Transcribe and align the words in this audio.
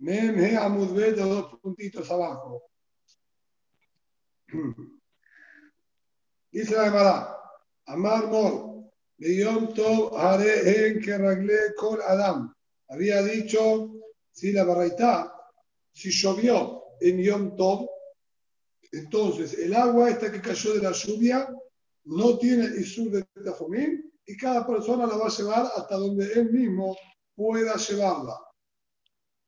Mem 0.00 0.38
He 0.38 0.56
Amudbet, 0.56 1.16
dos 1.16 1.58
puntitos 1.60 2.10
abajo. 2.10 2.62
Dice 6.50 6.74
la 6.74 6.84
Gemara, 6.84 7.36
Amar 7.86 8.26
Mor, 8.28 8.90
Yom 9.18 9.74
Tov 9.74 10.16
Hare 10.16 10.88
En 10.88 11.00
Keragle 11.00 11.74
Kol 11.76 12.00
Adam. 12.02 12.52
Había 12.88 13.22
dicho, 13.22 13.92
si 14.32 14.52
la 14.52 14.64
barraita, 14.64 15.32
si 15.92 16.10
llovió 16.10 16.82
en 17.00 17.18
Yom 17.18 17.56
Tov, 17.56 17.88
entonces 18.92 19.58
el 19.58 19.74
agua 19.74 20.10
esta 20.10 20.32
que 20.32 20.40
cayó 20.40 20.74
de 20.74 20.82
la 20.82 20.92
lluvia 20.92 21.48
no 22.04 22.38
tiene 22.38 22.64
Isur 22.80 23.10
de 23.10 23.22
Tajomín 23.44 24.10
y 24.26 24.36
cada 24.36 24.66
persona 24.66 25.06
la 25.06 25.16
va 25.16 25.26
a 25.26 25.30
llevar 25.30 25.70
hasta 25.76 25.96
donde 25.96 26.32
él 26.32 26.50
mismo 26.50 26.96
pueda 27.36 27.76
llevarla. 27.76 28.40
Arren 28.40 28.48
Keragle 28.48 28.48
Kol 28.48 28.48
Adam. 28.48 29.39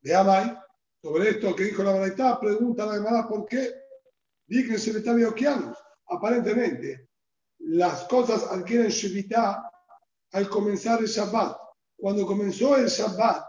De 0.00 0.14
Amay, 0.14 0.58
sobre 1.00 1.30
esto 1.30 1.54
que 1.54 1.64
dijo 1.64 1.82
la 1.82 1.92
barraita, 1.92 2.40
pregunta 2.40 2.82
a 2.82 2.86
la 2.86 2.94
Gemara 2.94 3.28
por 3.28 3.46
qué 3.46 3.82
Dicen 4.52 4.78
se 4.78 4.90
está 4.90 5.12
Okeanos. 5.28 5.78
Aparentemente, 6.08 7.08
las 7.60 8.04
cosas 8.04 8.44
adquieren 8.50 8.88
Shevitá 8.88 9.70
al 10.32 10.48
comenzar 10.50 11.00
el 11.00 11.06
Shabbat. 11.06 11.56
Cuando 11.96 12.26
comenzó 12.26 12.76
el 12.76 12.86
Shabbat, 12.86 13.46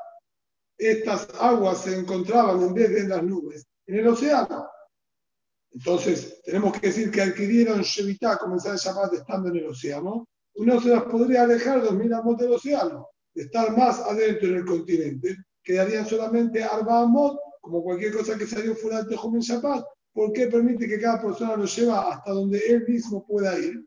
estas 0.77 1.27
aguas 1.39 1.79
se 1.79 1.97
encontraban 1.97 2.61
en 2.61 2.73
vez 2.73 2.89
de 2.89 2.99
en 3.01 3.09
las 3.09 3.21
nubes, 3.21 3.67
en 3.85 3.99
el 3.99 4.07
océano. 4.07 4.69
Entonces, 5.71 6.41
tenemos 6.43 6.71
que 6.79 6.87
decir 6.87 7.11
que 7.11 7.21
adquirieron 7.21 7.81
Shevitá 7.81 8.31
al 8.31 8.39
comenzar 8.39 8.71
el 8.73 8.79
Shabbat 8.79 9.13
estando 9.15 9.49
en 9.49 9.57
el 9.57 9.67
océano. 9.67 10.27
Uno 10.55 10.79
se 10.79 10.89
las 10.89 11.03
podría 11.03 11.43
alejar 11.43 11.81
dos 11.83 11.95
mil 11.95 12.13
amos 12.13 12.37
del 12.37 12.53
océano, 12.53 13.09
estar 13.35 13.75
más 13.77 13.99
adentro 14.01 14.49
en 14.49 14.55
el 14.55 14.65
continente. 14.65 15.37
Quedarían 15.63 16.05
solamente 16.05 16.63
Arba 16.63 17.01
Amot, 17.01 17.37
como 17.61 17.83
cualquier 17.83 18.13
cosa 18.13 18.37
que 18.37 18.45
salió 18.45 18.75
fuera 18.75 19.03
de 19.03 19.09
Tejum 19.09 19.35
en 19.35 19.41
Shabbat, 19.41 19.85
¿Por 20.13 20.31
qué 20.31 20.47
permite 20.47 20.87
que 20.87 20.99
cada 20.99 21.21
persona 21.21 21.55
lo 21.55 21.65
lleva 21.65 22.13
hasta 22.13 22.31
donde 22.31 22.59
él 22.59 22.85
mismo 22.87 23.25
pueda 23.25 23.57
ir? 23.57 23.83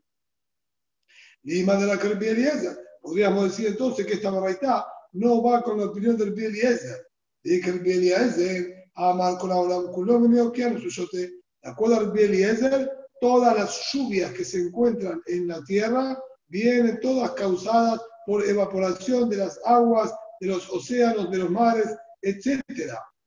Más 1.65 1.79
de 1.79 1.87
la 1.87 1.97
que 1.97 2.07
Eliezer. 2.07 2.77
Podríamos 3.01 3.45
decir 3.45 3.67
entonces 3.67 4.05
que 4.05 4.15
esta 4.15 4.29
barraita 4.29 4.85
no 5.13 5.41
va 5.41 5.63
con 5.63 5.79
la 5.79 5.85
opinión 5.85 6.17
del 6.17 6.37
Eliezer. 6.37 7.07
Y 7.43 7.61
que 7.61 7.69
el 7.69 7.87
Eliezer 7.87 8.89
amar 8.95 9.37
con 9.37 9.49
la 9.49 9.55
olam 9.55 9.91
kulom 9.93 10.25
y 10.33 10.35
De 10.35 11.29
acuerdo 11.63 11.95
al 11.95 12.19
Eliezer, 12.19 12.91
todas 13.21 13.55
las 13.57 13.89
lluvias 13.93 14.33
que 14.33 14.43
se 14.43 14.59
encuentran 14.59 15.21
en 15.27 15.47
la 15.47 15.63
tierra 15.63 16.21
vienen 16.47 16.99
todas 16.99 17.31
causadas 17.31 18.01
por 18.27 18.45
evaporación 18.45 19.29
de 19.29 19.37
las 19.37 19.57
aguas, 19.63 20.13
de 20.41 20.47
los 20.47 20.69
océanos, 20.69 21.31
de 21.31 21.37
los 21.37 21.49
mares, 21.49 21.95
etc. 22.21 22.61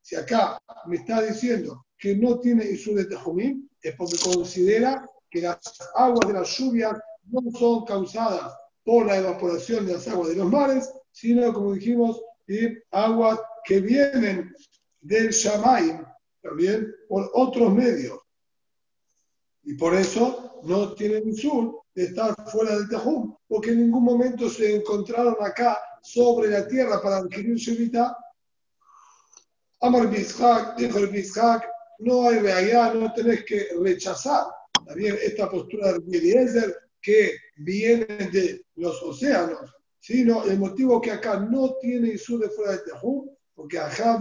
Si 0.03 0.15
acá 0.15 0.59
me 0.85 0.97
está 0.97 1.23
diciendo 1.23 1.87
que 1.97 2.15
no 2.15 2.39
tiene 2.39 2.67
Isur 2.67 2.97
de 2.97 3.07
Tejumim 3.07 3.67
es 3.81 3.97
porque 3.97 4.19
considera 4.23 5.09
que 5.31 5.41
las 5.41 5.59
aguas 5.95 6.29
de 6.29 6.35
las 6.35 6.55
lluvias 6.55 6.99
no 7.25 7.41
son 7.59 7.87
causadas 7.87 8.53
por 8.85 9.07
la 9.07 9.17
evaporación 9.17 9.87
de 9.87 9.95
las 9.95 10.07
aguas 10.07 10.29
de 10.29 10.37
los 10.37 10.51
mares, 10.51 10.93
sino, 11.13 11.51
como 11.55 11.73
dijimos, 11.73 12.21
aguas 12.91 13.41
que 13.65 13.81
vienen 13.81 14.55
del 15.01 15.31
Shamaim, 15.31 16.05
también 16.43 16.95
por 17.09 17.31
otros 17.33 17.73
medios. 17.73 18.19
Y 19.63 19.73
por 19.75 19.95
eso 19.95 20.61
no 20.65 20.93
tienen 20.93 21.27
Isur 21.27 21.85
de 21.95 22.05
estar 22.05 22.35
fuera 22.51 22.77
del 22.77 22.89
Tejum, 22.89 23.35
porque 23.49 23.71
en 23.71 23.81
ningún 23.81 24.05
momento 24.05 24.49
se 24.49 24.77
encontraron 24.77 25.37
acá 25.41 25.79
sobre 26.03 26.49
la 26.49 26.67
tierra 26.67 27.01
para 27.03 27.19
adquirir 27.19 27.57
Shevita. 27.57 28.17
Amar 29.81 30.09
Bishak, 30.09 30.77
dijo 30.77 30.99
el 30.99 31.09
Bishak, 31.09 31.67
no 32.01 32.29
hay 32.29 32.39
realidad, 32.39 32.95
no 32.95 33.13
tenés 33.13 33.45
que 33.45 33.69
rechazar 33.81 34.45
también 34.87 35.17
esta 35.23 35.51
postura 35.51 35.93
de 35.99 36.19
Eliezer 36.19 36.77
que 37.01 37.37
viene 37.59 38.05
de 38.07 38.65
los 38.77 39.03
océanos, 39.03 39.75
sino 40.01 40.45
el 40.45 40.59
motivo 40.59 41.01
que 41.01 41.13
acá 41.13 41.39
no 41.39 41.75
tiene 41.81 42.15
Isur 42.15 42.41
de 42.41 42.51
fuera 42.51 42.73
de 42.73 42.79
Tejum, 42.79 43.29
porque 43.55 43.79
acá 43.79 44.19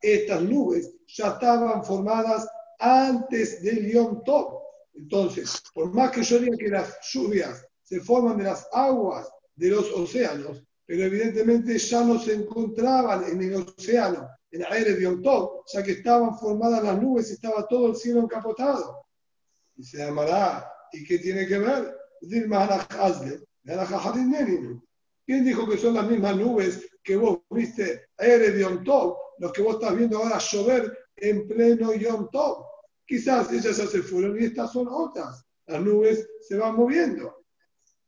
estas 0.00 0.42
nubes 0.42 0.94
ya 1.06 1.28
estaban 1.28 1.84
formadas 1.84 2.48
antes 2.78 3.62
del 3.62 3.90
Yom 3.90 4.22
Tov. 4.24 4.62
Entonces, 4.94 5.62
por 5.72 5.92
más 5.92 6.10
que 6.10 6.22
yo 6.22 6.38
diga 6.38 6.56
que 6.56 6.68
las 6.68 6.98
lluvias 7.12 7.64
se 7.82 8.00
forman 8.00 8.38
de 8.38 8.44
las 8.44 8.66
aguas 8.72 9.28
de 9.54 9.70
los 9.70 9.90
océanos, 9.92 10.62
pero 10.84 11.04
evidentemente 11.04 11.78
ya 11.78 12.02
no 12.02 12.18
se 12.18 12.34
encontraban 12.34 13.24
en 13.24 13.42
el 13.42 13.56
océano, 13.56 14.28
en 14.50 14.62
el 14.62 14.72
aire 14.72 14.94
de 14.94 15.06
Ontov, 15.06 15.64
ya 15.72 15.82
que 15.82 15.92
estaban 15.92 16.38
formadas 16.38 16.82
las 16.82 17.00
nubes 17.00 17.30
y 17.30 17.34
estaba 17.34 17.66
todo 17.68 17.88
el 17.88 17.96
cielo 17.96 18.20
encapotado. 18.20 19.04
Y 19.76 19.84
se 19.84 19.98
llamará, 19.98 20.72
¿y 20.92 21.04
qué 21.04 21.18
tiene 21.18 21.46
que 21.46 21.58
ver? 21.58 21.94
¿Quién 25.26 25.44
dijo 25.44 25.68
que 25.68 25.76
son 25.76 25.94
las 25.94 26.08
mismas 26.08 26.36
nubes 26.36 26.88
que 27.02 27.16
vos 27.16 27.40
viste 27.50 28.06
aire 28.16 28.50
de 28.52 28.64
Ontov, 28.64 29.16
los 29.38 29.52
que 29.52 29.62
vos 29.62 29.74
estás 29.74 29.96
viendo 29.96 30.18
ahora 30.18 30.38
llover 30.38 30.98
en 31.16 31.46
pleno 31.46 31.92
Yom 31.94 32.30
Tov? 32.30 32.67
Quizás 33.08 33.50
ellas 33.50 33.78
ya 33.78 33.86
se 33.86 34.02
fueron 34.02 34.38
y 34.38 34.44
estas 34.44 34.70
son 34.70 34.86
otras. 34.86 35.42
Las 35.66 35.82
nubes 35.82 36.28
se 36.46 36.58
van 36.58 36.76
moviendo. 36.76 37.42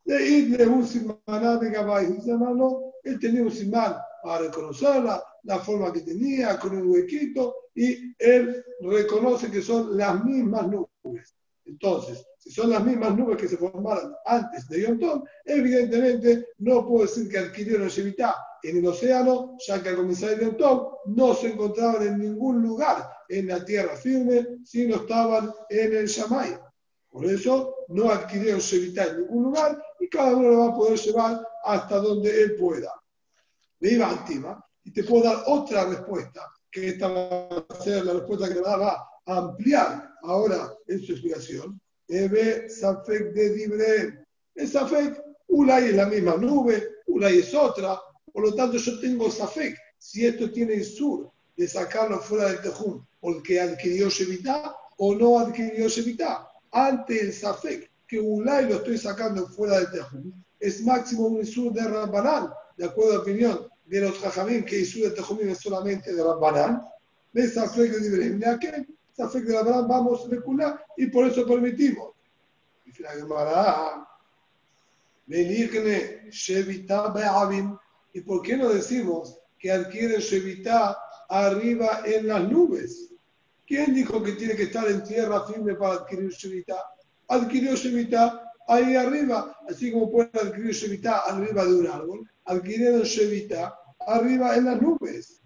De 0.04 0.28
irle 0.28 0.66
un 0.66 0.86
simaná 0.86 1.56
de 1.56 1.68
hermano, 1.68 2.92
él 3.02 3.18
tenía 3.18 3.42
un 3.42 3.50
simán 3.50 3.96
para 4.22 4.44
reconocerla, 4.44 5.24
la 5.44 5.58
forma 5.58 5.90
que 5.90 6.02
tenía, 6.02 6.58
con 6.58 6.76
un 6.76 6.90
huequito, 6.90 7.54
y 7.74 8.14
él 8.18 8.62
reconoce 8.80 9.50
que 9.50 9.62
son 9.62 9.96
las 9.96 10.22
mismas 10.22 10.68
nubes. 10.68 11.34
Entonces, 11.64 12.22
si 12.36 12.50
son 12.50 12.68
las 12.68 12.84
mismas 12.84 13.16
nubes 13.16 13.38
que 13.38 13.48
se 13.48 13.56
formaron 13.56 14.14
antes 14.26 14.68
de 14.68 14.82
Yom 14.82 15.22
evidentemente 15.46 16.48
no 16.58 16.86
puedo 16.86 17.06
decir 17.06 17.26
que 17.30 17.38
adquirieron 17.38 17.88
Shevitá 17.88 18.36
en 18.62 18.78
el 18.78 18.86
océano, 18.86 19.56
ya 19.66 19.82
que 19.82 19.88
al 19.88 19.96
comenzar 19.96 20.32
el 20.32 20.58
Yom 20.58 20.88
no 21.06 21.34
se 21.34 21.52
encontraban 21.52 22.06
en 22.06 22.18
ningún 22.18 22.60
lugar 22.60 23.19
en 23.30 23.46
la 23.46 23.64
tierra 23.64 23.96
firme, 23.96 24.58
sino 24.64 24.96
estaban 24.96 25.52
en 25.68 25.96
el 25.96 26.06
Shamay. 26.06 26.58
Por 27.08 27.24
eso 27.26 27.74
no 27.88 28.10
adquirieron 28.10 28.60
Shevitá 28.60 29.06
en 29.06 29.22
ningún 29.22 29.44
lugar 29.44 29.82
y 29.98 30.08
cada 30.08 30.34
uno 30.34 30.48
lo 30.50 30.58
va 30.58 30.66
a 30.68 30.74
poder 30.74 30.98
llevar 30.98 31.46
hasta 31.64 31.96
donde 31.98 32.42
él 32.42 32.56
pueda. 32.56 32.92
Le 33.80 33.92
iba 33.92 34.10
activa 34.10 34.64
y 34.84 34.92
te 34.92 35.04
puedo 35.04 35.24
dar 35.24 35.44
otra 35.46 35.86
respuesta, 35.86 36.42
que 36.70 36.88
esta 36.88 37.08
va 37.08 37.66
a 37.68 37.82
ser 37.82 38.04
la 38.04 38.14
respuesta 38.14 38.48
que 38.48 38.54
le 38.54 38.60
va 38.60 38.92
a 39.26 39.36
ampliar 39.36 40.14
ahora 40.22 40.72
en 40.86 41.00
su 41.00 41.12
explicación. 41.12 41.80
Ebe 42.08 42.68
Safek 42.68 43.32
de 43.32 43.50
Dibre. 43.54 44.26
El 44.54 44.68
Safek, 44.68 45.22
Ulay 45.48 45.86
es 45.86 45.94
la 45.94 46.06
misma 46.06 46.36
nube, 46.36 46.96
Ulay 47.06 47.38
es 47.38 47.54
otra, 47.54 47.98
por 48.32 48.44
lo 48.44 48.54
tanto 48.54 48.76
yo 48.76 49.00
tengo 49.00 49.30
Safek. 49.30 49.76
Si 49.98 50.26
esto 50.26 50.50
tiene 50.50 50.82
sur 50.82 51.30
de 51.60 51.68
sacarlo 51.68 52.18
fuera 52.20 52.46
del 52.46 52.62
Tejum, 52.62 53.04
porque 53.20 53.60
adquirió 53.60 54.08
Shevitá 54.08 54.74
o 54.96 55.14
no 55.14 55.38
adquirió 55.38 55.88
Shevitá. 55.88 56.48
Ante 56.72 57.20
el 57.20 57.34
Safek, 57.34 57.90
que 58.08 58.18
Ulay 58.18 58.66
lo 58.66 58.76
estoy 58.76 58.96
sacando 58.96 59.46
fuera 59.46 59.76
del 59.76 59.90
Tejum, 59.90 60.32
es 60.58 60.82
máximo 60.82 61.26
un 61.26 61.42
Isur 61.42 61.70
de 61.74 61.86
Rambanán, 61.86 62.48
de 62.78 62.86
acuerdo 62.86 63.12
a 63.12 63.14
la 63.16 63.20
opinión 63.20 63.68
de 63.84 64.00
los 64.00 64.18
Jajamín, 64.20 64.64
que 64.64 64.78
Isur 64.78 65.02
de 65.02 65.10
Tejumim 65.10 65.50
es 65.50 65.58
solamente 65.58 66.14
de 66.14 66.24
Rambanán, 66.24 66.80
de 67.30 67.50
Safek 67.50 67.92
de 67.92 68.06
Ibrahim, 68.06 68.38
de 68.38 68.86
Safek 69.14 69.44
de 69.44 69.52
Rambanán 69.52 69.86
vamos 69.86 70.24
a 70.24 70.30
recular 70.30 70.82
y 70.96 71.08
por 71.08 71.26
eso 71.26 71.46
permitimos. 71.46 72.14
Y 72.86 73.02
la 73.02 73.10
Gemara, 73.10 74.08
Shevita 76.30 77.08
Be'avim, 77.08 77.76
¿y 78.14 78.22
por 78.22 78.40
qué 78.40 78.56
no 78.56 78.70
decimos 78.70 79.38
que 79.58 79.70
adquiere 79.70 80.20
Shevita 80.20 80.96
arriba 81.30 82.02
en 82.04 82.26
las 82.26 82.48
nubes? 82.50 83.14
¿Quién 83.66 83.94
dijo 83.94 84.22
que 84.22 84.32
tiene 84.32 84.56
que 84.56 84.64
estar 84.64 84.86
en 84.90 85.02
tierra 85.04 85.46
firme 85.46 85.74
para 85.74 85.94
adquirir 85.94 86.30
Shevita? 86.30 86.76
adquirió 87.30 87.74
Shemitah 87.76 88.52
ahí 88.66 88.96
arriba, 88.96 89.56
así 89.68 89.92
como 89.92 90.10
puede 90.10 90.30
adquirir 90.34 90.72
Shemitah 90.72 91.20
arriba 91.20 91.64
de 91.64 91.74
un 91.74 91.86
árbol, 91.86 92.30
adquirieron 92.44 93.02
Shemitah 93.02 93.74
arriba 94.06 94.56
en 94.56 94.64
las 94.66 94.82
nubes. 94.82 95.40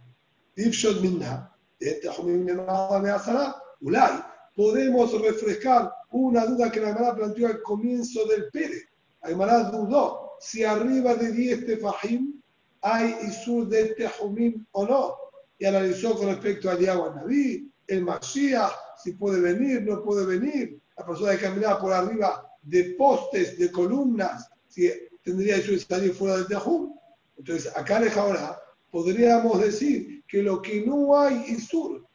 Podemos 4.56 5.20
refrescar 5.20 5.92
una 6.10 6.46
duda 6.46 6.70
que 6.70 6.80
la 6.80 6.94
Gemara 6.94 7.14
planteó 7.14 7.48
al 7.48 7.60
comienzo 7.62 8.24
del 8.26 8.48
Pérez. 8.50 8.84
La 9.22 9.30
Gemara 9.30 9.64
dudó 9.64 10.32
si 10.40 10.64
arriba 10.64 11.14
de 11.14 11.32
10 11.32 11.66
tefajim 11.66 12.40
hay 12.80 13.16
Isur 13.26 13.66
de 13.68 13.94
Tejumim 13.94 14.64
o 14.72 14.86
no. 14.86 15.16
Y 15.64 15.66
analizó 15.66 16.14
con 16.14 16.26
respecto 16.26 16.68
al 16.68 16.84
Naví, 16.84 17.72
el 17.86 18.04
Mashiach, 18.04 18.70
si 19.02 19.12
puede 19.12 19.40
venir, 19.40 19.80
no 19.80 20.02
puede 20.02 20.26
venir 20.26 20.78
la 20.94 21.06
persona 21.06 21.32
que 21.32 21.38
caminaba 21.38 21.80
por 21.80 21.90
arriba 21.90 22.46
de 22.62 22.94
postes, 22.98 23.58
de 23.58 23.70
columnas, 23.70 24.46
si 24.68 24.92
tendría 25.22 25.62
que 25.62 25.78
salir 25.78 26.12
fuera 26.12 26.36
del 26.36 26.48
Tejum. 26.48 26.94
Entonces, 27.38 27.74
acá 27.74 27.96
en 27.96 28.12
ahora 28.12 28.60
podríamos 28.90 29.58
decir 29.58 30.22
que 30.28 30.42
lo 30.42 30.60
que 30.60 30.84
no 30.84 31.18
hay 31.18 31.42
Isur 31.48 32.06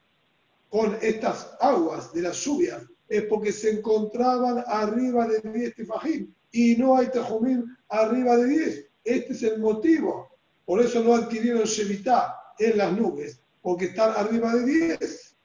con 0.69 0.95
estas 1.01 1.49
aguas 1.59 2.13
de 2.13 2.21
las 2.21 2.39
lluvias 2.45 2.83
es 3.07 3.23
porque 3.23 3.51
se 3.51 3.71
encontraban 3.71 4.63
arriba 4.67 5.27
de 5.27 5.41
10 5.41 5.73
tefajim 5.73 6.31
y 6.51 6.75
no 6.75 6.95
hay 6.95 7.07
tejumim 7.07 7.65
arriba 7.87 8.37
de 8.37 8.45
10. 8.45 8.87
Este 9.05 9.33
es 9.33 9.41
el 9.41 9.59
motivo. 9.59 10.37
Por 10.65 10.81
eso 10.81 11.03
no 11.03 11.15
adquirieron 11.15 11.63
Shevitá 11.63 12.35
en 12.59 12.77
las 12.77 12.95
nubes, 12.95 13.38
porque 13.61 13.85
están 13.85 14.13
arriba 14.15 14.53
de 14.55 14.65
10. 14.65 15.35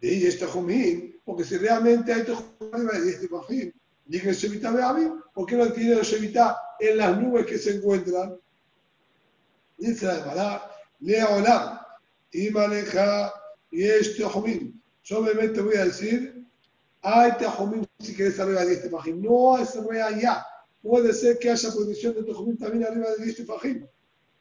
De 0.00 0.08
ahí 0.08 0.26
es 0.26 0.38
tejumim, 0.38 1.14
porque 1.24 1.44
si 1.44 1.56
realmente 1.56 2.12
hay 2.12 2.22
arriba 2.72 2.92
de 2.92 3.02
10 3.02 3.20
tefajim, 3.20 3.72
dije 4.06 4.32
Shevitá 4.32 4.70
Beabim, 4.70 5.20
¿por 5.32 5.46
qué 5.46 5.56
no 5.56 5.64
adquirieron 5.64 6.02
Shevitá 6.02 6.58
en 6.80 6.98
las 6.98 7.18
nubes 7.18 7.46
que 7.46 7.58
se 7.58 7.76
encuentran? 7.76 8.36
Dice 9.78 10.06
la 10.06 10.16
Gemara, 10.16 10.70
Lea 11.00 11.28
Olam, 11.28 11.78
y 12.32 12.50
maneja 12.50 13.32
y 13.70 13.84
es 13.84 14.16
tejumim. 14.16 14.80
Yo 15.04 15.18
obviamente 15.18 15.60
voy 15.60 15.76
a 15.76 15.84
decir 15.84 16.44
hay 17.06 17.32
Tejumim 17.32 17.84
si 18.00 18.16
querés 18.16 18.40
arriba 18.40 18.64
de 18.64 18.70
10 18.70 18.82
tefajim. 18.84 19.22
No 19.22 19.58
es 19.58 19.76
allá. 19.76 20.46
Puede 20.82 21.12
ser 21.12 21.38
que 21.38 21.50
haya 21.50 21.70
prohibición 21.70 22.14
de 22.14 22.22
Tejumim 22.22 22.56
también 22.56 22.84
arriba 22.84 23.10
de 23.10 23.24
10 23.24 23.36
tefajim. 23.36 23.86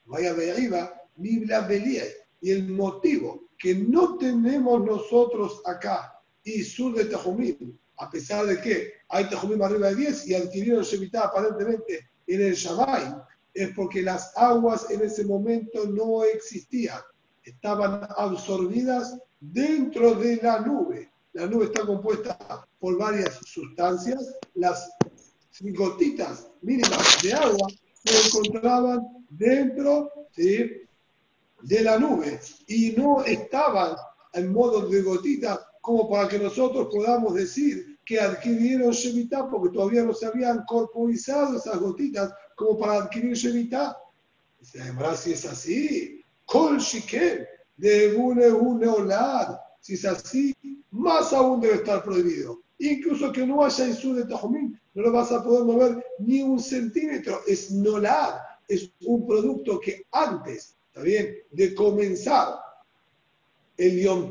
Vaya 0.05 0.33
de 0.33 0.51
arriba, 0.51 0.93
Biblia 1.17 1.59
Belía. 1.61 2.03
Y 2.43 2.51
el 2.51 2.67
motivo 2.67 3.47
que 3.57 3.73
no 3.73 4.17
tenemos 4.17 4.85
nosotros 4.85 5.63
acá 5.65 6.21
y 6.43 6.61
sur 6.61 6.93
de 6.93 7.05
Tejumim, 7.05 7.75
a 7.97 8.11
pesar 8.11 8.45
de 8.45 8.61
que 8.61 8.93
hay 9.09 9.27
Tejumim 9.29 9.61
arriba 9.63 9.89
de 9.89 9.95
10 9.95 10.27
y 10.27 10.35
adquirieron 10.35 10.83
Shemitah 10.83 11.25
aparentemente 11.25 12.07
en 12.27 12.41
el 12.43 12.53
Shabbat, 12.53 13.25
es 13.55 13.69
porque 13.75 14.03
las 14.03 14.31
aguas 14.37 14.91
en 14.91 15.01
ese 15.01 15.25
momento 15.25 15.87
no 15.87 16.23
existían. 16.23 17.01
Estaban 17.43 18.07
absorbidas 18.15 19.17
dentro 19.39 20.13
de 20.13 20.35
la 20.43 20.59
nube 20.59 21.13
la 21.33 21.47
nube 21.47 21.65
está 21.65 21.83
compuesta 21.83 22.37
por 22.79 22.97
varias 22.97 23.39
sustancias. 23.43 24.35
Las 24.53 24.87
gotitas 25.59 26.47
mínimas 26.61 27.21
de 27.23 27.33
agua 27.33 27.67
se 28.03 28.27
encontraban 28.27 29.25
dentro 29.31 30.11
de 31.63 31.81
la 31.81 31.97
nube 31.97 32.39
y 32.67 32.91
no 32.91 33.23
estaban 33.23 33.95
en 34.33 34.51
modo 34.51 34.87
de 34.87 35.01
gotitas 35.01 35.59
como 35.81 36.09
para 36.09 36.27
que 36.27 36.39
nosotros 36.39 36.87
podamos 36.91 37.33
decir 37.33 37.99
que 38.05 38.19
adquirieron 38.19 38.91
Shemitah 38.91 39.49
porque 39.49 39.73
todavía 39.73 40.03
no 40.03 40.13
se 40.13 40.25
habían 40.25 40.63
corporizado 40.65 41.57
esas 41.57 41.79
gotitas 41.79 42.33
como 42.55 42.77
para 42.77 43.03
adquirir 43.03 43.33
Shemitah. 43.33 43.97
Además, 44.79 45.19
si 45.21 45.33
es 45.33 45.45
así, 45.45 46.21
Kol 46.45 46.79
Shiken, 46.79 47.45
de 47.77 48.15
une 48.15 48.87
Olad, 48.87 49.57
si 49.79 49.95
es 49.95 50.05
así, 50.05 50.55
más 50.91 51.33
aún 51.33 51.59
debe 51.59 51.75
estar 51.75 52.03
prohibido. 52.03 52.61
Incluso 52.79 53.31
que 53.31 53.45
no 53.45 53.63
haya 53.63 53.87
Isur 53.87 54.15
de 54.15 54.25
Tajumín, 54.25 54.79
no 54.93 55.01
lo 55.03 55.11
vas 55.11 55.31
a 55.31 55.43
poder 55.43 55.65
mover 55.65 56.05
ni 56.19 56.41
un 56.41 56.59
centímetro. 56.59 57.41
Es 57.47 57.71
nolar, 57.71 58.41
es 58.67 58.89
un 59.05 59.25
producto 59.25 59.79
que 59.79 60.05
antes, 60.11 60.75
¿está 60.93 61.01
bien?, 61.01 61.37
de 61.49 61.73
comenzar 61.73 62.53
el 63.77 63.99
Yom 63.99 64.29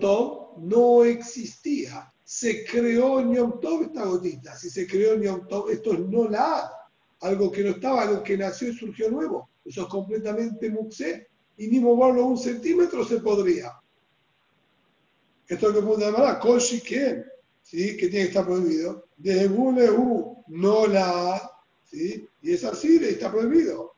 no 0.58 1.04
existía. 1.04 2.12
Se 2.24 2.64
creó 2.64 3.20
en 3.20 3.34
Yom 3.34 3.60
Tov 3.60 3.82
esta 3.82 4.04
gotita. 4.04 4.56
Si 4.56 4.70
se 4.70 4.86
creó 4.86 5.14
en 5.14 5.22
Yom 5.22 5.46
esto 5.70 5.92
es 5.92 6.00
nolar. 6.00 6.70
Algo 7.20 7.50
que 7.50 7.64
no 7.64 7.70
estaba, 7.70 8.02
algo 8.02 8.22
que 8.22 8.36
nació 8.36 8.68
y 8.68 8.74
surgió 8.74 9.10
nuevo. 9.10 9.48
Eso 9.64 9.82
es 9.82 9.88
completamente 9.88 10.70
muxé. 10.70 11.28
Y 11.56 11.66
ni 11.66 11.80
moverlo 11.80 12.26
un 12.26 12.38
centímetro 12.38 13.04
se 13.04 13.18
podría. 13.18 13.72
Esto 15.48 15.68
es 15.68 15.74
lo 15.74 15.80
que 15.80 15.86
puede 15.86 16.10
llamar 16.10 16.38
Koshi 16.38 16.80
¿quién? 16.80 17.24
¿sí? 17.62 17.96
que 17.96 18.08
tiene 18.08 18.24
que 18.24 18.28
estar 18.28 18.46
prohibido. 18.46 19.06
De 19.16 19.48
U, 19.48 20.44
no 20.48 20.86
la, 20.86 21.50
¿sí? 21.84 22.26
y 22.40 22.52
es 22.52 22.64
así, 22.64 22.96
está 23.04 23.30
prohibido. 23.30 23.94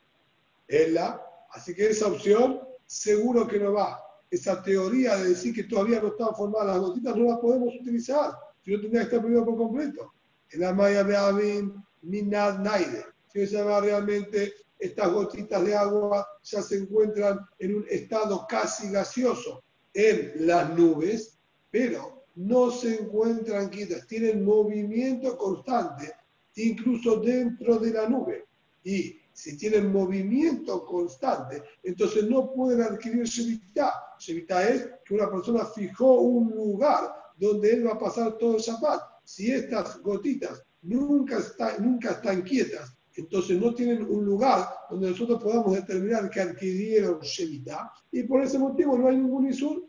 Es 0.67 0.91
la, 0.93 1.24
así 1.55 1.75
que 1.75 1.87
esa 1.87 2.09
opción 2.09 2.61
seguro 2.87 3.47
que 3.47 3.59
no 3.59 3.73
va. 3.73 4.01
Esa 4.31 4.63
teoría 4.63 5.17
de 5.17 5.31
decir 5.31 5.55
que 5.55 5.65
todavía 5.65 6.01
no 6.01 6.09
están 6.09 6.35
formadas 6.35 6.77
las 6.77 6.79
gotitas 6.79 7.17
no 7.17 7.31
la 7.31 7.41
podemos 7.41 7.75
utilizar, 7.81 8.33
si 8.63 8.73
no 8.73 8.81
tendría 8.81 9.03
que 9.03 9.07
estar 9.07 9.21
prohibido 9.21 9.45
por 9.45 9.57
completo. 9.57 10.13
En 10.51 10.61
la 10.61 10.73
Maya 10.73 11.03
Beavin, 11.03 11.75
Minad 12.03 12.59
Naide. 12.59 13.05
Si 13.33 13.47
se 13.47 13.57
llama 13.57 13.81
realmente 13.81 14.53
estas 14.79 15.13
gotitas 15.13 15.65
de 15.65 15.75
agua 15.75 16.27
ya 16.43 16.63
se 16.63 16.79
encuentran 16.79 17.41
en 17.59 17.77
un 17.77 17.87
estado 17.89 18.47
casi 18.49 18.91
gaseoso 18.91 19.63
en 19.93 20.47
las 20.47 20.77
nubes, 20.77 21.39
pero 21.71 22.25
no 22.37 22.71
se 22.71 23.01
encuentran 23.01 23.69
quietas, 23.69 24.07
tienen 24.07 24.45
movimiento 24.45 25.37
constante, 25.39 26.13
incluso 26.57 27.21
dentro 27.21 27.79
de 27.79 27.93
la 27.93 28.09
nube. 28.09 28.45
Y 28.83 29.19
si 29.35 29.59
tienen 29.59 29.93
movimiento 29.93 30.87
constante, 30.87 31.63
entonces 31.83 32.25
no 32.31 32.53
pueden 32.53 32.81
adquirir 32.83 33.25
Shevitá. 33.25 33.93
Shevitá 34.19 34.67
es 34.69 34.89
que 35.05 35.15
una 35.15 35.31
persona 35.31 35.67
fijó 35.67 36.21
un 36.21 36.51
lugar 36.55 37.13
donde 37.37 37.75
él 37.75 37.87
va 37.87 37.93
a 37.93 37.99
pasar 37.99 38.39
todo 38.39 38.57
el 38.57 38.63
Shabbat. 38.63 39.03
Si 39.25 39.51
estas 39.51 40.01
gotitas 40.01 40.63
nunca, 40.83 41.39
nunca 41.81 42.13
están 42.13 42.43
quietas, 42.43 42.97
entonces 43.17 43.61
no 43.61 43.75
tienen 43.75 44.05
un 44.05 44.25
lugar 44.25 44.69
donde 44.89 45.11
nosotros 45.11 45.43
podamos 45.43 45.75
determinar 45.75 46.31
que 46.31 46.41
adquirieron 46.41 47.21
Shevitá, 47.21 47.93
y 48.13 48.23
por 48.23 48.43
ese 48.43 48.59
motivo 48.59 48.97
no 48.97 49.09
hay 49.09 49.17
ningún 49.17 49.49
Isur 49.49 49.85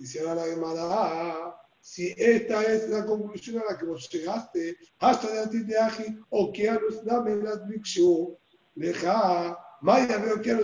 Dice 0.00 0.20
ahora 0.20 0.46
la 0.46 0.54
Gemara, 0.54 1.56
si 1.78 2.14
esta 2.16 2.62
es 2.62 2.88
la 2.88 3.04
conclusión 3.04 3.58
a 3.58 3.72
la 3.72 3.78
que 3.78 3.84
vos 3.84 4.08
llegaste, 4.08 4.78
hasta 4.98 5.30
de 5.30 5.40
Atiteaji, 5.40 6.18
o 6.30 6.50
que 6.50 6.70
a 6.70 6.80
los 6.80 7.04
damen 7.04 7.44
las 7.44 7.66
bikshu, 7.66 8.38
leja, 8.80 9.58
maya 9.82 10.18
veo 10.18 10.40
que. 10.40 10.56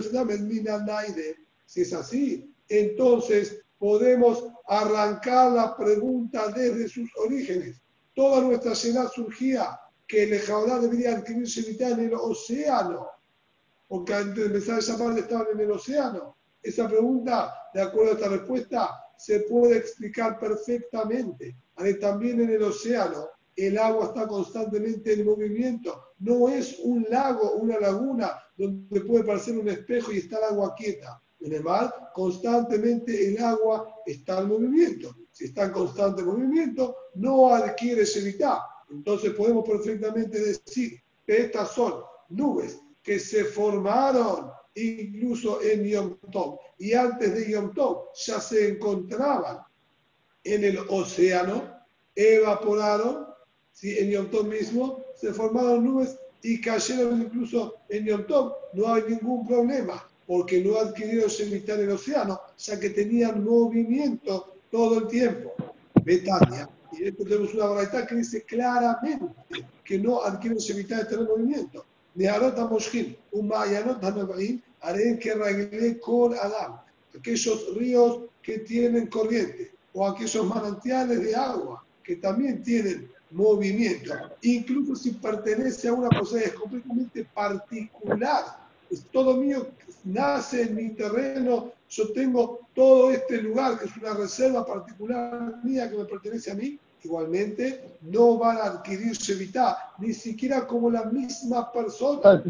Si 1.65 1.81
es 1.81 1.93
así, 1.93 2.55
entonces 2.69 3.61
podemos 3.77 4.47
arrancar 4.67 5.51
la 5.51 5.77
pregunta 5.77 6.47
desde 6.47 6.89
sus 6.89 7.09
orígenes. 7.17 7.81
Toda 8.15 8.41
nuestra 8.41 8.71
escena 8.71 9.07
surgía 9.07 9.79
que 10.07 10.23
el 10.23 10.31
Lejaudá 10.31 10.79
debería 10.79 11.17
adquirirse 11.17 11.69
mitad 11.69 11.91
en 11.91 12.05
el 12.05 12.13
océano, 12.13 13.07
porque 13.87 14.13
antes 14.13 14.35
de 14.35 14.45
empezar 14.45 14.79
esa 14.79 14.97
parte 14.97 15.19
estaban 15.21 15.47
en 15.53 15.59
el 15.59 15.71
océano. 15.71 16.37
Esa 16.63 16.87
pregunta, 16.87 17.53
de 17.73 17.81
acuerdo 17.81 18.11
a 18.11 18.15
esta 18.15 18.29
respuesta, 18.29 19.03
se 19.17 19.41
puede 19.41 19.77
explicar 19.77 20.39
perfectamente. 20.39 21.55
También 21.99 22.41
en 22.41 22.49
el 22.49 22.63
océano 22.63 23.27
el 23.57 23.77
agua 23.77 24.05
está 24.05 24.27
constantemente 24.27 25.13
en 25.13 25.25
movimiento. 25.25 26.13
No 26.19 26.47
es 26.47 26.79
un 26.83 27.05
lago, 27.09 27.53
una 27.53 27.79
laguna 27.79 28.37
donde 28.55 29.01
puede 29.01 29.23
parecer 29.23 29.57
un 29.57 29.67
espejo 29.67 30.11
y 30.11 30.19
está 30.19 30.37
el 30.37 30.53
agua 30.53 30.75
quieta. 30.75 31.21
En 31.39 31.53
el 31.53 31.63
mar, 31.63 32.11
constantemente 32.13 33.27
el 33.27 33.43
agua 33.43 33.95
está 34.05 34.39
en 34.39 34.47
movimiento. 34.47 35.15
Si 35.31 35.45
está 35.45 35.65
en 35.65 35.71
constante 35.71 36.23
movimiento, 36.23 36.95
no 37.15 37.53
adquiere 37.53 38.03
mitad. 38.23 38.57
Entonces 38.89 39.33
podemos 39.33 39.67
perfectamente 39.67 40.39
decir 40.39 40.99
que 41.25 41.37
estas 41.41 41.71
son 41.71 41.95
nubes 42.29 42.79
que 43.03 43.19
se 43.19 43.45
formaron 43.45 44.51
incluso 44.75 45.61
en 45.61 45.83
Yom. 45.83 46.17
Y 46.77 46.93
antes 46.93 47.33
de 47.33 47.51
Yom 47.51 47.73
Tov 47.73 48.09
ya 48.13 48.39
se 48.39 48.69
encontraban 48.69 49.59
en 50.43 50.63
el 50.63 50.77
océano, 50.89 51.77
evaporaron, 52.15 53.26
¿sí? 53.79 53.97
en 53.97 54.11
Yom 54.11 54.47
mismo 54.47 55.03
se 55.15 55.33
formaron 55.33 55.83
nubes 55.83 56.17
y 56.41 56.59
cayeron 56.61 57.21
incluso 57.21 57.75
en 57.89 58.05
Yom. 58.05 58.23
No 58.73 58.93
hay 58.93 59.03
ningún 59.07 59.47
problema, 59.47 60.03
porque 60.25 60.61
no 60.63 60.77
adquirieron 60.77 61.29
Shemitah 61.29 61.75
en 61.75 61.81
el 61.81 61.91
océano, 61.91 62.39
ya 62.57 62.79
que 62.79 62.89
tenían 62.89 63.43
movimiento 63.43 64.55
todo 64.71 64.99
el 64.99 65.07
tiempo. 65.07 65.53
Betania. 66.03 66.69
Y 66.93 67.05
esto 67.05 67.23
tenemos 67.23 67.53
una 67.53 67.67
verdad 67.67 68.07
que 68.07 68.15
dice 68.15 68.43
claramente 68.43 69.25
que 69.83 69.99
no 69.99 70.23
adquieren 70.23 70.57
Shemitah 70.57 70.99
de 70.99 71.05
tener 71.05 71.27
movimiento. 71.27 71.85
Neharot 72.15 72.57
HaMoshkin, 72.57 73.15
un 73.31 73.47
Mayanot 73.47 74.03
HaNevaim, 74.03 74.61
haré 74.81 75.19
que 75.19 75.31
arregle 75.31 75.99
con 75.99 76.33
Adam, 76.33 76.79
aquellos 77.15 77.75
ríos 77.75 78.21
que 78.41 78.59
tienen 78.59 79.07
corriente 79.07 79.71
o 79.93 80.07
aquellos 80.07 80.45
manantiales 80.45 81.21
de 81.23 81.35
agua 81.35 81.83
que 82.03 82.15
también 82.15 82.63
tienen 82.63 83.11
movimiento, 83.31 84.13
incluso 84.41 84.95
si 84.95 85.11
pertenece 85.11 85.87
a 85.87 85.93
una 85.93 86.09
cosa 86.17 86.39
es 86.39 86.53
completamente 86.53 87.25
particular, 87.25 88.43
es 88.89 89.03
todo 89.11 89.35
mío, 89.35 89.67
nace 90.05 90.63
en 90.63 90.75
mi 90.75 90.89
terreno, 90.91 91.71
yo 91.89 92.11
tengo 92.13 92.61
todo 92.73 93.11
este 93.11 93.41
lugar 93.41 93.79
que 93.79 93.85
es 93.85 93.97
una 93.97 94.13
reserva 94.13 94.65
particular 94.65 95.59
mía 95.63 95.89
que 95.89 95.97
me 95.97 96.05
pertenece 96.05 96.51
a 96.51 96.55
mí, 96.55 96.79
igualmente 97.03 97.97
no 98.01 98.37
van 98.37 98.57
a 98.57 98.63
adquirir 98.65 99.13
Shevitá, 99.13 99.93
ni 99.99 100.13
siquiera 100.13 100.65
como 100.67 100.89
la 100.89 101.05
misma 101.05 101.71
persona. 101.71 102.43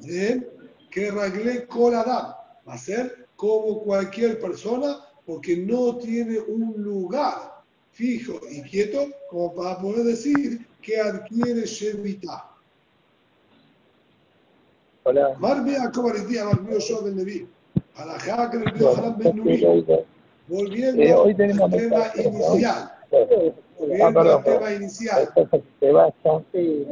¿Sí? 0.00 0.44
Que 0.90 1.10
Ragle 1.10 1.66
Koladam 1.66 2.34
va 2.66 2.74
a 2.74 2.78
ser 2.78 3.26
como 3.36 3.80
cualquier 3.82 4.40
persona 4.40 4.98
porque 5.26 5.56
no 5.56 5.96
tiene 5.96 6.38
un 6.38 6.74
lugar 6.76 7.57
fijo 7.98 8.38
y 8.48 8.62
quieto 8.62 9.08
como 9.28 9.52
para 9.54 9.76
poder 9.78 10.04
decir 10.04 10.64
que 10.80 11.00
adquiere 11.00 11.66
Shevitá. 11.66 12.44
Marbe 15.40 15.76
a 15.76 15.90
Cobaretía, 15.90 16.44
Marbe 16.44 16.78
yo 16.78 17.02
Ben 17.02 17.16
Levi. 17.16 17.48
Alajá 17.96 18.50
que 18.50 18.58
le 18.58 18.88
Haram 18.88 19.18
Ben 19.18 19.36
Nuri. 19.36 19.84
Volviendo 20.46 21.02
eh, 21.02 21.12
hoy 21.12 21.30
al 21.32 21.36
tema 21.36 22.12
inicial. 22.14 22.92
Volviendo 23.78 24.20
al 24.20 24.44
tema 24.44 24.72
inicial. 24.74 25.28
Sí, 26.52 26.86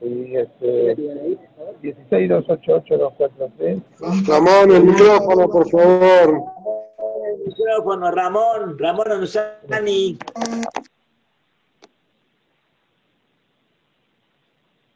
y 0.00 0.36
este, 0.36 0.94
16 1.82 2.28
288 2.28 3.12
Ramón, 4.28 4.70
el 4.70 4.84
micrófono, 4.84 5.48
por 5.50 5.68
favor. 5.68 6.44
El 7.28 7.44
micrófono, 7.44 8.10
Ramón, 8.10 8.78
Ramón 8.78 9.12
Anusani. 9.12 10.18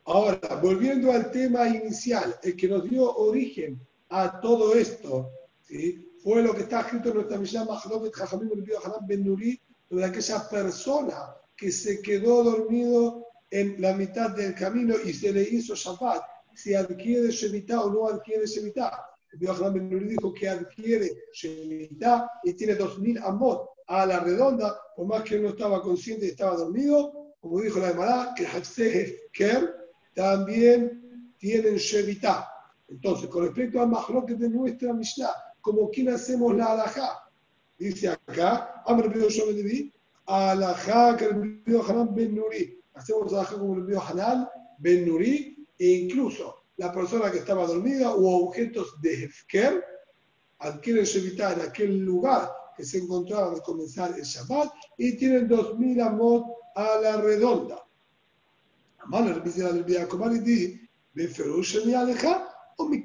Ahora, 0.07 0.39
volviendo 0.62 1.12
al 1.12 1.31
tema 1.31 1.69
inicial, 1.69 2.35
el 2.43 2.57
que 2.57 2.69
nos 2.69 2.89
dio 2.89 3.15
origen 3.17 3.79
a 4.09 4.41
todo 4.41 4.75
esto, 4.75 5.31
¿sí? 5.61 6.11
fue 6.23 6.43
lo 6.43 6.55
que 6.55 6.62
está 6.62 6.81
escrito 6.81 7.11
en 7.11 7.17
nuestra 7.17 7.37
Mishnah 7.37 7.65
Mahlovet 7.67 8.15
Jajamim 8.15 8.51
Ben 9.07 9.25
Nuri, 9.25 9.61
sobre 9.91 10.05
aquella 10.07 10.49
persona 10.49 11.37
que 11.55 11.71
se 11.71 12.01
quedó 12.01 12.45
dormido 12.45 13.27
en 13.51 13.81
la 13.81 13.93
mitad 13.93 14.31
del 14.31 14.55
camino 14.55 14.95
y 15.05 15.12
se 15.12 15.33
le 15.33 15.43
hizo 15.43 15.75
Shabbat, 15.75 16.23
si 16.55 16.75
adquiere 16.75 17.31
Shemitah 17.31 17.83
o 17.83 17.91
no 17.91 18.09
adquiere 18.09 18.47
Shemitah. 18.47 19.12
Ben 19.39 20.09
dijo 20.09 20.33
que 20.35 20.49
adquiere 20.49 21.11
Shemitah 21.33 22.29
y 22.45 22.55
tiene 22.55 22.75
2000 22.75 23.19
amot 23.19 23.71
a 23.87 24.07
la 24.07 24.21
redonda, 24.21 24.79
por 24.97 25.07
más 25.07 25.23
que 25.23 25.37
él 25.37 25.43
no 25.43 25.49
estaba 25.51 25.83
consciente 25.83 26.27
y 26.27 26.31
estaba 26.31 26.57
dormido, 26.57 27.35
como 27.41 27.61
dijo 27.61 27.81
la 27.81 27.91
Emara, 27.91 28.35
que 28.37 28.47
Ker, 29.33 29.75
también 30.15 31.35
tienen 31.39 31.77
Shevitá. 31.77 32.49
Entonces, 32.89 33.29
con 33.29 33.45
respecto 33.45 33.81
al 33.81 33.89
Mahloket 33.89 34.39
de 34.39 34.49
nuestra 34.49 34.93
Mishnah, 34.93 35.33
como 35.61 35.91
quien 35.91 36.11
hacemos 36.11 36.55
la 36.55 36.73
alajá, 36.73 37.31
dice 37.79 38.09
acá, 38.09 38.83
Amr 38.87 39.12
Ben 39.12 39.93
alajá 40.27 41.17
que 41.17 41.25
el 41.25 41.62
Ben 42.11 42.35
Nuri. 42.35 42.81
Hacemos 42.95 43.33
alajá 43.33 43.57
como 43.57 43.75
el 43.75 43.97
Hanan 43.97 44.49
Ben 44.79 45.07
Nuri, 45.07 45.67
e 45.79 45.87
incluso 45.87 46.62
la 46.83 46.93
persona 46.93 47.31
que 47.31 47.39
estaba 47.39 47.65
dormida 47.65 48.12
u 48.17 48.27
objetos 48.27 49.01
de 49.01 49.15
Hefker 49.15 49.85
adquieren 50.59 51.05
Shevitá 51.05 51.53
en 51.53 51.61
aquel 51.61 51.99
lugar 52.01 52.51
que 52.77 52.85
se 52.85 52.99
encontraban 52.99 53.55
al 53.55 53.62
comenzar 53.62 54.12
el 54.19 54.25
Shabbat 54.25 54.73
y 54.99 55.17
tienen 55.17 55.49
2.000 55.49 56.03
amot 56.05 56.45
a 56.75 56.99
la 57.01 57.19
redonda. 57.19 57.79
Amar 58.99 59.29
el 59.29 59.43
del 59.43 59.85
o 62.79 62.89
mi 62.89 63.05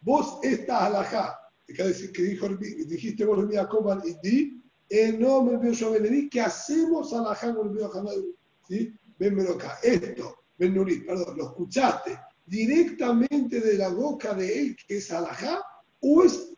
Vos 0.00 0.38
esta 0.42 0.86
alajá, 0.86 1.38
que 1.66 2.22
dijo, 2.22 2.48
dijiste 2.48 3.24
vos 3.24 3.38
el 3.38 3.46
Biacomal 3.46 4.02
y 4.04 4.14
di, 4.20 4.62
eh, 4.88 5.08
en 5.08 5.20
nombre 5.20 5.58
de 5.58 5.90
Benedí, 5.90 6.28
que 6.28 6.40
hacemos 6.40 7.12
alajá 7.12 7.54
con 7.54 7.68
el 7.68 7.74
Biacomal, 7.74 8.24
¿sí? 8.66 8.92
Ven 9.16 9.38
acá. 9.48 9.78
Esto 9.82 10.45
Benuri, 10.58 11.00
perdón, 11.00 11.36
lo 11.36 11.44
escuchaste 11.48 12.18
directamente 12.46 13.60
de 13.60 13.74
la 13.74 13.88
boca 13.88 14.34
de 14.34 14.60
él, 14.60 14.76
que 14.86 14.98
es 14.98 15.10
alajá, 15.10 15.62
o 16.00 16.22
es 16.22 16.52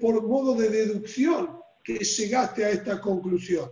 por 0.00 0.26
modo 0.26 0.54
de 0.54 0.68
deducción 0.68 1.60
que 1.84 1.98
llegaste 1.98 2.64
a 2.64 2.70
esta 2.70 3.00
conclusión. 3.00 3.70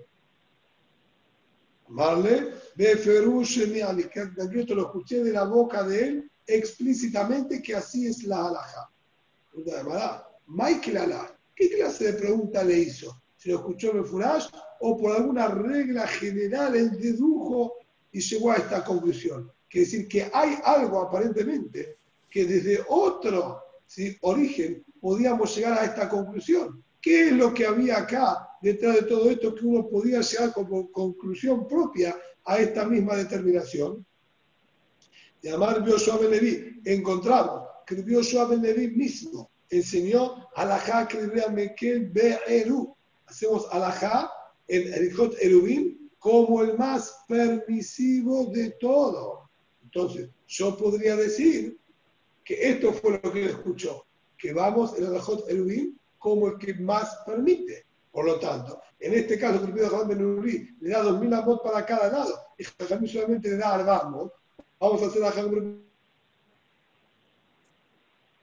¿Vale? 1.89 2.53
Yo 2.77 4.67
te 4.67 4.75
lo 4.75 4.83
escuché 4.83 5.23
de 5.23 5.33
la 5.33 5.45
boca 5.45 5.83
de 5.83 6.05
él 6.05 6.31
explícitamente 6.47 7.63
que 7.63 7.75
así 7.75 8.07
es 8.07 8.25
la 8.25 8.47
halajá. 8.47 8.91
Michael 10.47 10.97
Alá, 10.99 11.39
¿qué 11.55 11.71
clase 11.71 12.13
de 12.13 12.19
pregunta 12.19 12.63
le 12.63 12.79
hizo? 12.79 13.21
¿Se 13.37 13.51
lo 13.51 13.57
escuchó 13.57 13.93
en 13.93 14.05
Furash 14.05 14.47
o 14.81 14.97
por 14.97 15.17
alguna 15.17 15.49
regla 15.49 16.07
general 16.07 16.77
él 16.77 16.99
dedujo 17.01 17.75
y 18.13 18.21
llegó 18.21 18.53
a 18.53 18.57
esta 18.57 18.85
conclusión? 18.85 19.51
Quiere 19.69 19.87
decir 19.87 20.09
que 20.09 20.31
hay 20.33 20.59
algo 20.65 21.01
aparentemente 21.01 21.99
que 22.31 22.45
desde 22.45 22.85
otro 22.89 23.63
origen 24.23 24.85
podíamos 25.01 25.55
llegar 25.57 25.79
a 25.79 25.85
esta 25.85 26.09
conclusión. 26.09 26.83
¿Qué 27.01 27.29
es 27.29 27.33
lo 27.33 27.55
que 27.55 27.67
había 27.67 27.99
acá 27.99 28.49
detrás 28.61 28.97
de 28.97 29.03
todo 29.03 29.31
esto 29.31 29.55
que 29.55 29.65
uno 29.65 29.89
podía 29.89 30.21
llegar 30.21 30.53
como 30.53 30.91
conclusión 30.91 31.67
propia 31.69 32.17
a 32.45 32.59
esta 32.59 32.85
misma 32.85 33.17
determinación? 33.17 34.05
De 35.43 35.51
Amar 35.51 35.85
Bioshua 35.85 36.19
Ben 36.19 36.81
encontramos 36.85 37.63
que 37.87 37.95
Bioshua 37.97 38.47
Ben 38.47 38.97
mismo 38.97 39.51
enseñó 39.71 40.49
alajá 40.57 41.07
que 41.07 41.19
Mekel 41.53 42.11
Be'eru. 42.11 42.95
Hacemos 43.27 43.67
alajá 43.71 44.31
en 44.69 44.93
Erichot 44.93 45.37
Erubim 45.41 46.11
como 46.19 46.63
el 46.63 46.77
más 46.77 47.25
permisivo 47.29 48.47
de 48.47 48.71
todo. 48.81 49.46
Entonces, 49.97 50.29
yo 50.47 50.77
podría 50.77 51.17
decir 51.17 51.79
que 52.45 52.69
esto 52.69 52.93
fue 52.93 53.13
lo 53.13 53.33
que 53.33 53.45
él 53.45 53.49
escuchó, 53.49 54.05
que 54.37 54.53
vamos 54.53 54.95
en 54.99 55.07
Erichot 55.07 55.49
Erubim 55.49 55.97
como 56.19 56.49
el 56.49 56.59
que 56.59 56.75
más 56.75 57.17
permite. 57.25 57.87
Por 58.13 58.27
lo 58.27 58.39
tanto, 58.39 58.79
en 59.01 59.15
este 59.15 59.39
caso, 59.39 59.65
el 59.65 59.73
Ben 59.73 59.89
Benuri 60.07 60.77
le 60.81 60.91
da 60.91 61.03
2.000 61.03 61.35
amot 61.35 61.63
para 61.63 61.87
cada 61.87 62.11
lado 62.11 62.35
y 62.59 62.65
Jajamí 62.65 63.09
solamente 63.09 63.49
le 63.49 63.57
da 63.57 63.75
arbamos. 63.75 64.33
Vamos 64.79 65.03
a 65.03 65.07
hacer 65.07 65.25
a 65.25 65.33
Jajamí. 65.33 65.83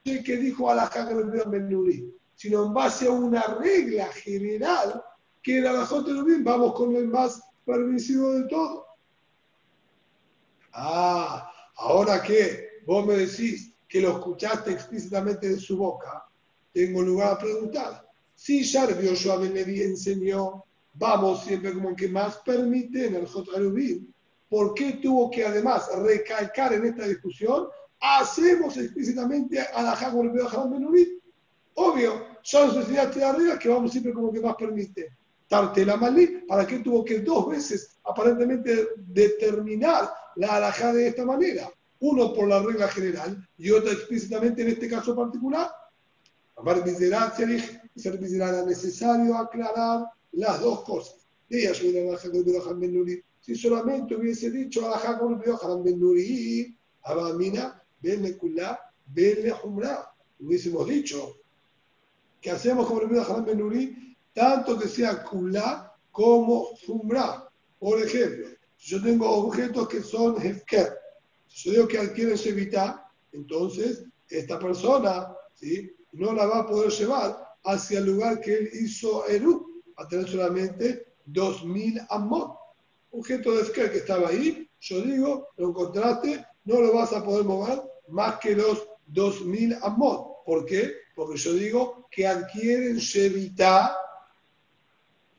que 0.03 0.37
dijo 0.37 0.71
a 0.71 0.75
la 0.75 0.87
Jajamí 0.87 1.39
Benuri, 1.45 2.11
sino 2.35 2.65
en 2.65 2.73
base 2.73 3.05
a 3.05 3.11
una 3.11 3.43
regla 3.59 4.07
general 4.07 5.03
que 5.43 5.59
era 5.59 5.71
la 5.71 5.85
Jotelubim, 5.85 6.43
vamos 6.43 6.73
con 6.73 6.95
el 6.95 7.07
más 7.09 7.43
permisivo 7.63 8.31
de 8.33 8.47
todo. 8.47 8.82
Ah, 10.73 11.51
ahora 11.75 12.21
que 12.21 12.81
vos 12.85 13.05
me 13.05 13.15
decís 13.15 13.73
que 13.87 14.01
lo 14.01 14.11
escuchaste 14.11 14.71
explícitamente 14.71 15.49
de 15.49 15.59
su 15.59 15.77
boca, 15.77 16.25
tengo 16.73 17.01
lugar 17.01 17.33
a 17.33 17.37
preguntar. 17.37 18.09
Si 18.35 18.63
Sharbio 18.63 19.11
Yoshua 19.11 19.37
Ben 19.37 19.55
enseñó, 19.55 20.65
vamos 20.95 21.43
siempre 21.43 21.73
como 21.73 21.95
que 21.95 22.07
más 22.07 22.37
permite 22.37 23.07
en 23.07 23.15
el 23.15 23.27
Jotarubim, 23.27 24.11
¿por 24.49 24.73
qué 24.73 24.93
tuvo 24.93 25.29
que 25.29 25.45
además 25.45 25.87
recalcar 25.95 26.73
en 26.73 26.85
esta 26.85 27.07
discusión? 27.07 27.67
Hacemos 27.99 28.75
explícitamente 28.77 29.61
a 29.61 29.81
la 29.83 29.95
Jaguar 29.95 30.31
Ben 30.31 31.19
Obvio, 31.75 32.27
son 32.41 32.73
sociedades 32.73 33.15
de 33.15 33.23
arriba 33.23 33.57
que 33.57 33.69
vamos 33.69 33.91
siempre 33.91 34.13
como 34.13 34.31
que 34.31 34.41
más 34.41 34.55
permite. 34.55 35.15
Tartela 35.47 35.97
Malí, 35.97 36.43
¿para 36.47 36.65
qué 36.65 36.79
tuvo 36.79 37.03
que 37.03 37.19
dos 37.19 37.49
veces 37.49 37.97
aparentemente 38.03 38.89
determinar 38.97 40.09
la 40.35 40.55
alajá 40.55 40.93
de 40.93 41.07
esta 41.07 41.25
manera? 41.25 41.69
Uno 41.99 42.33
por 42.33 42.47
la 42.47 42.61
regla 42.61 42.87
general 42.89 43.47
y 43.57 43.71
otro 43.71 43.91
explícitamente 43.91 44.61
en 44.61 44.69
este 44.69 44.89
caso 44.89 45.15
particular 45.15 45.71
Amar 46.57 46.83
ser 47.35 47.81
era 47.95 48.65
necesario 48.65 49.37
aclarar 49.37 50.05
las 50.33 50.59
dos 50.61 50.83
cosas. 50.83 51.25
Si 51.49 51.65
solamente 53.55 54.15
hubiese 54.15 54.51
dicho 54.51 54.93
a 54.93 54.99
Jacob 54.99 55.41
Ben 55.83 55.99
Nuri, 55.99 56.77
Abamina, 57.03 57.81
Ben 58.01 58.37
Ben 59.05 59.53
hubiésemos 60.39 60.87
dicho 60.87 61.37
que 62.39 62.51
hacemos 62.51 62.87
como 62.87 63.01
el 63.01 63.07
Ben 63.07 63.57
Nuri, 63.57 64.15
tanto 64.33 64.79
que 64.79 64.87
sea 64.87 65.23
Kula 65.23 65.93
como 66.11 66.69
Humra. 66.87 67.49
Por 67.79 68.01
ejemplo, 68.01 68.47
yo 68.83 69.01
tengo 69.01 69.29
objetos 69.29 69.87
que 69.87 70.01
son 70.01 70.41
Hefker, 70.41 70.97
si 71.47 71.69
yo 71.69 71.71
digo 71.71 71.87
que 71.87 71.99
adquieren 71.99 72.35
Shevita, 72.35 73.09
entonces 73.31 74.03
esta 74.29 74.59
persona, 74.59 75.33
¿sí? 75.53 75.95
no 76.13 76.33
la 76.33 76.45
va 76.45 76.59
a 76.59 76.67
poder 76.67 76.91
llevar 76.91 77.55
hacia 77.63 77.99
el 77.99 78.05
lugar 78.05 78.41
que 78.41 78.53
él 78.55 78.69
hizo 78.73 79.25
Eru, 79.27 79.83
a 79.97 80.07
tener 80.07 80.27
solamente 80.27 81.13
2.000 81.27 82.07
amot. 82.09 82.57
Objeto 83.11 83.55
de 83.55 83.61
Esquer 83.61 83.91
que 83.91 83.99
estaba 83.99 84.29
ahí, 84.29 84.67
yo 84.79 85.01
digo, 85.01 85.47
lo 85.57 85.69
encontraste, 85.69 86.45
no 86.65 86.81
lo 86.81 86.93
vas 86.93 87.13
a 87.13 87.23
poder 87.23 87.45
mover 87.45 87.81
más 88.09 88.39
que 88.39 88.55
los 88.55 88.87
2.000 89.11 89.79
amot. 89.81 90.43
¿Por 90.45 90.65
qué? 90.65 90.91
Porque 91.15 91.37
yo 91.37 91.53
digo 91.53 92.07
que 92.11 92.27
adquieren 92.27 92.97
Shevita 92.97 93.97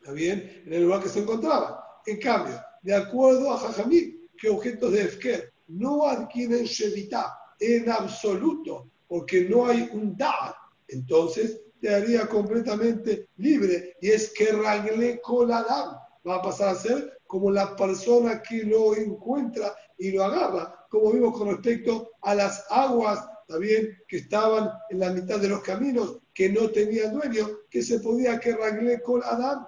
¿Está 0.04 0.12
bien? 0.12 0.62
En 0.66 0.72
el 0.74 0.82
lugar 0.82 1.02
que 1.02 1.08
se 1.08 1.20
encontraba. 1.20 2.02
En 2.04 2.20
cambio, 2.20 2.60
de 2.84 2.94
acuerdo 2.94 3.50
a 3.50 3.58
Jajamí, 3.58 4.28
que 4.36 4.50
objetos 4.50 4.92
de 4.92 5.02
Efker 5.02 5.52
no 5.68 6.06
adquieren 6.06 6.64
Shevita 6.64 7.36
en 7.58 7.90
absoluto, 7.90 8.90
porque 9.08 9.48
no 9.48 9.66
hay 9.66 9.88
un 9.92 10.16
da, 10.16 10.54
entonces 10.88 11.62
te 11.80 11.94
haría 11.94 12.28
completamente 12.28 13.28
libre. 13.38 13.96
Y 14.00 14.10
es 14.10 14.32
que 14.34 14.52
Ragle 14.52 15.20
Koladam 15.22 15.96
va 16.26 16.36
a 16.36 16.42
pasar 16.42 16.68
a 16.68 16.74
ser 16.74 17.20
como 17.26 17.50
la 17.50 17.74
persona 17.74 18.42
que 18.42 18.64
lo 18.64 18.94
encuentra 18.94 19.74
y 19.96 20.12
lo 20.12 20.24
agarra, 20.24 20.86
como 20.90 21.12
vimos 21.12 21.36
con 21.36 21.48
respecto 21.48 22.10
a 22.20 22.34
las 22.34 22.66
aguas 22.70 23.26
también 23.48 23.98
que 24.08 24.18
estaban 24.18 24.70
en 24.90 24.98
la 24.98 25.10
mitad 25.10 25.38
de 25.40 25.48
los 25.48 25.62
caminos, 25.62 26.18
que 26.34 26.50
no 26.50 26.70
tenían 26.70 27.14
dueño, 27.14 27.48
que 27.70 27.82
se 27.82 28.00
podía 28.00 28.38
que 28.38 28.56
Koladam. 29.02 29.66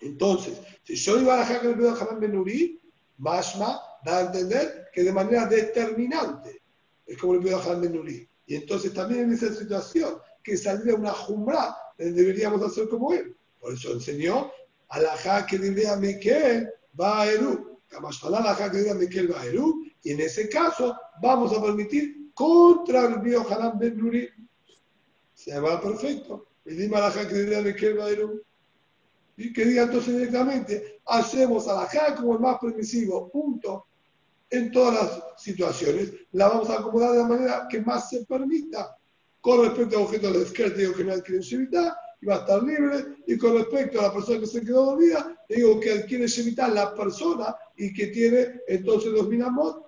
Entonces, 0.00 0.60
si 0.86 0.94
yo 0.94 1.20
iba 1.20 1.34
a 1.34 1.38
la 1.38 1.46
Jaque 1.46 1.74
de 1.74 1.88
Hanan 1.88 2.20
Benurí, 2.20 2.80
Mashma 3.18 3.80
da 4.04 4.18
a 4.18 4.20
entender 4.26 4.88
que 4.92 5.02
de 5.02 5.12
manera 5.12 5.46
determinante 5.46 6.62
es 7.04 7.18
como 7.18 7.34
el 7.34 7.40
pido 7.40 7.60
Hanan 7.60 7.80
Benurí. 7.80 8.28
Y 8.46 8.54
entonces 8.54 8.94
también 8.94 9.24
en 9.24 9.32
esa 9.32 9.52
situación, 9.52 10.18
que 10.44 10.56
saldría 10.56 10.94
una 10.94 11.10
jumbra, 11.10 11.76
deberíamos 11.98 12.62
hacer 12.62 12.88
como 12.88 13.12
él. 13.12 13.36
Por 13.58 13.72
eso 13.74 13.94
enseñó 13.94 14.52
a 14.88 15.00
la 15.00 15.16
Jaque 15.16 15.58
de 15.58 15.96
Miquel 15.96 16.70
va 16.98 17.22
a 17.22 17.32
Eru. 17.32 17.80
la 18.30 18.54
Jaque 18.54 18.78
de 18.78 18.94
Miquel 18.94 19.32
va 19.32 19.40
a 19.40 19.46
Eru. 19.46 19.82
Y 20.04 20.12
en 20.12 20.20
ese 20.20 20.48
caso 20.48 20.96
vamos 21.20 21.52
a 21.52 21.60
permitir 21.60 22.32
contra 22.32 23.06
el 23.06 23.20
pido 23.22 23.44
Hanan 23.50 23.76
Benurí. 23.76 24.28
Se 25.34 25.58
va 25.58 25.80
perfecto. 25.80 26.46
Y 26.64 26.74
dime 26.74 26.96
a 26.98 27.00
la 27.00 27.10
Jaque 27.10 27.34
de 27.34 27.62
Miquel 27.62 27.98
va 27.98 28.04
a 28.04 28.10
Eru 28.10 28.45
y 29.36 29.52
que 29.52 29.64
diga 29.64 29.84
entonces 29.84 30.16
directamente, 30.16 31.00
hacemos 31.04 31.68
a 31.68 31.74
la 31.74 31.86
J 31.86 32.14
como 32.16 32.34
el 32.34 32.40
más 32.40 32.58
permisivo, 32.58 33.30
punto, 33.30 33.86
en 34.48 34.70
todas 34.70 34.94
las 34.94 35.42
situaciones, 35.42 36.12
la 36.32 36.48
vamos 36.48 36.70
a 36.70 36.78
acomodar 36.78 37.12
de 37.12 37.18
la 37.18 37.28
manera 37.28 37.66
que 37.68 37.80
más 37.80 38.08
se 38.08 38.24
permita. 38.24 38.96
Con 39.40 39.64
respecto 39.64 39.98
a 39.98 40.02
objetos 40.02 40.32
de 40.32 40.42
izquierda, 40.42 40.76
digo 40.76 40.94
que 40.94 41.04
no 41.04 41.12
adquiere 41.12 41.42
Shevitá 41.42 41.96
y 42.20 42.26
va 42.26 42.36
a 42.36 42.38
estar 42.38 42.62
libre. 42.62 43.16
Y 43.26 43.36
con 43.36 43.54
respecto 43.54 44.00
a 44.00 44.04
la 44.04 44.12
persona 44.12 44.40
que 44.40 44.46
se 44.46 44.60
quedó 44.62 44.86
dormida, 44.86 45.36
digo 45.48 45.78
que 45.80 45.92
adquiere 45.92 46.26
Shevitá 46.26 46.68
la 46.68 46.94
persona 46.94 47.54
y 47.76 47.92
que 47.92 48.08
tiene 48.08 48.60
entonces 48.66 49.12
dos 49.12 49.28
minamot. 49.28 49.84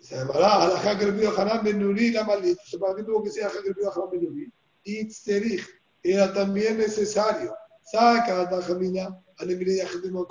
Se 0.00 0.16
llamará 0.16 0.62
a 0.62 0.68
la 0.68 0.80
Haker 0.80 1.14
pido 1.16 1.36
Hanan 1.36 1.64
Ben 1.64 2.12
la 2.14 2.24
maldita. 2.24 2.62
¿Para 2.80 2.94
qué 2.96 3.02
tuvo 3.02 3.22
que 3.22 3.30
ser 3.30 3.44
Haker 3.44 3.74
pido 3.74 3.92
Hanan 3.92 4.10
Ben 4.10 4.24
Nuri? 4.24 4.52
Itzerich. 4.84 5.64
Era 6.02 6.32
también 6.32 6.78
necesario 6.78 7.54
saca 7.90 8.40
a 8.40 8.48
Tajamina 8.48 9.22
al 9.38 9.48
mismo 9.48 10.26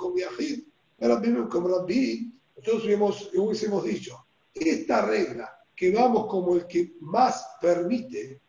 nosotros 2.56 2.84
hubiésemos, 2.84 3.30
hubiésemos 3.34 3.84
dicho, 3.84 4.26
esta 4.54 5.06
regla 5.06 5.58
que 5.74 5.92
vamos 5.92 6.26
como 6.26 6.56
el 6.56 6.66
que 6.66 6.96
más 7.00 7.46
permite 7.60 8.40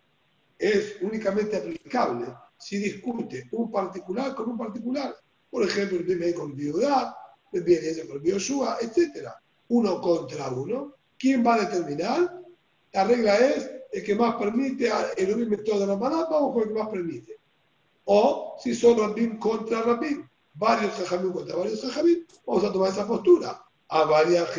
es 0.58 0.98
únicamente 1.02 1.58
aplicable 1.58 2.26
si 2.58 2.78
discute 2.78 3.48
un 3.52 3.72
particular 3.72 4.34
con 4.36 4.50
un 4.50 4.58
particular. 4.58 5.16
Por 5.50 5.64
ejemplo, 5.64 6.00
el 6.00 6.06
primer 6.06 6.34
con 6.34 6.56
Biudá, 6.56 7.16
el 7.54 7.64
bien 7.64 7.82
con 8.08 8.22
Bioshua, 8.22 8.78
etc. 8.82 9.30
Uno 9.70 10.02
contra 10.02 10.50
uno. 10.50 10.96
¿Quién 11.18 11.46
va 11.46 11.56
a 11.56 11.66
determinar? 11.66 12.42
La 12.92 13.04
regla 13.04 13.38
es 13.38 13.70
el 13.92 14.04
que 14.04 14.16
más 14.16 14.36
permite, 14.36 14.90
el 15.18 15.48
método 15.48 15.80
de 15.82 15.88
la 15.88 15.96
maná, 15.96 16.26
vamos 16.30 16.54
con 16.54 16.64
el 16.64 16.68
que 16.70 16.74
más 16.74 16.90
permite. 16.90 17.39
O 18.12 18.56
si 18.58 18.74
son 18.74 18.98
Rabim 18.98 19.38
contra 19.38 19.84
Rabim, 19.84 20.28
varios 20.56 20.94
Jajamim 20.96 21.32
contra 21.32 21.56
varios 21.56 21.80
Jajamim, 21.80 22.26
vamos 22.44 22.64
a 22.64 22.74
tomar 22.74 22.90
esa 22.90 23.06
postura. 23.06 23.64
A 23.88 24.04
varias 24.06 24.50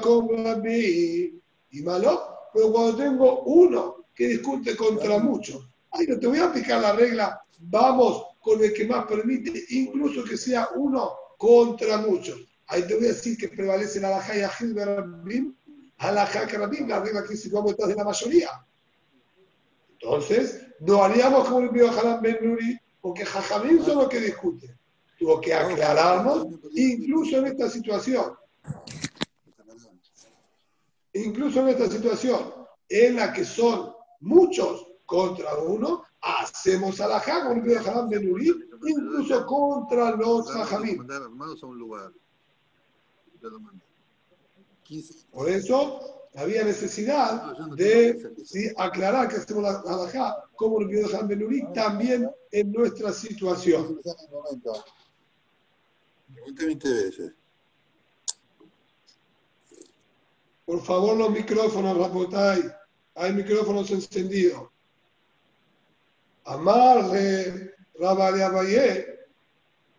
con 0.00 0.44
Rabim 0.44 1.40
y 1.72 1.82
malo, 1.82 2.22
pero 2.54 2.70
cuando 2.70 2.96
tengo 2.96 3.42
uno 3.42 4.04
que 4.14 4.28
discute 4.28 4.76
contra 4.76 5.18
muchos, 5.18 5.68
ahí 5.90 6.06
no 6.06 6.20
te 6.20 6.28
voy 6.28 6.38
a 6.38 6.46
aplicar 6.46 6.80
la 6.80 6.92
regla, 6.92 7.42
vamos 7.58 8.26
con 8.40 8.62
el 8.62 8.72
que 8.72 8.86
más 8.86 9.06
permite, 9.06 9.64
incluso 9.70 10.22
que 10.22 10.36
sea 10.36 10.68
uno 10.76 11.12
contra 11.36 11.98
muchos. 11.98 12.38
Ahí 12.68 12.86
te 12.86 12.94
voy 12.94 13.06
a 13.06 13.08
decir 13.08 13.36
que 13.36 13.48
prevalece 13.48 13.98
la 13.98 14.08
Alajá 14.08 14.36
y 14.36 14.42
Ajil 14.42 14.72
de 14.72 14.84
Rabim, 14.84 15.56
Alajá 15.98 16.46
que 16.46 16.56
Rabim, 16.56 16.86
la 16.86 17.00
regla 17.00 17.24
que 17.24 17.36
si 17.36 17.48
vamos 17.48 17.72
detrás 17.72 17.88
de 17.88 17.96
la 17.96 18.04
mayoría. 18.04 18.50
Entonces, 19.94 20.60
no 20.78 21.02
haríamos 21.02 21.48
como 21.48 21.68
el 21.68 21.88
Haram 21.88 22.22
Ben 22.22 22.38
Nuri, 22.40 22.78
porque 23.00 23.24
Jajamín 23.24 23.84
son 23.84 23.98
los 23.98 24.08
que 24.08 24.20
discuten. 24.20 24.76
Tuvo 25.18 25.40
que 25.40 25.54
aclararnos, 25.54 26.46
incluso 26.74 27.36
en 27.38 27.46
esta 27.46 27.68
situación. 27.68 28.34
Incluso 31.12 31.60
en 31.60 31.68
esta 31.68 31.88
situación, 31.88 32.54
en 32.88 33.16
la 33.16 33.32
que 33.32 33.44
son 33.44 33.92
muchos 34.20 34.86
contra 35.04 35.56
uno, 35.56 36.04
hacemos 36.20 37.00
a 37.00 37.08
la 37.08 37.22
con 37.22 37.58
el 37.58 37.64
de 37.64 38.18
Benurí, 38.18 38.52
incluso 38.86 39.46
contra 39.46 40.12
los 40.12 40.50
Jajamín. 40.50 41.06
Por 45.32 45.48
eso 45.48 46.19
había 46.34 46.64
necesidad 46.64 47.56
de 47.76 48.74
aclarar 48.76 49.28
que 49.28 49.36
hacemos 49.36 49.62
la 49.62 49.80
halajá 49.80 50.44
como 50.54 50.80
lo 50.80 50.88
pidió 50.88 51.06
Han 51.18 51.28
Benurí 51.28 51.64
también 51.72 52.30
en 52.52 52.72
nuestra 52.72 53.12
situación. 53.12 54.00
Por 60.64 60.82
favor, 60.82 61.16
los 61.16 61.30
micrófonos, 61.30 61.96
Rapotay. 61.98 62.62
Hay 63.16 63.32
micrófonos 63.32 63.90
encendidos. 63.90 64.68
Amar 66.44 67.10
de 67.10 67.74
Rabba 67.98 68.32
de 68.32 68.44
Abaye, 68.44 69.18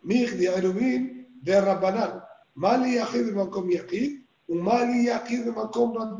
Mij 0.02 0.30
de 0.38 0.46
Erubin 0.46 1.28
de 1.42 1.60
Rabbanán. 1.60 2.22
Mali 2.54 2.98
Makom 3.34 3.68
Yahid, 3.70 4.21
Makom. 4.54 6.16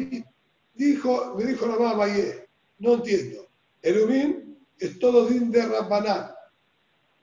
Dijo, 0.75 1.35
me 1.37 1.45
dijo 1.45 1.67
Rabba 1.67 1.91
Abaye, 1.91 2.49
no 2.79 2.95
entiendo. 2.95 3.47
Erubin 3.83 4.59
es 4.79 4.99
todo 4.99 5.27
din 5.27 5.51
de 5.51 5.63
Rabbanán. 5.67 6.31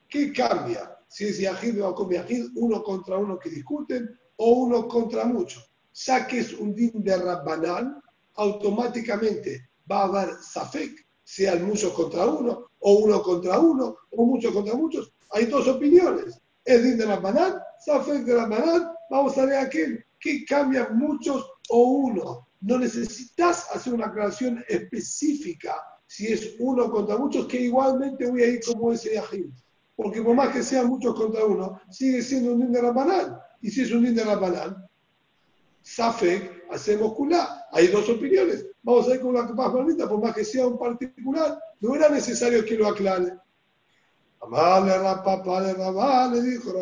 ¿Qué 0.08 0.32
cambia? 0.32 0.96
Si 1.08 1.26
es 1.26 1.38
Yahid 1.38 1.82
o 1.82 1.94
con 1.94 2.10
Yahid, 2.10 2.50
uno 2.56 2.82
contra 2.82 3.16
uno 3.16 3.38
que 3.38 3.50
discuten 3.50 4.18
o 4.36 4.52
uno 4.52 4.86
contra 4.86 5.24
muchos. 5.24 5.70
Ya 5.92 6.26
que 6.26 6.38
es 6.38 6.52
un 6.52 6.74
din 6.74 7.02
de 7.02 7.16
Rabbanán, 7.16 8.00
automáticamente 8.34 9.68
va 9.90 10.02
a 10.02 10.04
haber 10.04 10.34
Safek, 10.40 11.06
sean 11.24 11.66
muchos 11.66 11.92
contra 11.92 12.26
uno, 12.26 12.70
o 12.78 12.92
uno 12.94 13.22
contra 13.22 13.58
uno, 13.58 13.96
o 14.10 14.24
muchos 14.24 14.52
contra 14.52 14.74
muchos. 14.74 15.12
Hay 15.30 15.46
dos 15.46 15.66
opiniones. 15.66 16.40
Es 16.64 16.82
din 16.82 16.98
de 16.98 17.06
Rabbanán, 17.06 17.54
Safek 17.84 18.24
de 18.24 18.34
Rabbanán, 18.36 18.92
vamos 19.10 19.36
a 19.36 19.46
ver 19.46 19.58
aquel. 19.58 20.04
¿Qué 20.20 20.44
cambia 20.44 20.90
muchos 20.90 21.50
o 21.70 21.82
uno? 21.82 22.48
No 22.60 22.78
necesitas 22.78 23.74
hacer 23.74 23.94
una 23.94 24.06
aclaración 24.06 24.62
específica 24.68 25.74
si 26.06 26.26
es 26.26 26.56
uno 26.58 26.90
contra 26.90 27.16
muchos, 27.16 27.46
que 27.46 27.60
igualmente 27.60 28.28
voy 28.28 28.42
a 28.42 28.48
ir 28.48 28.60
como 28.66 28.92
ese 28.92 29.14
Yahid. 29.14 29.46
Porque 29.94 30.20
por 30.22 30.34
más 30.34 30.48
que 30.48 30.62
sean 30.62 30.88
muchos 30.88 31.14
contra 31.14 31.44
uno, 31.44 31.80
sigue 31.88 32.20
siendo 32.20 32.54
un 32.54 32.60
din 32.60 32.72
de 32.72 32.82
Rabanán. 32.82 33.38
Y 33.62 33.70
si 33.70 33.82
es 33.82 33.92
un 33.92 34.04
din 34.04 34.16
de 34.16 34.24
Rabanán, 34.24 34.84
Safek, 35.82 36.64
hacemos 36.70 37.14
culá. 37.14 37.64
Hay 37.70 37.86
dos 37.86 38.08
opiniones. 38.08 38.66
Vamos 38.82 39.08
a 39.08 39.14
ir 39.14 39.20
con 39.20 39.34
la 39.34 39.44
más 39.44 39.72
bonita, 39.72 40.08
por 40.08 40.20
más 40.20 40.34
que 40.34 40.44
sea 40.44 40.66
un 40.66 40.78
particular, 40.78 41.58
no 41.80 41.94
era 41.94 42.08
necesario 42.08 42.64
que 42.64 42.76
lo 42.76 42.88
aclare. 42.88 43.36
Le 46.32 46.42
dijo 46.42 46.72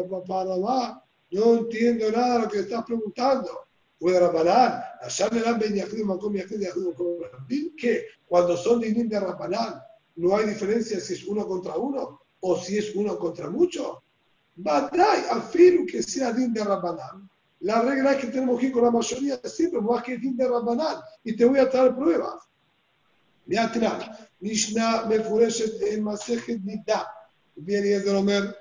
no 1.30 1.58
entiendo 1.58 2.10
nada 2.10 2.34
de 2.34 2.42
lo 2.42 2.48
que 2.48 2.60
estás 2.60 2.84
preguntando. 2.84 3.66
Que 7.76 8.06
cuando 8.26 8.56
son 8.56 8.80
dinim 8.80 9.08
de 9.08 9.20
Rapanán, 9.20 9.82
no 10.16 10.36
hay 10.36 10.46
diferencia 10.46 11.00
si 11.00 11.14
es 11.14 11.24
uno 11.24 11.46
contra 11.46 11.76
uno 11.76 12.20
o 12.40 12.56
si 12.56 12.78
es 12.78 12.94
uno 12.94 13.18
contra 13.18 13.50
mucho. 13.50 14.02
Batai, 14.56 15.24
afirmo 15.30 15.86
que 15.86 16.02
sea 16.02 16.32
din 16.32 16.52
de 16.52 16.64
Rabanán. 16.64 17.28
La 17.60 17.82
regla 17.82 18.12
es 18.12 18.18
que 18.24 18.28
tenemos 18.28 18.58
que 18.60 18.66
ir 18.66 18.72
con 18.72 18.84
la 18.84 18.90
mayoría 18.90 19.40
siempre, 19.44 19.80
más 19.80 20.02
que 20.02 20.16
din 20.16 20.36
de 20.36 20.48
Rabanán. 20.48 20.96
Y 21.24 21.36
te 21.36 21.44
voy 21.44 21.58
a 21.58 21.68
traer 21.68 21.94
pruebas. 21.94 22.42
Mira, 23.46 23.72
Mishnah 24.40 25.06
Mefureshet 25.06 25.82
en 25.82 26.04
Masejet 26.04 26.60
Nida. 26.62 27.08
Viene 27.56 27.86
y 27.86 27.90
de 27.90 28.12
Romer. 28.12 28.56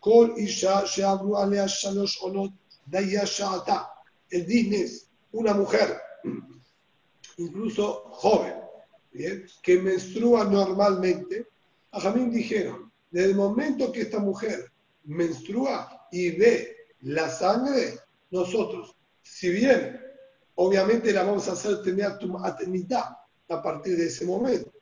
כל 0.00 0.30
אישה 0.36 0.86
שעברו 0.86 1.38
עליה 1.38 1.68
שלוש 1.68 2.18
עונות 2.18 2.50
דיה 2.88 3.26
שעתה. 3.26 3.78
El 4.32 4.46
din 4.46 4.72
es 4.72 5.08
una 5.32 5.54
mujer, 5.54 6.00
incluso 7.36 8.04
joven, 8.10 8.54
¿bien? 9.12 9.46
que 9.62 9.80
menstrua 9.80 10.44
normalmente. 10.44 11.46
A 11.92 12.00
Jamín 12.00 12.30
dijeron, 12.30 12.90
desde 13.10 13.30
el 13.30 13.36
momento 13.36 13.92
que 13.92 14.02
esta 14.02 14.18
mujer 14.18 14.72
menstrua 15.04 16.08
y 16.10 16.30
ve 16.30 16.76
la 17.02 17.28
sangre, 17.28 18.00
nosotros, 18.30 18.96
si 19.22 19.50
bien 19.50 20.00
obviamente 20.56 21.12
la 21.12 21.22
vamos 21.22 21.48
a 21.48 21.52
hacer 21.52 21.82
tener 21.82 22.12
mitad 22.66 23.04
a 23.48 23.62
partir 23.62 23.96
de 23.96 24.06
ese 24.06 24.24
momento, 24.24 24.72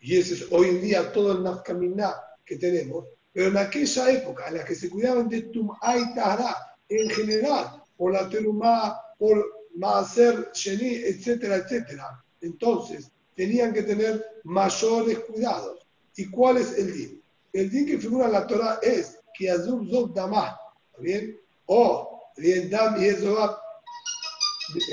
y 0.00 0.18
ese 0.18 0.34
es 0.34 0.46
hoy 0.50 0.68
en 0.68 0.80
día 0.82 1.12
todo 1.12 1.32
el 1.32 1.42
nafkaminá 1.42 2.14
que 2.44 2.56
tenemos, 2.56 3.06
pero 3.35 3.49
en 3.49 3.57
aquella 3.57 4.11
época 4.11 4.47
en 4.47 4.53
la 4.55 4.63
que 4.63 4.73
se 4.73 4.89
cuidaban 4.89 5.27
de 5.27 5.41
Tum'a 5.41 5.97
y 5.97 6.15
Tahara 6.15 6.55
en 6.87 7.09
general, 7.09 7.83
por 7.97 8.13
la 8.13 8.29
Terumá, 8.29 8.97
por 9.19 9.45
Maaser, 9.75 10.51
Sheni, 10.53 10.95
etcétera, 11.03 11.57
etcétera, 11.57 12.23
entonces 12.39 13.11
tenían 13.35 13.73
que 13.73 13.83
tener 13.83 14.25
mayores 14.45 15.19
cuidados. 15.19 15.85
¿Y 16.15 16.29
cuál 16.29 16.57
es 16.57 16.77
el 16.77 16.93
din? 16.93 17.21
El 17.51 17.69
din 17.69 17.85
que 17.85 17.97
figura 17.97 18.27
en 18.27 18.31
la 18.31 18.47
Torah 18.47 18.79
es 18.81 19.19
que 19.37 19.51
Azul 19.51 19.85
Zot 19.89 20.13
Damah, 20.13 20.57
¿está 20.91 21.01
bien? 21.01 21.37
O 21.65 22.21
bien 22.37 22.69
Dam 22.69 23.03
y 23.03 23.07
Ezobab, 23.07 23.57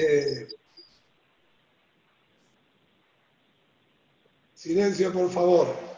eh, 0.01 0.49
silencio 4.53 5.13
por 5.13 5.31
favor. 5.31 5.92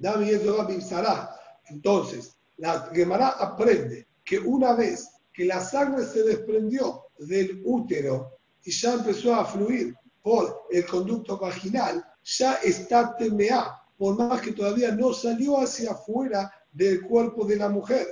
Dam 0.00 0.24
y 0.24 0.30
Ezobab 0.30 0.70
Ibsará. 0.70 1.36
Entonces, 1.68 2.34
la 2.56 2.90
Gemara 2.92 3.28
aprende 3.28 4.08
que 4.24 4.38
una 4.38 4.72
vez 4.72 5.10
que 5.32 5.44
la 5.44 5.60
sangre 5.60 6.04
se 6.06 6.22
desprendió 6.22 7.04
del 7.18 7.60
útero 7.64 8.38
y 8.64 8.70
ya 8.70 8.94
empezó 8.94 9.34
a 9.34 9.44
fluir 9.44 9.94
por 10.22 10.66
el 10.70 10.86
conducto 10.86 11.38
vaginal, 11.38 12.04
ya 12.24 12.54
está 12.54 13.14
TMA, 13.16 13.78
por 13.96 14.16
más 14.16 14.40
que 14.40 14.52
todavía 14.52 14.92
no 14.92 15.12
salió 15.12 15.60
hacia 15.60 15.92
afuera 15.92 16.50
del 16.72 17.02
cuerpo 17.02 17.44
de 17.44 17.56
la 17.56 17.68
mujer. 17.68 18.06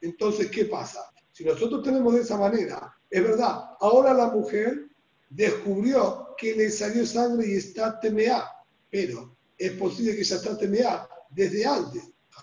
Entonces, 0.00 0.50
¿qué 0.50 0.64
pasa? 0.64 1.00
Si 1.32 1.44
nosotros 1.44 1.82
tenemos 1.82 2.14
de 2.14 2.22
esa 2.22 2.38
manera, 2.38 2.94
es 3.10 3.22
verdad, 3.22 3.70
ahora 3.80 4.14
la 4.14 4.30
mujer 4.30 4.86
descubrió 5.28 6.34
que 6.38 6.54
le 6.54 6.70
salió 6.70 7.04
sangre 7.06 7.46
y 7.48 7.56
está 7.56 8.00
TMA, 8.00 8.50
pero 8.90 9.36
es 9.58 9.72
posible 9.72 10.16
que 10.16 10.24
ya 10.24 10.36
está 10.36 10.56
TMA 10.56 11.08
desde 11.30 11.64
antes. 11.64 12.02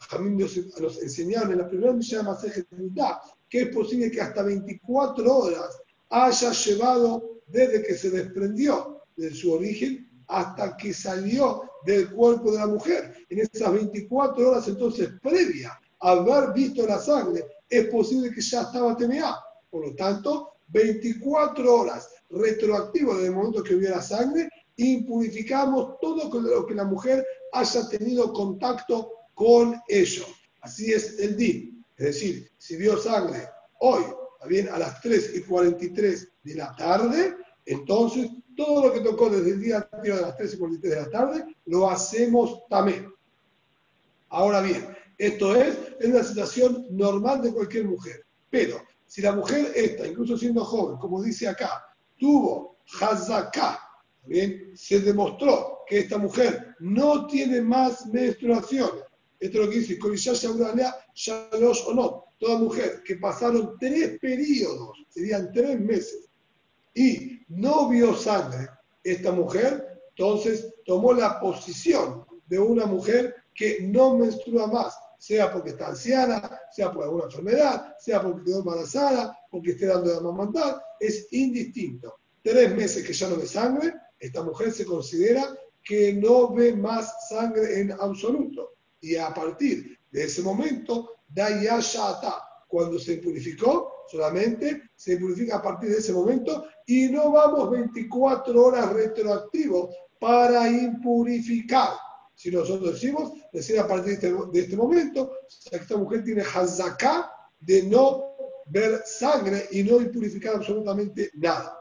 Jamín 0.10 0.38
nos, 0.38 0.58
nos 0.80 1.02
enseñaron 1.02 1.52
en 1.52 1.60
la 1.60 1.67
primera 1.67 1.93
misión 1.93 2.26
de 2.26 3.06
que 3.50 3.62
es 3.62 3.67
posible 3.69 4.10
que 4.10 4.22
hasta 4.22 4.41
24 4.41 5.38
horas 5.38 5.80
haya 6.10 6.52
llevado 6.52 7.41
desde 7.48 7.84
que 7.84 7.96
se 7.96 8.10
desprendió 8.10 9.02
de 9.15 9.34
su 9.34 9.54
origen 9.54 10.10
hasta 10.28 10.76
que 10.76 10.93
salió 10.93 11.69
del 11.86 12.12
cuerpo 12.12 12.52
de 12.52 12.60
la 12.60 12.67
mujer. 12.67 13.13
En 13.30 13.39
esas 13.39 13.72
24 13.72 14.50
horas 14.50 14.67
entonces 14.67 15.10
previa 15.22 15.80
a 16.00 16.12
haber 16.12 16.54
visto 16.54 16.86
la 16.86 17.00
sangre, 17.00 17.46
es 17.69 17.88
posible 17.88 18.32
que 18.32 18.41
ya 18.41 18.62
estaba 18.62 18.98
TMA. 18.98 19.38
Por 19.69 19.88
lo 19.88 19.96
tanto, 19.96 20.54
24 20.67 21.76
horas 21.76 22.10
retroactivo 22.30 23.13
desde 23.13 23.28
el 23.28 23.36
momento 23.36 23.63
que 23.63 23.76
vio 23.76 23.89
la 23.89 24.02
sangre, 24.02 24.50
impurificamos 24.78 26.00
todo 26.02 26.41
lo 26.41 26.65
que 26.65 26.74
la 26.74 26.86
mujer 26.86 27.26
haya 27.54 27.88
tenido 27.89 28.34
contacto 28.34 29.12
con 29.34 29.80
ello. 29.88 30.26
Así 30.62 30.92
es 30.92 31.20
el 31.20 31.38
DIN. 31.38 31.86
Es 31.98 32.06
decir, 32.06 32.52
si 32.58 32.76
vio 32.76 32.98
sangre 32.98 33.48
hoy, 33.80 34.04
bien, 34.48 34.70
a 34.70 34.78
las 34.78 35.00
3 35.02 35.36
y 35.36 35.42
43 35.42 36.28
de 36.44 36.56
la 36.56 36.76
tarde, 36.76 37.36
entonces 37.66 38.30
todo 38.56 38.88
lo 38.88 38.94
que 38.94 39.00
tocó 39.00 39.30
desde 39.30 39.52
el 39.52 39.62
día 39.62 39.78
anterior 39.78 40.18
de 40.18 40.22
las 40.24 40.38
3 40.38 40.54
y 40.54 40.58
43 40.58 40.94
de 40.94 41.02
la 41.02 41.10
tarde, 41.10 41.56
lo 41.66 41.89
hacemos 41.89 42.68
también. 42.70 43.12
Ahora 44.30 44.62
bien, 44.62 44.88
esto 45.18 45.56
es, 45.56 45.78
es 46.00 46.08
una 46.08 46.24
situación 46.24 46.88
normal 46.92 47.42
de 47.42 47.54
cualquier 47.54 47.86
mujer. 47.86 48.26
Pero 48.50 48.82
si 49.06 49.22
la 49.22 49.34
mujer 49.34 49.72
esta, 49.76 50.08
incluso 50.08 50.38
siendo 50.38 50.66
joven, 50.66 50.98
como 50.98 51.22
dice 51.22 51.48
acá, 51.48 51.84
tuvo 52.18 52.78
hazaká, 53.00 53.80
bien, 54.25 54.71
se 54.75 54.99
demostró 54.99 55.83
que 55.88 55.99
esta 55.99 56.17
mujer 56.17 56.75
no 56.79 57.27
tiene 57.27 57.62
más 57.62 58.05
menstruaciones. 58.07 59.03
Esto 59.39 59.59
es 59.59 59.65
lo 59.65 59.71
que 59.71 59.79
dice, 59.79 59.99
ya 61.15 61.49
los 61.59 61.88
o 61.88 61.93
no. 61.93 62.25
Toda 62.39 62.57
mujer 62.57 63.03
que 63.05 63.17
pasaron 63.17 63.77
tres 63.79 64.17
periodos, 64.19 65.05
serían 65.09 65.51
tres 65.51 65.79
meses, 65.79 66.29
y 66.93 67.41
no 67.49 67.89
vio 67.89 68.15
sangre 68.15 68.69
esta 69.03 69.31
mujer, 69.31 70.01
entonces 70.09 70.73
tomó 70.86 71.13
la 71.13 71.39
posición 71.39 72.25
de 72.47 72.59
una 72.59 72.86
mujer 72.86 73.36
que 73.53 73.79
no 73.81 74.17
menstrua 74.17 74.67
más, 74.67 74.97
sea 75.17 75.51
porque 75.51 75.71
está 75.71 75.88
anciana, 75.88 76.59
sea 76.71 76.91
por 76.91 77.03
alguna 77.03 77.25
enfermedad, 77.25 77.95
sea 77.99 78.21
porque 78.21 78.43
quedó 78.43 78.59
embarazada, 78.59 79.38
porque 79.49 79.71
esté 79.71 79.88
dando 79.88 80.12
de 80.12 80.17
amamantar, 80.17 80.81
es 80.99 81.27
indistinto. 81.31 82.15
Tres 82.41 82.75
meses 82.75 83.05
que 83.05 83.13
ya 83.13 83.29
no 83.29 83.38
ve 83.38 83.45
sangre, 83.45 83.93
esta 84.23 84.41
mujer 84.41 84.71
se 84.71 84.86
considera 84.86 85.53
que 85.83 86.13
no 86.13 86.53
ve 86.53 86.73
más 86.73 87.27
sangre 87.27 87.81
en 87.81 87.91
absoluto. 87.91 88.75
Y 89.01 89.17
a 89.17 89.33
partir 89.33 89.99
de 90.12 90.23
ese 90.23 90.41
momento, 90.41 91.17
da 91.27 91.62
ya 91.62 91.81
Cuando 92.69 92.97
se 92.99 93.17
purificó, 93.17 94.05
solamente 94.09 94.83
se 94.95 95.17
purifica 95.17 95.57
a 95.57 95.62
partir 95.62 95.89
de 95.89 95.97
ese 95.97 96.13
momento 96.13 96.65
y 96.88 97.09
no 97.09 97.31
vamos 97.31 97.69
24 97.69 98.63
horas 98.63 98.93
retroactivos 98.93 99.93
para 100.17 100.69
impurificar. 100.69 101.89
Si 102.33 102.49
nosotros 102.49 102.93
decimos, 102.93 103.33
decir 103.51 103.77
a 103.77 103.86
partir 103.86 104.17
de 104.17 104.29
este, 104.29 104.59
este 104.59 104.77
momento, 104.77 105.33
esta 105.69 105.97
mujer 105.97 106.23
tiene 106.23 106.43
hazaká 106.43 107.29
de 107.59 107.83
no 107.83 108.23
ver 108.67 109.01
sangre 109.05 109.67
y 109.71 109.83
no 109.83 109.97
impurificar 109.99 110.55
absolutamente 110.55 111.29
nada. 111.36 111.77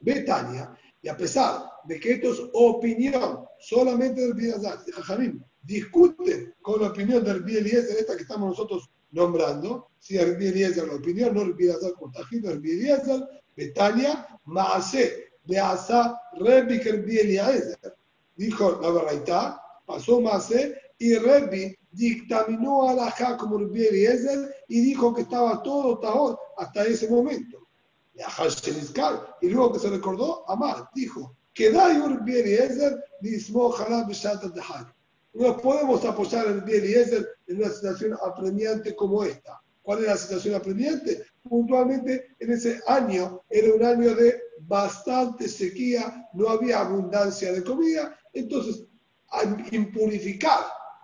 Betania, 0.00 0.74
y 1.02 1.08
a 1.08 1.16
pesar 1.16 1.64
de 1.84 1.98
que 1.98 2.12
esto 2.12 2.32
es 2.32 2.40
opinión 2.52 3.44
solamente 3.58 4.20
del 4.20 4.34
Bidazar, 4.34 4.84
de 4.84 4.92
Jajamim, 4.92 5.42
discuten 5.62 6.54
con 6.62 6.80
la 6.80 6.88
opinión 6.88 7.24
del 7.24 7.42
Bieliezer, 7.42 7.98
esta 7.98 8.16
que 8.16 8.22
estamos 8.22 8.50
nosotros 8.50 8.88
nombrando, 9.10 9.88
si 9.98 10.16
el 10.16 10.40
Eliezer 10.40 10.86
la 10.86 10.94
opinión, 10.94 11.34
no 11.34 11.42
el 11.42 11.54
Bieliezer 11.54 11.92
contagido, 11.94 12.50
el 12.50 12.58
Eliezer, 12.58 13.20
Betania, 13.56 14.26
Maase, 14.44 15.32
Beasa, 15.44 16.18
Rebbi, 16.38 16.80
que 16.80 16.90
el. 16.90 17.76
Dijo 18.36 18.80
la 18.80 18.90
verdad, 18.90 19.56
pasó 19.84 20.20
Maase, 20.20 20.76
y 20.98 21.16
Rebbi 21.16 21.76
dictaminó 21.90 22.88
a 22.88 22.94
la 22.94 23.36
como 23.36 23.58
el 23.58 23.70
y 24.68 24.80
dijo 24.80 25.14
que 25.14 25.22
estaba 25.22 25.62
todo 25.62 25.98
tahor 25.98 26.38
hasta 26.56 26.84
ese 26.84 27.08
momento. 27.08 27.61
Y 29.40 29.48
luego 29.48 29.72
que 29.72 29.78
se 29.78 29.90
recordó, 29.90 30.48
Amar 30.48 30.88
dijo, 30.94 31.36
da 31.56 31.92
Yur 31.92 32.22
Eliezer, 32.26 33.04
Nismo 33.20 33.70
Jalab 33.70 34.08
Beshat 34.08 34.42
Dahar 34.42 34.92
no 35.34 35.56
podemos 35.56 36.04
apoyar 36.04 36.46
el 36.46 36.68
Eliezer 36.68 37.26
en 37.46 37.56
una 37.58 37.70
situación 37.70 38.18
apremiante 38.24 38.94
como 38.94 39.24
esta. 39.24 39.60
¿Cuál 39.82 40.00
es 40.00 40.06
la 40.06 40.16
situación 40.16 40.54
apremiante? 40.54 41.24
Puntualmente 41.42 42.36
en 42.38 42.52
ese 42.52 42.80
año 42.86 43.42
era 43.48 43.74
un 43.74 43.84
año 43.84 44.14
de 44.14 44.40
bastante 44.60 45.48
sequía, 45.48 46.28
no 46.34 46.50
había 46.50 46.80
abundancia 46.80 47.52
de 47.52 47.64
comida, 47.64 48.16
entonces 48.32 48.84
impurificar 49.72 50.60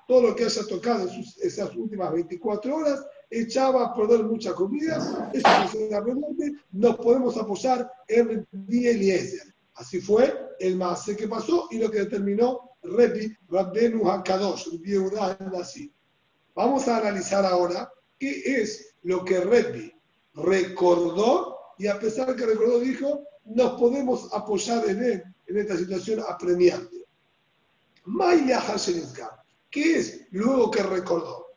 todo 0.06 0.28
lo 0.28 0.36
que 0.36 0.44
haya 0.44 0.66
tocado 0.66 1.08
en 1.08 1.24
esas 1.42 1.74
últimas 1.74 2.12
24 2.12 2.76
horas, 2.76 3.04
echaba 3.30 3.86
a 3.86 3.94
perder 3.94 4.24
mucha 4.24 4.54
comida, 4.54 5.30
eso 5.32 5.78
es 5.78 5.92
apremiante, 5.92 6.54
nos 6.72 6.96
podemos 6.96 7.36
apoyar 7.36 7.90
en 8.06 8.30
el 8.30 8.46
Eliezer. 8.86 9.54
Así 9.74 10.00
fue 10.00 10.34
el 10.58 10.76
más 10.76 11.04
que 11.04 11.28
pasó 11.28 11.68
y 11.70 11.78
lo 11.78 11.90
que 11.90 12.00
determinó 12.00 12.70
Rebi 12.82 13.36
Rabbenu 13.48 14.08
HaKadosh, 14.08 14.68
así. 15.60 15.92
Vamos 16.54 16.88
a 16.88 16.98
analizar 16.98 17.44
ahora 17.44 17.92
qué 18.18 18.62
es 18.62 18.94
lo 19.02 19.24
que 19.24 19.40
Rebi 19.40 19.92
recordó 20.34 21.56
y 21.78 21.86
a 21.86 21.98
pesar 21.98 22.34
que 22.34 22.46
recordó 22.46 22.80
dijo, 22.80 23.22
nos 23.44 23.78
podemos 23.78 24.32
apoyar 24.32 24.88
en 24.88 25.02
él 25.02 25.22
en 25.46 25.56
esta 25.58 25.76
situación 25.76 26.22
apremiante. 26.28 27.04
Maya 28.04 28.62
¿qué 29.70 29.98
es 29.98 30.26
luego 30.30 30.70
que 30.70 30.82
recordó? 30.82 31.47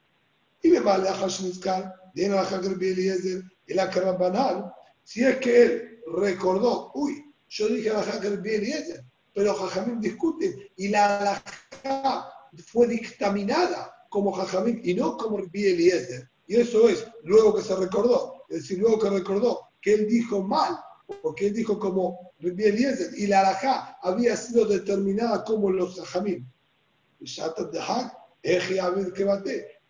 Y 0.61 0.69
me 0.69 0.79
vale 0.79 1.09
a 1.09 1.13
Hashenizkar, 1.13 1.93
viene 2.13 2.37
a 2.37 2.43
Eliezer, 2.43 3.43
el 3.67 4.17
banal, 4.17 4.73
si 5.03 5.23
es 5.23 5.37
que 5.37 5.63
él 5.63 5.99
recordó, 6.15 6.91
uy, 6.93 7.33
yo 7.49 7.67
dije 7.67 7.89
a 7.89 7.99
Haker 7.99 8.41
Eliezer, 8.45 9.03
pero 9.33 9.53
Jajamín 9.53 9.99
discute 9.99 10.71
y 10.75 10.87
la 10.89 11.19
halajá 11.19 12.29
fue 12.65 12.87
dictaminada 12.87 13.93
como 14.09 14.31
Jajamín 14.31 14.81
y 14.83 14.93
no 14.93 15.17
como 15.17 15.37
Rabbi 15.37 15.67
Eliezer. 15.67 16.29
Y 16.47 16.57
eso 16.57 16.89
es 16.89 17.05
luego 17.23 17.55
que 17.55 17.61
se 17.61 17.75
recordó, 17.75 18.43
es 18.49 18.61
decir, 18.61 18.79
luego 18.79 18.99
que 18.99 19.09
recordó 19.09 19.69
que 19.81 19.93
él 19.93 20.07
dijo 20.07 20.43
mal, 20.43 20.77
porque 21.21 21.47
él 21.47 21.53
dijo 21.53 21.79
como 21.79 22.33
Rabbi 22.39 22.63
Eliezer 22.63 23.17
y 23.17 23.27
la 23.27 23.41
halajá 23.41 23.97
había 24.01 24.35
sido 24.35 24.65
determinada 24.65 25.43
como 25.43 25.71
los 25.71 25.99
Jajamín. 25.99 26.49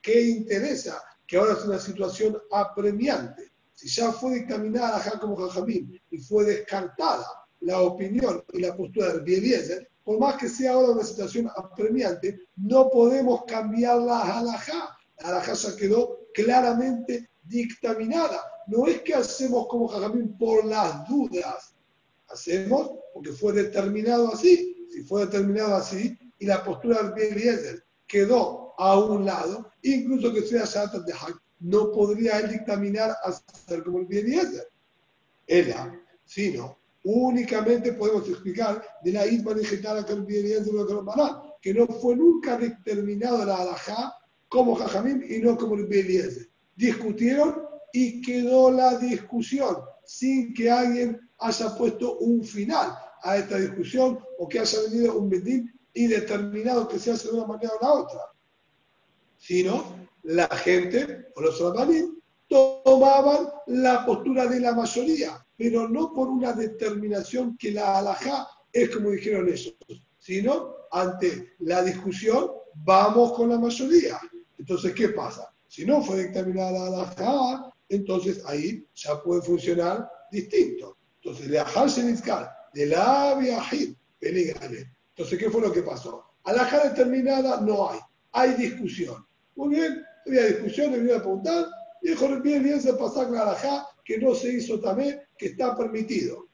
¿Qué 0.01 0.21
interesa? 0.21 1.01
Que 1.27 1.37
ahora 1.37 1.53
es 1.53 1.65
una 1.65 1.79
situación 1.79 2.37
apremiante. 2.51 3.51
Si 3.73 3.87
ya 3.87 4.11
fue 4.11 4.35
dictaminada 4.35 5.03
la 5.03 5.19
como 5.19 5.35
Jajamín 5.35 5.99
y 6.09 6.17
fue 6.19 6.45
descartada 6.45 7.25
la 7.61 7.81
opinión 7.81 8.43
y 8.53 8.59
la 8.59 8.75
postura 8.75 9.13
de 9.17 9.37
Eliezer, 9.37 9.89
por 10.03 10.19
más 10.19 10.35
que 10.37 10.49
sea 10.49 10.73
ahora 10.73 10.93
una 10.93 11.03
situación 11.03 11.49
apremiante, 11.55 12.39
no 12.57 12.89
podemos 12.89 13.43
cambiar 13.45 13.99
la 14.01 14.39
halajá. 14.39 14.97
La 15.19 15.29
halajá 15.29 15.53
ya 15.53 15.75
quedó 15.75 16.19
claramente 16.33 17.29
dictaminada. 17.43 18.41
No 18.67 18.87
es 18.87 19.01
que 19.01 19.13
hacemos 19.13 19.67
como 19.67 19.87
Jajamín 19.87 20.37
por 20.37 20.65
las 20.65 21.07
dudas, 21.07 21.73
hacemos 22.27 22.91
porque 23.13 23.31
fue 23.31 23.53
determinado 23.53 24.33
así. 24.33 24.87
Si 24.91 25.03
fue 25.03 25.25
determinado 25.25 25.75
así 25.75 26.17
y 26.39 26.45
la 26.45 26.63
postura 26.63 27.03
de 27.03 27.29
Eliezer 27.29 27.83
quedó 28.07 28.60
a 28.77 28.99
un 28.99 29.25
lado, 29.25 29.71
incluso 29.81 30.33
que 30.33 30.41
sea 30.41 30.65
Shatat 30.65 31.05
de 31.05 31.13
Hak, 31.13 31.41
no 31.59 31.91
podría 31.91 32.39
él 32.39 32.51
dictaminar 32.51 33.15
hacer 33.23 33.83
como 33.83 33.99
el 33.99 34.07
Eliezer. 34.11 34.67
Era, 35.47 35.99
sino 36.25 36.77
únicamente 37.03 37.93
podemos 37.93 38.27
explicar 38.29 38.83
de 39.03 39.11
la 39.11 39.25
isma 39.25 39.53
digital 39.53 40.05
que 40.05 40.13
el 40.13 40.21
Eliezer 40.21 40.73
que 41.61 41.73
no 41.73 41.87
fue 41.87 42.15
nunca 42.15 42.57
determinado 42.57 43.45
la 43.45 43.57
alajá 43.57 44.15
como 44.47 44.75
Jajamim 44.75 45.23
y 45.27 45.39
no 45.39 45.57
como 45.57 45.75
el 45.75 45.91
Eliezer. 45.91 46.49
Discutieron 46.75 47.63
y 47.93 48.21
quedó 48.21 48.71
la 48.71 48.97
discusión 48.97 49.77
sin 50.05 50.53
que 50.53 50.69
alguien 50.69 51.19
haya 51.39 51.75
puesto 51.77 52.17
un 52.19 52.43
final 52.43 52.91
a 53.23 53.37
esta 53.37 53.57
discusión 53.57 54.19
o 54.39 54.47
que 54.47 54.59
haya 54.59 54.79
venido 54.89 55.17
un 55.17 55.29
bedín 55.29 55.71
y 55.93 56.07
determinado 56.07 56.87
que 56.87 56.99
se 56.99 57.11
hace 57.11 57.27
de 57.27 57.35
una 57.35 57.47
manera 57.47 57.73
o 57.79 57.83
la 57.83 57.93
otra. 57.93 58.19
Sino 59.41 60.07
la 60.23 60.47
gente 60.47 61.25
o 61.35 61.41
los 61.41 61.59
rabanim 61.59 62.15
tomaban 62.47 63.49
la 63.67 64.05
postura 64.05 64.45
de 64.45 64.59
la 64.59 64.73
mayoría, 64.73 65.43
pero 65.57 65.89
no 65.89 66.13
por 66.13 66.27
una 66.27 66.53
determinación 66.53 67.57
que 67.57 67.71
la 67.71 67.97
alajá 67.97 68.47
es 68.71 68.89
como 68.89 69.09
dijeron 69.09 69.47
ellos, 69.47 69.75
sino 70.19 70.75
ante 70.91 71.53
la 71.59 71.81
discusión 71.81 72.51
vamos 72.75 73.33
con 73.33 73.49
la 73.49 73.57
mayoría. 73.57 74.19
Entonces, 74.57 74.93
¿qué 74.93 75.09
pasa? 75.09 75.51
Si 75.67 75.85
no 75.85 76.01
fue 76.01 76.25
dictaminada 76.25 76.71
la 76.71 76.87
alajá, 76.87 77.73
entonces 77.89 78.43
ahí 78.45 78.85
ya 78.93 79.21
puede 79.21 79.41
funcionar 79.41 80.09
distinto. 80.31 80.97
Entonces, 81.21 81.49
de 81.49 81.59
ajarse 81.59 82.03
de 82.73 82.85
la 82.85 83.35
viajir, 83.35 83.95
peligale. 84.19 84.91
Entonces, 85.09 85.39
¿qué 85.39 85.49
fue 85.49 85.61
lo 85.61 85.71
que 85.71 85.83
pasó? 85.83 86.25
Alajá 86.43 86.89
determinada 86.89 87.61
no 87.61 87.89
hay, 87.89 87.99
hay 88.31 88.53
discusión. 88.55 89.25
Muy 89.55 89.75
bien, 89.75 90.03
había 90.25 90.47
discusión, 90.47 90.91
le 90.91 90.99
iba 90.99 91.15
a 91.15 91.19
apuntar, 91.19 91.65
y 92.01 92.09
dijo 92.09 92.27
bien, 92.41 92.63
bien 92.63 92.81
se 92.81 92.93
pasó 92.93 93.29
la 93.29 93.41
alajá 93.43 93.87
que 94.03 94.17
no 94.17 94.33
se 94.33 94.53
hizo 94.53 94.79
también, 94.79 95.21
que 95.37 95.47
está 95.47 95.75
permitido. 95.75 96.47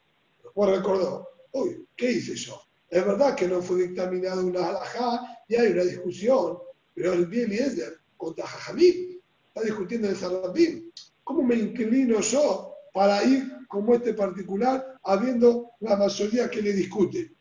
Después 0.44 0.78
recordó, 0.78 1.28
uy, 1.54 1.86
¿qué 1.96 2.12
hice 2.12 2.36
yo? 2.36 2.62
Es 2.90 3.06
verdad 3.06 3.36
que 3.36 3.48
no 3.48 3.62
fue 3.62 3.84
dictaminada 3.88 4.42
una 4.42 4.70
alajá 4.70 5.44
y 5.48 5.56
hay 5.56 5.72
una 5.72 5.84
discusión, 5.84 6.58
pero 6.94 7.14
el 7.14 7.26
bien 7.26 7.52
Eliezer 7.52 8.00
contra 8.18 8.46
Jajamim 8.46 9.20
está 9.48 9.62
discutiendo 9.62 10.10
el 10.10 10.16
Sarabim. 10.16 10.92
¿Cómo 11.24 11.44
me 11.44 11.56
inclino 11.56 12.22
yo 12.22 12.74
para 12.94 13.24
ir 13.24 13.52
como 13.68 13.94
este 13.94 14.14
particular, 14.14 14.98
habiendo 15.04 15.72
la 15.82 15.96
mayoría 15.98 16.50
que 16.50 16.62
le 16.62 16.74
discute? 16.74 17.34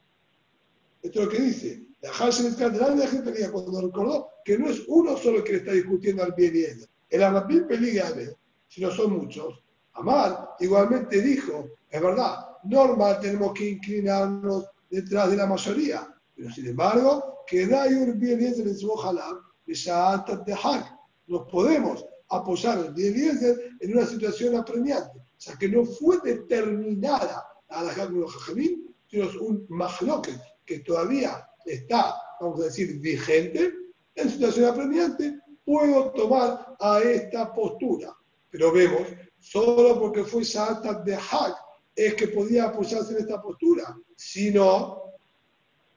Esto 1.02 1.20
es 1.20 1.26
lo 1.26 1.30
que 1.30 1.40
dice. 1.40 1.85
El 2.02 3.50
cuando 3.50 3.80
recordó 3.80 4.28
que 4.44 4.58
no 4.58 4.68
es 4.68 4.82
uno 4.86 5.16
solo 5.16 5.42
que 5.42 5.52
le 5.52 5.58
está 5.58 5.72
discutiendo 5.72 6.22
al 6.22 6.32
bien 6.32 6.54
y 6.54 6.60
ella. 6.60 6.86
El 7.08 7.22
Arabín 7.22 7.66
peligra 7.66 8.12
si 8.68 8.80
no 8.80 8.90
son 8.90 9.18
muchos. 9.18 9.62
Amar 9.94 10.50
igualmente 10.60 11.20
dijo, 11.20 11.70
es 11.88 12.00
verdad, 12.00 12.46
normal 12.64 13.18
tenemos 13.20 13.52
que 13.54 13.70
inclinarnos 13.70 14.66
detrás 14.90 15.30
de 15.30 15.36
la 15.36 15.46
mayoría, 15.46 16.06
pero 16.34 16.50
sin 16.50 16.66
embargo, 16.66 17.44
que 17.46 17.64
un 17.64 18.18
bien 18.18 18.40
y 18.40 18.46
en 18.46 18.76
su 18.76 18.90
ojalá. 18.90 19.40
Nos 21.26 21.48
podemos 21.50 22.06
apoyar 22.28 22.78
el 22.78 22.92
bien 22.92 23.14
y 23.16 23.84
en 23.84 23.96
una 23.96 24.06
situación 24.06 24.56
apremiante. 24.56 25.18
O 25.18 25.40
sea, 25.40 25.56
que 25.56 25.68
no 25.68 25.84
fue 25.84 26.18
determinada 26.22 27.44
a 27.68 27.82
la 27.82 27.92
Jajamín, 27.92 28.94
sino 29.08 29.24
es 29.24 29.36
un 29.36 29.66
mahloket 29.68 30.40
que 30.64 30.80
todavía 30.80 31.45
está, 31.66 32.14
vamos 32.40 32.60
a 32.60 32.64
decir, 32.64 32.98
vigente, 33.00 33.72
en 34.14 34.30
situación 34.30 34.66
apremiante, 34.66 35.38
puedo 35.64 36.10
tomar 36.12 36.76
a 36.80 37.00
esta 37.00 37.52
postura. 37.52 38.16
Pero 38.50 38.72
vemos, 38.72 39.02
solo 39.38 40.00
porque 40.00 40.24
fue 40.24 40.44
Santa 40.44 40.94
de 40.94 41.16
Hak 41.16 41.56
es 41.94 42.14
que 42.14 42.28
podía 42.28 42.64
apoyarse 42.64 43.12
en 43.12 43.20
esta 43.20 43.40
postura. 43.40 43.96
Si 44.14 44.50
no, 44.50 45.02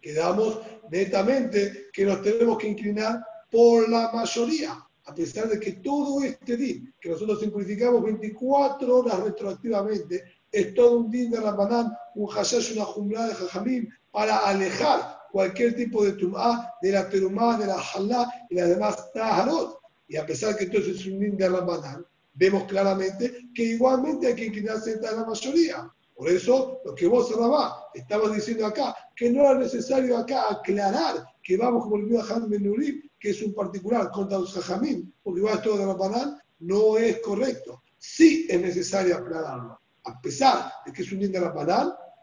quedamos 0.02 0.60
netamente 0.90 1.88
que 1.94 2.06
nos 2.06 2.22
tenemos 2.22 2.58
que 2.58 2.70
inclinar 2.70 3.22
por 3.52 3.88
la 3.90 4.12
mayoría, 4.12 4.82
a 5.06 5.14
pesar 5.14 5.50
de 5.50 5.60
que 5.60 5.74
todo 5.74 6.24
este 6.24 6.56
din, 6.56 6.94
que 7.00 7.10
nosotros 7.10 7.40
simplificamos 7.40 8.04
24 8.04 8.98
horas 8.98 9.20
retroactivamente, 9.20 10.24
es 10.52 10.74
todo 10.74 11.00
un 11.00 11.12
din 11.12 11.32
de 11.32 11.40
Rabanán, 11.40 11.92
un 12.16 12.28
hashash, 12.28 12.74
una 12.74 12.86
jumla 12.86 13.28
de 13.28 13.36
jajamim, 13.36 13.90
para 14.12 14.38
alejar 14.38 15.19
cualquier 15.32 15.76
tipo 15.76 16.04
de 16.04 16.14
tumá, 16.14 16.72
de 16.82 16.92
la 16.92 17.10
terumá, 17.10 17.58
de 17.58 17.68
la 17.68 17.80
halá 17.80 18.30
y 18.50 18.56
las 18.56 18.70
demás 18.70 19.12
taharot. 19.14 19.80
Y 20.08 20.18
a 20.18 20.26
pesar 20.26 20.58
que 20.58 20.66
entonces 20.66 21.00
es 21.00 21.06
un 21.06 21.38
de 21.38 21.50
Ramadán, 21.50 22.06
vemos 22.34 22.64
claramente 22.66 23.50
que 23.54 23.64
igualmente 23.64 24.28
hay 24.28 24.36
que 24.36 24.46
inclinarse 24.46 25.00
a 25.08 25.12
la 25.12 25.26
mayoría. 25.26 25.92
Por 26.16 26.30
eso, 26.30 26.82
lo 26.84 26.94
que 26.96 27.08
vos, 27.08 27.34
Rabá, 27.34 27.90
estabas 27.94 28.34
diciendo 28.34 28.66
acá, 28.66 28.94
que 29.16 29.30
no 29.30 29.42
era 29.42 29.54
necesario 29.56 30.18
acá 30.18 30.50
aclarar 30.50 31.26
que 31.42 31.58
vamos 31.58 31.84
como 31.84 31.96
el 31.96 32.32
Han 32.32 32.50
Benurim, 32.50 33.02
que 33.20 33.30
es 33.30 33.42
un 33.42 33.54
particular 33.54 34.12
contra 34.12 34.38
los 34.38 34.54
Jajamín, 34.54 35.14
porque 35.24 35.42
va 35.42 35.62
todo 35.62 35.78
de 35.78 35.86
Ramadán, 35.86 36.38
no 36.60 36.98
es 36.98 37.20
correcto. 37.22 37.84
Sí 37.98 38.46
es 38.50 38.62
necesario 38.62 39.16
aclararlo. 39.16 39.80
A 40.04 40.22
pesar 40.22 40.72
de 40.86 40.92
que 40.92 41.02
es 41.02 41.12
un 41.12 41.20
din 41.20 41.32
de 41.32 41.42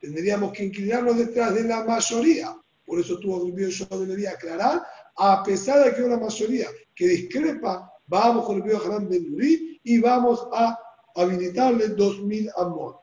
tendríamos 0.01 0.53
que 0.53 0.65
inclinarnos 0.65 1.17
detrás 1.19 1.55
de 1.55 1.65
la 1.65 1.85
mayoría. 1.85 2.55
Por 2.87 3.01
eso 3.01 3.19
tuvo 3.19 3.55
que 3.55 3.71
yo 3.71 3.87
debería 3.91 4.31
aclarar, 4.31 4.83
a 5.17 5.43
pesar 5.43 5.85
de 5.85 5.95
que 5.95 6.03
una 6.03 6.19
mayoría 6.19 6.69
que 6.95 7.09
discrepa, 7.09 7.93
vamos 8.07 8.47
con 8.47 8.57
el 8.57 8.63
video 8.63 8.81
Haram 8.85 9.09
Ben 9.09 9.37
y 9.83 9.99
vamos 9.99 10.47
a 10.53 10.79
habilitarle 11.15 11.89
2000 11.89 12.51
amor. 12.57 13.01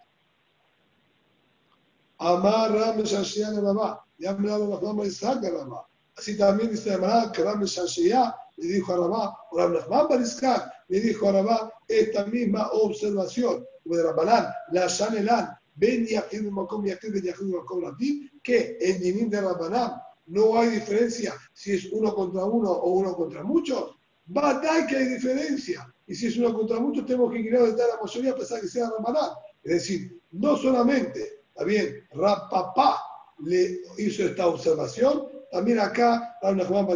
Amar 2.19 2.71
Ram 2.71 3.03
Shashiya 3.03 3.51
Rabá, 3.51 4.05
ya 4.17 4.33
dado 4.33 4.69
la 4.69 4.79
fama 4.79 5.05
Isaac 5.05 5.41
de 5.41 5.51
Rabá. 5.51 5.85
Así 6.15 6.37
también 6.37 6.71
dice 6.71 6.93
Amar 6.93 7.31
Ram 7.37 7.63
Shashiya 7.63 8.33
le 8.57 8.67
dijo 8.67 8.93
a 8.93 8.97
Rabá, 8.97 9.37
o 9.51 9.57
Ram 9.57 10.07
Bariskat 10.07 10.71
le 10.87 10.99
dijo 10.99 11.27
a 11.27 11.31
Rabá 11.33 11.73
esta 11.87 12.25
misma 12.25 12.69
observación, 12.71 13.65
como 13.83 13.95
de 13.95 14.03
Rabbanán, 14.03 14.47
la 14.71 14.87
Shanelan, 14.87 15.57
Ben 15.75 16.05
Yahid 16.05 16.49
Makom 16.51 16.85
Yahid 16.85 17.11
Ben 17.11 17.23
Yahid 17.23 17.47
Makom 17.47 17.83
Rabim, 17.83 18.29
que 18.43 18.77
en 18.79 18.99
Dinim 19.01 19.29
de 19.29 19.41
Rabbanam 19.41 20.01
no 20.27 20.58
hay 20.58 20.69
diferencia 20.69 21.34
si 21.53 21.73
es 21.73 21.86
uno 21.91 22.13
contra 22.13 22.43
uno 22.45 22.69
o 22.69 22.91
uno 22.91 23.15
contra 23.15 23.43
muchos. 23.43 23.95
dar 24.25 24.88
que 24.88 24.97
hay 24.97 25.08
diferencia. 25.08 25.88
Y 26.06 26.15
si 26.15 26.27
es 26.27 26.38
uno 26.38 26.53
contra 26.53 26.79
muchos, 26.79 27.06
tenemos 27.06 27.32
que 27.32 27.39
inclinar 27.39 27.73
de 27.73 27.88
la 27.88 28.01
mayoría 28.01 28.32
a 28.32 28.36
pesar 28.36 28.62
que 28.62 28.67
sea 28.67 28.89
Rabbanam. 28.89 29.32
Es 29.63 29.73
decir, 29.73 30.21
no 30.32 30.58
solamente, 30.58 31.43
bien, 31.65 32.08
Rapapá 32.12 32.99
le 33.39 33.82
hizo 33.97 34.23
esta 34.23 34.47
observación, 34.47 35.27
también 35.51 35.79
acá 35.79 36.38
Rabban 36.41 36.67
Juan 36.67 36.88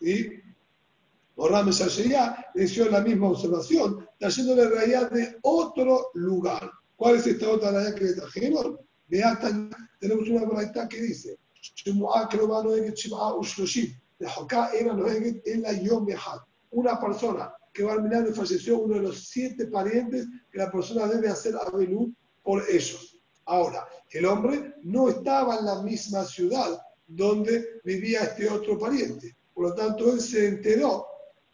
y 0.00 0.44
o 1.36 1.48
Ram 1.48 1.68
le 2.54 2.64
hizo 2.64 2.88
la 2.88 3.00
misma 3.00 3.30
observación, 3.30 4.08
trayéndole 4.18 4.68
realidad 4.68 5.10
de 5.10 5.36
otro 5.42 6.10
lugar. 6.14 6.70
¿Cuál 6.96 7.16
es 7.16 7.26
esta 7.26 7.50
otra 7.50 7.72
realidad 7.72 7.94
que 7.94 8.04
le 8.04 8.12
trajeron? 8.12 8.78
Tenemos 10.00 10.28
una 10.28 10.44
braita 10.44 10.88
que 10.88 11.00
dice, 11.00 11.38
una 16.70 17.00
persona 17.00 17.54
que 17.72 17.82
va 17.84 17.94
a 17.94 17.98
mirar 17.98 18.26
y 18.28 18.32
falleció, 18.32 18.78
uno 18.78 18.94
de 18.96 19.02
los 19.02 19.28
siete 19.28 19.66
parientes 19.66 20.26
que 20.50 20.58
la 20.58 20.70
persona 20.70 21.06
debe 21.06 21.28
hacer 21.28 21.54
avenú 21.56 22.14
por 22.42 22.62
ellos. 22.68 23.18
Ahora, 23.46 23.86
el 24.10 24.24
hombre 24.26 24.74
no 24.82 25.08
estaba 25.08 25.58
en 25.58 25.66
la 25.66 25.82
misma 25.82 26.24
ciudad 26.24 26.80
donde 27.06 27.80
vivía 27.84 28.22
este 28.22 28.48
otro 28.48 28.78
pariente. 28.78 29.36
Por 29.52 29.68
lo 29.68 29.74
tanto, 29.74 30.12
él 30.12 30.20
se 30.20 30.48
enteró 30.48 31.06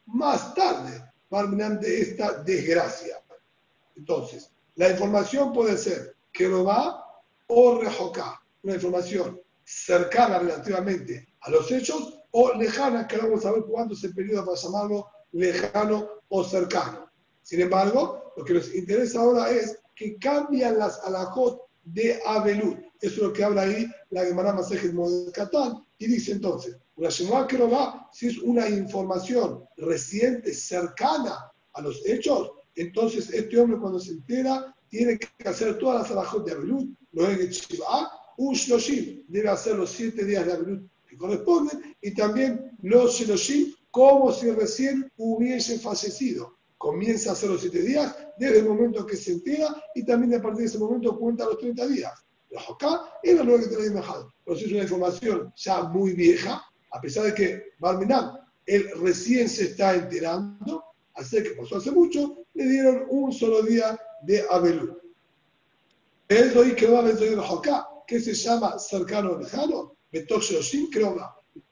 más 0.06 0.54
tarde 0.54 1.04
de 1.30 2.00
esta 2.00 2.42
desgracia. 2.42 3.16
Entonces, 3.96 4.50
la 4.76 4.90
información 4.90 5.52
puede 5.52 5.76
ser 5.76 6.16
que 6.32 6.48
lo 6.48 6.64
va 6.64 7.04
o 7.50 7.80
rejoca, 7.80 8.40
una 8.62 8.74
información 8.74 9.40
cercana 9.64 10.38
relativamente 10.38 11.26
a 11.40 11.50
los 11.50 11.70
hechos 11.70 12.14
o 12.30 12.54
lejana, 12.54 13.06
que 13.06 13.16
ahora 13.16 13.28
vamos 13.28 13.44
a 13.44 13.52
ver 13.52 13.62
cuándo 13.64 13.94
es 13.94 14.04
el 14.04 14.14
periodo 14.14 14.46
para 14.46 14.56
llamarlo 14.56 15.06
lejano 15.32 16.08
o 16.28 16.44
cercano. 16.44 17.10
Sin 17.42 17.60
embargo, 17.60 18.32
lo 18.36 18.44
que 18.44 18.54
nos 18.54 18.74
interesa 18.74 19.20
ahora 19.20 19.50
es 19.50 19.78
que 19.96 20.16
cambian 20.18 20.78
las 20.78 21.00
alajot 21.04 21.62
de 21.84 22.20
Abelut. 22.24 22.78
Eso 23.00 23.16
es 23.16 23.22
lo 23.22 23.32
que 23.32 23.44
habla 23.44 23.62
ahí 23.62 23.86
la 24.10 24.24
Gemara 24.24 24.52
Masejet 24.52 24.94
Catán 25.32 25.84
y 25.98 26.06
dice 26.06 26.32
entonces, 26.32 26.76
una 26.96 27.08
Shemua 27.08 27.46
va 27.72 28.08
si 28.12 28.28
es 28.28 28.38
una 28.38 28.68
información 28.68 29.64
reciente, 29.76 30.52
cercana 30.52 31.50
a 31.72 31.80
los 31.80 32.04
hechos, 32.06 32.52
entonces 32.74 33.30
este 33.30 33.58
hombre 33.58 33.78
cuando 33.78 33.98
se 33.98 34.12
entera 34.12 34.74
tiene 34.90 35.18
que 35.18 35.48
hacer 35.48 35.78
todas 35.78 36.02
las 36.02 36.10
alajot 36.10 36.44
de 36.44 36.52
Abelut, 36.52 36.90
lo 37.12 37.26
de 37.26 37.48
Shiva, 37.48 38.10
Ushloshim, 38.36 39.24
debe 39.28 39.48
hacer 39.48 39.76
los 39.76 39.90
siete 39.90 40.24
días 40.24 40.44
de 40.44 40.52
Abelut 40.52 40.90
que 41.08 41.16
corresponden 41.16 41.96
y 42.00 42.14
también 42.14 42.70
los 42.82 43.14
Sheloshim 43.14 43.74
como 43.90 44.32
si 44.32 44.50
recién 44.50 45.10
hubiese 45.16 45.78
fallecido. 45.78 46.56
Comienza 46.78 47.30
a 47.30 47.32
hacer 47.32 47.50
los 47.50 47.60
siete 47.60 47.82
días 47.82 48.16
desde 48.38 48.60
el 48.60 48.68
momento 48.68 49.04
que 49.04 49.16
se 49.16 49.32
entera 49.32 49.82
y 49.94 50.04
también 50.04 50.34
a 50.34 50.42
partir 50.42 50.60
de 50.60 50.66
ese 50.66 50.78
momento 50.78 51.18
cuenta 51.18 51.44
los 51.44 51.58
30 51.58 51.86
días. 51.88 52.12
La 52.50 52.60
Joká 52.60 53.18
era 53.22 53.44
lo 53.44 53.58
que 53.58 53.66
te 53.66 53.76
había 53.76 53.90
dejado. 53.90 54.32
Pero 54.44 54.56
es 54.56 54.66
una 54.66 54.82
información 54.82 55.52
ya 55.56 55.82
muy 55.82 56.12
vieja, 56.12 56.62
a 56.92 57.00
pesar 57.00 57.24
de 57.24 57.34
que 57.34 57.62
Barminam, 57.78 58.38
él 58.66 58.88
recién 59.00 59.48
se 59.48 59.64
está 59.64 59.94
enterando, 59.94 60.84
así 61.14 61.42
que 61.42 61.50
pasó 61.50 61.76
hace 61.76 61.90
mucho, 61.90 62.44
le 62.54 62.64
dieron 62.64 63.04
un 63.08 63.32
solo 63.32 63.62
día 63.62 63.98
de 64.22 64.44
Abelú. 64.50 64.98
El 66.28 66.54
doy 66.54 66.74
que 66.74 66.86
va 66.86 67.00
a 67.00 67.02
ver 67.02 67.20
la 67.20 67.42
Joká, 67.42 67.88
que 68.06 68.20
se 68.20 68.34
llama 68.34 68.78
cercano 68.78 69.32
o 69.32 69.38
lejano, 69.38 69.96
Betok 70.12 70.42
Sheloshim, 70.42 70.90
creo 70.90 71.14
que 71.14 71.22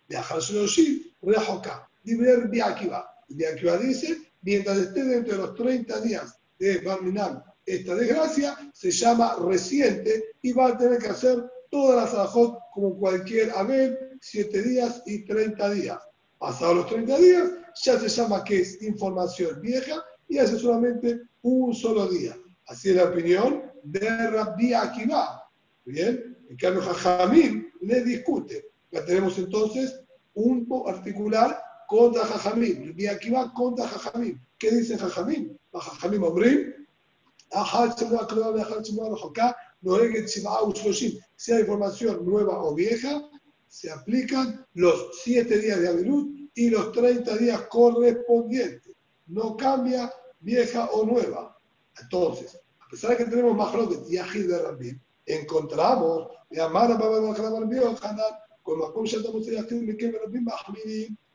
Viajar 0.09 0.41
Sheloshim, 0.41 1.03
Rejoká. 1.23 1.89
Liber 2.05 2.49
Biakiva. 2.49 3.09
Biakiva 3.29 3.77
dice, 3.79 4.33
mientras 4.43 4.79
esté 4.79 5.05
dentro 5.05 5.37
de 5.37 5.43
los 5.43 5.55
30 5.55 6.01
días 6.01 6.39
de 6.59 6.79
Barminam 6.79 7.43
esta 7.67 7.95
desgracia, 7.95 8.57
se 8.73 8.91
llama 8.91 9.37
reciente 9.41 10.25
y 10.41 10.53
va 10.53 10.69
a 10.69 10.79
tener 10.79 10.99
que 10.99 11.09
hacer 11.09 11.45
todas 11.71 12.03
las 12.03 12.15
alajot 12.15 12.59
como 12.73 12.99
cualquier 12.99 13.51
Abel, 13.51 13.99
7 14.21 14.63
días 14.63 15.03
y 15.05 15.25
30 15.25 15.71
días. 15.71 15.99
Pasados 16.39 16.77
los 16.77 16.87
30 16.87 17.19
días, 17.19 17.51
ya 17.83 18.01
se 18.01 18.09
llama 18.09 18.43
que 18.43 18.61
es 18.61 18.83
información 18.83 19.61
vieja 19.61 20.03
y 20.29 20.39
hace 20.39 20.59
solamente 20.59 21.23
un 21.43 21.75
solo 21.75 22.07
día. 22.09 22.37
Así 22.67 22.91
es 22.91 22.97
la 22.97 23.05
opinión 23.05 23.63
de 23.83 24.31
Rabbi 24.31 24.75
Akiva. 24.75 25.51
Bien, 25.85 26.37
en 26.49 26.57
cambio 26.57 26.83
Jajamim 26.83 27.71
le 27.81 28.05
discute. 28.05 28.71
Ya 28.91 29.05
tenemos 29.05 29.39
entonces 29.39 30.01
un 30.35 30.69
particular 30.69 31.59
contra 31.87 32.25
Jajamim. 32.25 32.89
Rabbi 32.89 33.07
Akiva 33.07 33.53
contra 33.55 33.89
Jajamim. 33.89 34.39
¿Qué 34.59 34.71
dice? 34.71 34.99
Jajamim 34.99 35.57
Obrim, 36.23 36.75
si 41.37 41.53
hay 41.53 41.61
información 41.61 42.27
nueva 42.27 42.63
o 42.63 42.75
vieja, 42.75 43.23
se 43.67 43.91
aplican 43.91 44.67
los 44.75 45.21
7 45.23 45.59
días 45.59 45.81
de 45.81 45.89
Abelut 45.89 46.51
y 46.55 46.71
los 46.71 46.93
30 46.93 47.37
días 47.37 47.63
correspondientes. 47.69 48.88
No 49.29 49.57
cambia 49.57 50.13
vieja 50.41 50.87
o 50.93 51.05
nueva. 51.05 51.59
Entonces, 52.01 52.61
a 52.81 52.89
pesar 52.89 53.11
de 53.11 53.17
que 53.19 53.25
tenemos 53.25 53.57
Mahloket 53.57 54.11
y 54.11 54.19
Ajid 54.19 54.49
de 54.49 54.63
Rabbi, 54.63 55.01
encontramos 55.27 56.29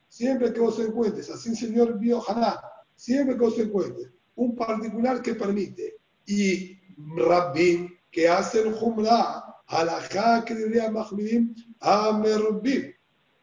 siempre 0.10 0.54
que 0.54 0.60
vos 0.60 0.80
encuentres, 0.80 1.30
así 1.30 1.56
señor 1.56 2.00
Bio 2.00 2.22
Hanan, 2.28 2.58
siempre 2.96 3.36
que 3.36 3.42
vos 3.42 3.58
encuentres 3.60 4.14
un 4.36 4.56
particular 4.56 5.22
que 5.22 5.36
permite 5.36 5.98
y 6.26 6.78
Rabbim 7.16 7.90
que 8.12 8.28
hacen 8.28 8.74
Jumra, 8.74 9.44
Halajá 9.68 10.44
que 10.46 10.56
diría 10.56 10.92
Mahmidim, 10.92 11.56
Amerbim. 11.80 12.94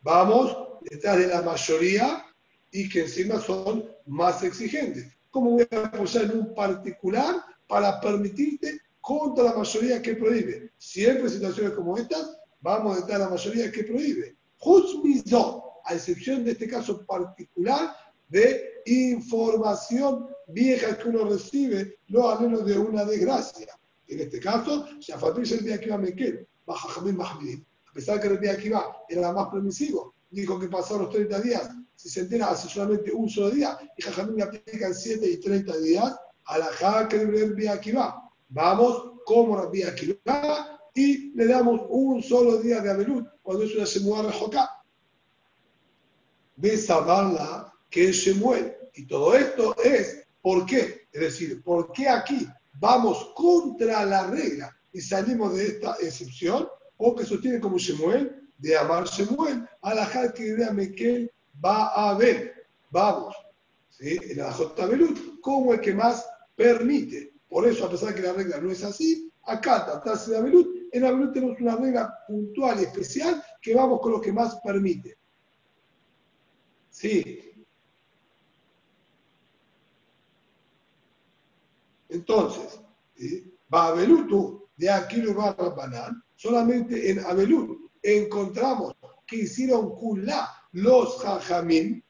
Vamos 0.02 0.56
detrás 0.82 1.18
de 1.18 1.26
la 1.26 1.42
mayoría 1.42 2.24
y 2.70 2.88
que 2.88 3.02
encima 3.02 3.40
son 3.40 3.84
más 4.06 4.42
exigentes. 4.42 5.08
¿Cómo 5.30 5.52
voy 5.52 5.66
a 5.70 5.86
apoyar 5.86 6.24
en 6.24 6.38
un 6.38 6.54
particular 6.54 7.36
para 7.68 8.00
permitirte 8.00 8.80
contra 9.00 9.44
la 9.44 9.54
mayoría 9.54 10.02
que 10.02 10.14
prohíbe? 10.14 10.72
Siempre 10.78 11.24
en 11.24 11.30
situaciones 11.30 11.72
como 11.72 11.96
estas, 11.96 12.36
vamos 12.60 12.96
detrás 12.96 13.18
de 13.18 13.24
la 13.24 13.30
mayoría 13.30 13.72
que 13.72 13.84
prohíbe. 13.84 14.36
Jusmizot, 14.58 15.62
a 15.84 15.94
excepción 15.94 16.44
de 16.44 16.52
este 16.52 16.68
caso 16.68 17.04
particular, 17.06 17.94
de 18.28 18.82
información 18.86 20.28
vieja 20.48 20.96
que 20.96 21.08
uno 21.08 21.24
recibe, 21.24 21.98
no 22.08 22.28
a 22.28 22.40
menos 22.40 22.64
de 22.64 22.78
una 22.78 23.04
desgracia. 23.04 23.68
En 24.08 24.20
este 24.20 24.40
caso, 24.40 24.86
Shafatrish 24.98 25.52
el 25.52 25.64
día 25.64 25.78
que 25.78 25.86
iba 25.86 25.94
a 25.94 25.98
Mekel, 25.98 26.46
baja 26.66 26.88
Jamil 26.88 27.14
Mahmidin. 27.14 27.66
A 27.88 27.92
pesar 27.92 28.20
que 28.20 28.28
el 28.28 28.64
iba 28.64 29.04
era 29.08 29.32
más 29.32 29.48
permisivo, 29.48 30.14
dijo 30.30 30.58
que 30.58 30.68
pasaron 30.68 31.04
los 31.04 31.14
30 31.14 31.40
días, 31.40 31.70
si 32.00 32.08
se 32.08 32.20
entera 32.20 32.48
hace 32.48 32.66
solamente 32.66 33.12
un 33.12 33.28
solo 33.28 33.50
día, 33.50 33.78
y 33.94 34.00
Jajamín 34.00 34.40
aplican 34.40 34.94
7 34.94 35.30
y 35.32 35.36
30 35.36 35.76
días, 35.80 36.16
a 36.46 36.58
la 36.58 36.66
Jaque 36.66 37.18
del 37.18 37.54
día 37.54 37.78
que 37.78 37.92
va. 37.92 38.26
Vamos 38.48 39.20
como 39.26 39.54
la 39.54 39.66
día 39.66 39.94
que 39.94 40.18
va 40.26 40.80
y 40.94 41.30
le 41.34 41.46
damos 41.46 41.82
un 41.90 42.22
solo 42.22 42.56
día 42.56 42.80
de 42.80 42.90
Abelut, 42.90 43.28
cuando 43.42 43.64
es 43.64 43.74
una 43.74 43.84
Shemuar 43.84 44.24
Rejoká. 44.24 44.82
De 46.56 46.78
Sabarla, 46.78 47.70
que 47.90 48.08
es 48.08 48.16
Shemuel. 48.16 48.74
Y 48.94 49.06
todo 49.06 49.34
esto 49.34 49.76
es, 49.84 50.26
¿por 50.40 50.64
qué? 50.64 51.02
Es 51.12 51.20
decir, 51.20 51.62
¿por 51.62 51.92
qué 51.92 52.08
aquí 52.08 52.48
vamos 52.80 53.32
contra 53.36 54.06
la 54.06 54.26
regla 54.26 54.74
y 54.90 55.02
salimos 55.02 55.54
de 55.54 55.66
esta 55.66 55.96
excepción? 56.00 56.66
O 56.96 57.14
que 57.14 57.26
sostiene 57.26 57.60
como 57.60 57.76
Shemuel, 57.76 58.48
de 58.56 58.76
amar 58.78 59.06
Shemuel, 59.06 59.68
a 59.82 59.94
la 59.94 60.32
que 60.32 60.42
idea 60.42 60.72
Mekel 60.72 61.30
va 61.64 61.88
a 61.88 62.14
ver. 62.14 62.66
Vamos, 62.90 63.34
¿sí? 63.88 64.18
en 64.22 64.38
la 64.38 64.52
J. 64.52 64.86
Belut, 64.86 65.40
como 65.40 65.74
el 65.74 65.80
que 65.80 65.94
más 65.94 66.26
permite. 66.56 67.32
Por 67.48 67.66
eso, 67.66 67.86
a 67.86 67.90
pesar 67.90 68.10
de 68.10 68.14
que 68.16 68.26
la 68.26 68.32
regla 68.32 68.58
no 68.58 68.70
es 68.70 68.84
así, 68.84 69.32
acá 69.44 69.84
tratarse 69.84 70.32
de 70.32 70.38
Abelut, 70.38 70.68
en 70.92 71.04
Abelut 71.04 71.32
tenemos 71.32 71.60
una 71.60 71.76
regla 71.76 72.14
puntual 72.26 72.80
y 72.80 72.84
especial 72.84 73.42
que 73.60 73.74
vamos 73.74 74.00
con 74.00 74.12
lo 74.12 74.20
que 74.20 74.32
más 74.32 74.56
permite. 74.60 75.16
Sí, 76.90 77.50
Entonces, 82.10 82.80
va 83.72 83.88
a 83.88 83.94
tú, 84.28 84.66
de 84.76 84.90
aquí 84.90 85.22
lo 85.22 85.34
va 85.34 85.50
a 85.50 85.68
Banán, 85.68 86.22
solamente 86.34 87.10
en 87.10 87.20
Abelut 87.20 87.90
encontramos 88.02 88.94
que 89.26 89.36
hicieron 89.36 89.94
kulá 89.96 90.59
los 90.72 91.22
jajamín, 91.22 92.02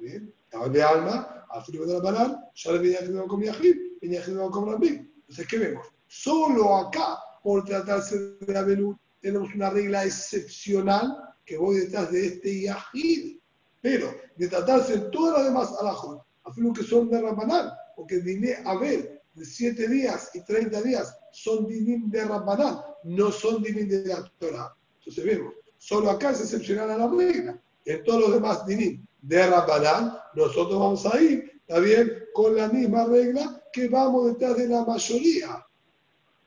de 0.00 0.82
alma, 0.82 1.46
a 1.50 1.64
de 1.70 1.86
la 1.86 2.00
Banán, 2.00 2.44
ya 2.54 2.72
le 2.72 2.78
venía 2.78 3.22
a 3.22 3.26
con 3.26 3.40
Yahid, 3.40 3.76
venía 4.00 4.20
a 4.20 4.50
con 4.50 4.70
Rabbi. 4.70 4.88
Entonces, 4.88 5.46
¿qué 5.46 5.58
vemos? 5.58 5.86
Solo 6.08 6.76
acá, 6.76 7.18
por 7.42 7.64
tratarse 7.64 8.36
de 8.40 8.58
Abelut, 8.58 8.98
tenemos 9.20 9.54
una 9.54 9.70
regla 9.70 10.04
excepcional 10.04 11.34
que 11.44 11.56
voy 11.56 11.76
detrás 11.76 12.10
de 12.10 12.26
este 12.26 12.62
Yahid. 12.62 13.38
Pero 13.80 14.14
de 14.36 14.48
tratarse 14.48 14.98
de 14.98 15.10
todas 15.10 15.38
las 15.38 15.46
demás 15.46 15.72
alajos, 15.80 16.20
afirmo 16.44 16.72
que 16.72 16.84
son 16.84 17.10
de 17.10 17.20
Rabanán, 17.20 17.70
porque 17.96 18.20
diné 18.20 18.58
Abel 18.64 19.20
de 19.34 19.44
7 19.44 19.88
días 19.88 20.30
y 20.34 20.44
30 20.44 20.82
días 20.82 21.16
son 21.32 21.66
dinim 21.66 22.10
de 22.10 22.24
Rabbanán, 22.24 22.80
no 23.04 23.32
son 23.32 23.62
dinim 23.62 23.88
de 23.88 24.06
la 24.06 24.24
Torah. 24.38 24.74
Entonces 24.98 25.24
vemos, 25.24 25.54
solo 25.78 26.10
acá 26.10 26.30
es 26.30 26.40
excepcional 26.40 26.90
a 26.90 26.98
la 26.98 27.08
regla. 27.08 27.61
En 27.84 28.04
todos 28.04 28.20
los 28.20 28.32
demás 28.34 28.66
dinim 28.66 29.04
de 29.20 29.46
Rabbanán, 29.46 30.16
nosotros 30.34 30.78
vamos 30.78 31.06
a 31.06 31.20
ir 31.20 31.60
también 31.66 32.24
con 32.32 32.56
la 32.56 32.68
misma 32.68 33.04
regla 33.04 33.62
que 33.72 33.88
vamos 33.88 34.26
detrás 34.26 34.56
de 34.56 34.68
la 34.68 34.84
mayoría. 34.84 35.66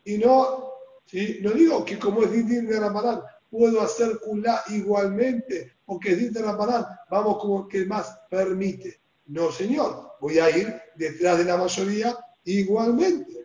Y 0.04 0.18
no, 0.18 0.72
¿sí? 1.06 1.40
no 1.42 1.52
digo 1.52 1.84
que 1.84 1.98
como 1.98 2.24
es 2.24 2.32
dinim 2.32 2.68
de 2.68 2.80
Rabbanán, 2.80 3.22
puedo 3.50 3.82
hacer 3.82 4.20
kulá 4.20 4.62
igualmente, 4.70 5.74
porque 5.86 6.12
es 6.12 6.18
dinim 6.18 6.34
de 6.34 6.42
Rabbanán, 6.42 6.86
vamos 7.10 7.38
como 7.40 7.68
que 7.68 7.86
más 7.86 8.20
permite. 8.30 9.00
No, 9.28 9.52
señor, 9.52 10.14
voy 10.22 10.40
a 10.40 10.56
ir 10.56 10.82
detrás 10.96 11.38
de 11.38 11.46
la 11.46 11.58
mayoría 11.58 12.16
igualmente. 12.44 13.45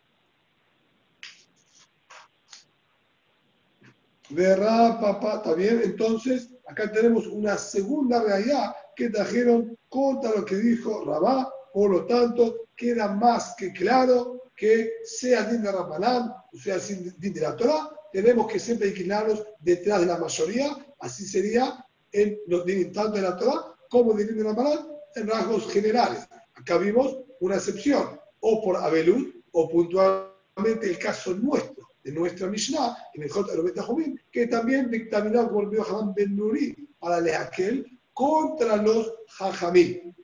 Verá, 4.31 4.99
papá, 5.01 5.37
¿está 5.37 5.55
bien? 5.55 5.81
Entonces, 5.83 6.51
acá 6.66 6.91
tenemos 6.93 7.26
una 7.26 7.59
segunda 7.59 8.22
realidad 8.22 8.74
que 8.95 9.11
trajeron 9.11 9.76
contra 9.89 10.31
lo 10.31 10.45
que 10.45 10.57
dijo 10.57 11.05
Rabá, 11.05 11.53
por 11.72 11.91
lo 11.91 12.07
tanto, 12.07 12.68
queda 12.76 13.09
más 13.09 13.55
que 13.57 13.72
claro 13.72 14.41
que 14.57 14.93
sea 15.05 15.45
din 15.45 15.62
de 15.62 15.72
Rabanán, 15.72 16.33
o 16.53 16.57
sea, 16.57 16.78
din 16.78 17.33
de 17.33 17.41
la 17.41 17.57
Torah, 17.57 17.91
tenemos 18.12 18.47
que 18.51 18.59
siempre 18.59 18.89
inclinarnos 18.89 19.43
detrás 19.61 20.01
de 20.01 20.07
la 20.07 20.18
mayoría, 20.18 20.76
así 21.01 21.26
sería 21.26 21.85
en 22.12 22.39
los 22.47 22.64
tanto 22.93 23.16
en 23.16 23.22
la 23.22 23.37
Torah 23.37 23.74
como 23.89 24.18
en 24.18 24.45
la 24.45 24.53
Maral, 24.53 24.87
en 25.14 25.28
rasgos 25.28 25.72
generales. 25.72 26.28
Acá 26.55 26.78
vimos 26.78 27.18
una 27.41 27.57
excepción, 27.57 28.20
o 28.41 28.62
por 28.62 28.76
Abelud, 28.76 29.28
o 29.53 29.68
puntualmente 29.68 30.89
el 30.89 30.99
caso 30.99 31.35
nuestro, 31.35 31.89
de 32.03 32.12
nuestra 32.12 32.48
Mishnah, 32.48 32.96
en 33.14 33.22
el 33.22 33.30
J. 33.30 33.82
Jumín, 33.82 34.20
que 34.30 34.46
también 34.46 34.90
dictaminado 34.90 35.48
como 35.48 35.62
el 35.62 35.68
vio 35.68 35.84
Hamam 35.84 36.14
Ben 36.14 36.34
Nuri 36.34 36.88
para 36.98 37.16
aquel 37.40 38.01
contra 38.12 38.76
los 38.76 39.12
Jajamí. 39.28 40.14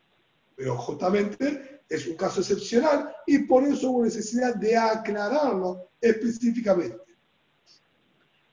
Pero 0.54 0.76
justamente 0.78 1.82
es 1.88 2.06
un 2.06 2.16
caso 2.16 2.40
excepcional 2.40 3.14
y 3.26 3.38
por 3.40 3.64
eso 3.64 3.90
hubo 3.90 4.04
necesidad 4.04 4.54
de 4.56 4.76
aclararlo 4.76 5.90
específicamente. 6.00 6.98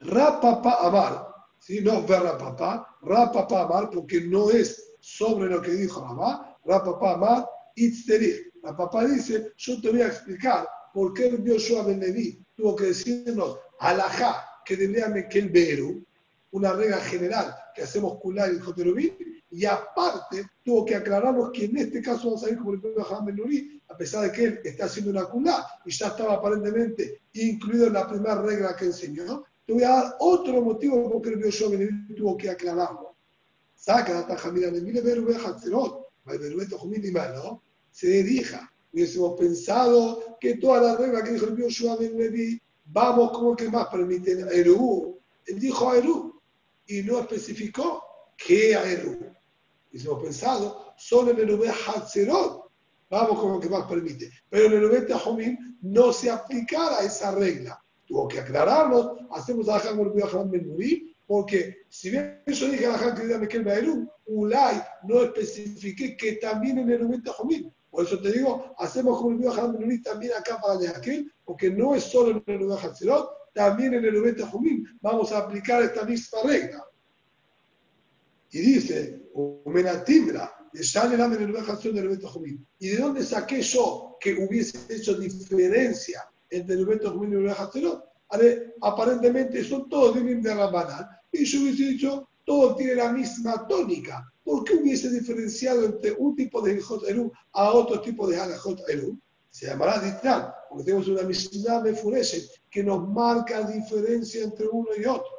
Rapapa 0.02 0.86
Amar, 0.86 1.28
¿sí? 1.60 1.80
no 1.82 2.06
ver 2.06 2.24
Rapapa, 2.24 2.98
Rapapa 3.02 3.64
Amar, 3.64 3.90
porque 3.90 4.22
no 4.22 4.50
es 4.50 4.96
sobre 5.00 5.50
lo 5.50 5.62
que 5.62 5.72
dijo 5.72 6.02
Rabá, 6.02 6.58
Rapapa 6.66 7.14
Amar, 7.14 7.50
Itzterich. 7.76 8.52
Rapapa 8.62 9.06
dice, 9.06 9.54
yo 9.58 9.82
te 9.82 9.92
voy 9.92 10.02
a 10.02 10.08
explicar 10.08 10.68
por 10.94 11.14
qué 11.14 11.28
el 11.28 11.44
Yoshua 11.44 11.84
Ben 11.84 12.00
Levi 12.00 12.43
tuvo 12.56 12.76
que 12.76 12.86
decirnos 12.86 13.60
alajá, 13.80 14.46
que 14.66 14.78
debería 14.78 15.08
el 15.08 15.50
Beru, 15.50 16.06
una 16.52 16.74
regla 16.74 16.98
general 16.98 17.56
que 17.76 17.84
hacemos 17.84 18.20
cular 18.20 18.54
y 18.54 18.60
Joterubí, 18.60 19.44
y 19.50 19.66
aparte 19.66 20.48
tuvo 20.64 20.84
que 20.86 20.96
aclararnos 20.96 21.52
que 21.52 21.66
en 21.66 21.78
este 21.78 22.02
caso 22.02 22.26
vamos 22.26 22.44
a 22.44 22.50
ir 22.50 22.58
como 22.58 22.74
el 22.74 22.82
propio 22.82 23.06
Nuri, 23.34 23.82
a 23.88 23.96
pesar 23.96 24.24
de 24.24 24.32
que 24.32 24.46
él 24.46 24.60
está 24.64 24.86
haciendo 24.86 25.12
una 25.12 25.26
culá 25.26 25.68
y 25.86 25.92
ya 25.92 26.08
estaba 26.08 26.34
aparentemente 26.34 27.22
incluido 27.34 27.88
en 27.88 27.94
la 27.94 28.08
primera 28.08 28.42
regla 28.42 28.76
que 28.76 28.86
enseñó, 28.86 29.44
te 29.66 29.74
voy 29.74 29.84
a 29.84 29.90
dar 29.90 30.16
otro 30.20 30.62
motivo 30.62 31.22
por 31.22 31.28
el 31.32 31.44
Yoshua 31.44 31.70
Ben 31.70 32.16
tuvo 32.16 32.36
que 32.36 32.50
aclararlo. 32.50 33.16
Saca 33.76 34.14
la 34.14 34.28
tajamira 34.28 34.72
de 34.72 34.82
mil 34.82 35.00
Beru 35.02 35.34
Hatzerot, 35.36 36.08
¿no? 36.26 37.64
Se 37.92 38.08
dirija. 38.08 38.73
Hubiésemos 38.94 39.40
pensado 39.40 40.38
que 40.40 40.58
toda 40.58 40.82
la 40.82 40.96
regla 40.96 41.24
que 41.24 41.32
dijo 41.32 41.48
el 41.48 41.58
Yoshua 41.58 41.96
Ben 41.96 42.16
Levi, 42.16 42.62
vamos 42.86 43.32
como 43.32 43.56
que 43.56 43.68
más 43.68 43.88
permiten 43.88 44.48
Eru. 44.52 45.20
Él 45.48 45.60
dijo 45.60 45.94
Eru 45.94 46.40
y 46.86 47.02
no 47.02 47.20
especificó 47.20 48.04
qué 48.38 48.74
Eru. 48.74 49.18
Hubiésemos 49.90 50.24
pensado 50.24 50.94
solo 50.96 51.32
el 51.32 51.70
Hatzerot, 51.70 52.70
vamos 53.10 53.40
como 53.40 53.60
que 53.60 53.70
más 53.70 53.88
permite. 53.88 54.30
Pero 54.50 54.76
el 54.76 54.86
Ubet 54.86 55.08
Tahomim 55.08 55.78
no 55.82 56.14
se 56.14 56.30
aplicara 56.30 57.00
esa 57.00 57.32
regla. 57.32 57.84
Tuvo 58.06 58.28
que 58.28 58.40
aclararnos, 58.40 59.18
hacemos 59.32 59.70
a 59.70 59.78
Hagam 59.78 60.52
Ben 60.52 60.68
Nuri, 60.68 61.16
porque 61.26 61.86
si 61.90 62.12
bien 62.12 62.44
yo 62.46 62.68
dije 62.68 62.86
a 62.86 62.98
la 63.14 63.48
que 63.48 63.58
el 63.58 63.64
Baeru, 63.64 64.08
Ulay 64.26 64.84
no 65.08 65.24
especifiqué 65.24 66.16
que 66.16 66.34
también 66.34 66.78
en 66.78 66.92
el 66.92 67.04
Ubet 67.04 67.24
Tahomim. 67.24 67.72
Por 67.94 68.06
eso 68.08 68.20
te 68.20 68.32
digo, 68.32 68.74
hacemos 68.80 69.20
como 69.20 69.36
el 69.36 69.46
Ubet 69.46 69.78
Ben 69.78 70.02
también 70.02 70.32
acá 70.34 70.60
para 70.60 70.80
de 70.80 70.88
aquel, 70.88 71.32
porque 71.46 71.70
no 71.70 71.94
es 71.94 72.06
solo 72.06 72.44
en 72.44 72.62
el 72.62 72.72
Hatzerot, 72.72 73.30
también 73.54 73.94
en 73.94 74.04
el 74.04 74.16
Ubet 74.18 74.38
Tahomim 74.38 74.84
vamos 75.00 75.32
a 75.32 75.38
aplicar 75.38 75.84
esta 75.84 76.04
misma 76.04 76.40
regla. 76.44 76.84
Y 78.50 78.60
dice, 78.62 79.30
Umenatimbra, 79.36 80.52
¿Y 82.80 82.88
de 82.88 82.98
dónde 82.98 83.24
saqué 83.24 83.62
yo 83.62 84.18
que 84.20 84.34
hubiese 84.44 84.80
hecho 84.90 85.14
diferencia 85.14 86.28
entre 86.50 86.74
el 86.74 86.88
Beto 86.88 87.12
Jumín 87.12 87.34
y 87.34 87.46
el 87.46 87.50
Hatzerot? 87.52 88.06
Aparentemente 88.82 89.64
son 89.64 89.88
todos 89.88 90.16
de 90.16 90.56
Rambanán. 90.56 91.06
Y 91.32 91.46
yo 91.46 91.62
hubiese 91.62 91.84
dicho, 91.90 92.28
todo 92.44 92.76
tiene 92.76 92.96
la 92.96 93.14
misma 93.14 93.68
tónica. 93.68 94.33
¿Por 94.45 94.65
qué 94.65 94.75
hubiese 94.75 95.11
diferenciado 95.11 95.85
entre 95.85 96.13
un 96.13 96.35
tipo 96.37 96.61
de 96.63 96.81
Hot 96.81 97.05
Eru 97.09 97.33
a 97.53 97.73
otro 97.73 98.01
tipo 98.01 98.27
de 98.27 98.39
Halajot 98.39 98.89
Eru? 98.89 99.19
Se 99.51 99.67
llamará 99.67 99.99
Ditran, 100.01 100.53
porque 100.69 100.85
tenemos 100.85 101.09
una 101.09 101.23
Mishnah 101.23 101.81
Mefurese 101.81 102.49
que 102.71 102.83
nos 102.83 103.09
marca 103.09 103.63
diferencia 103.63 104.45
entre 104.45 104.67
uno 104.69 104.91
y 104.97 105.05
otro. 105.05 105.31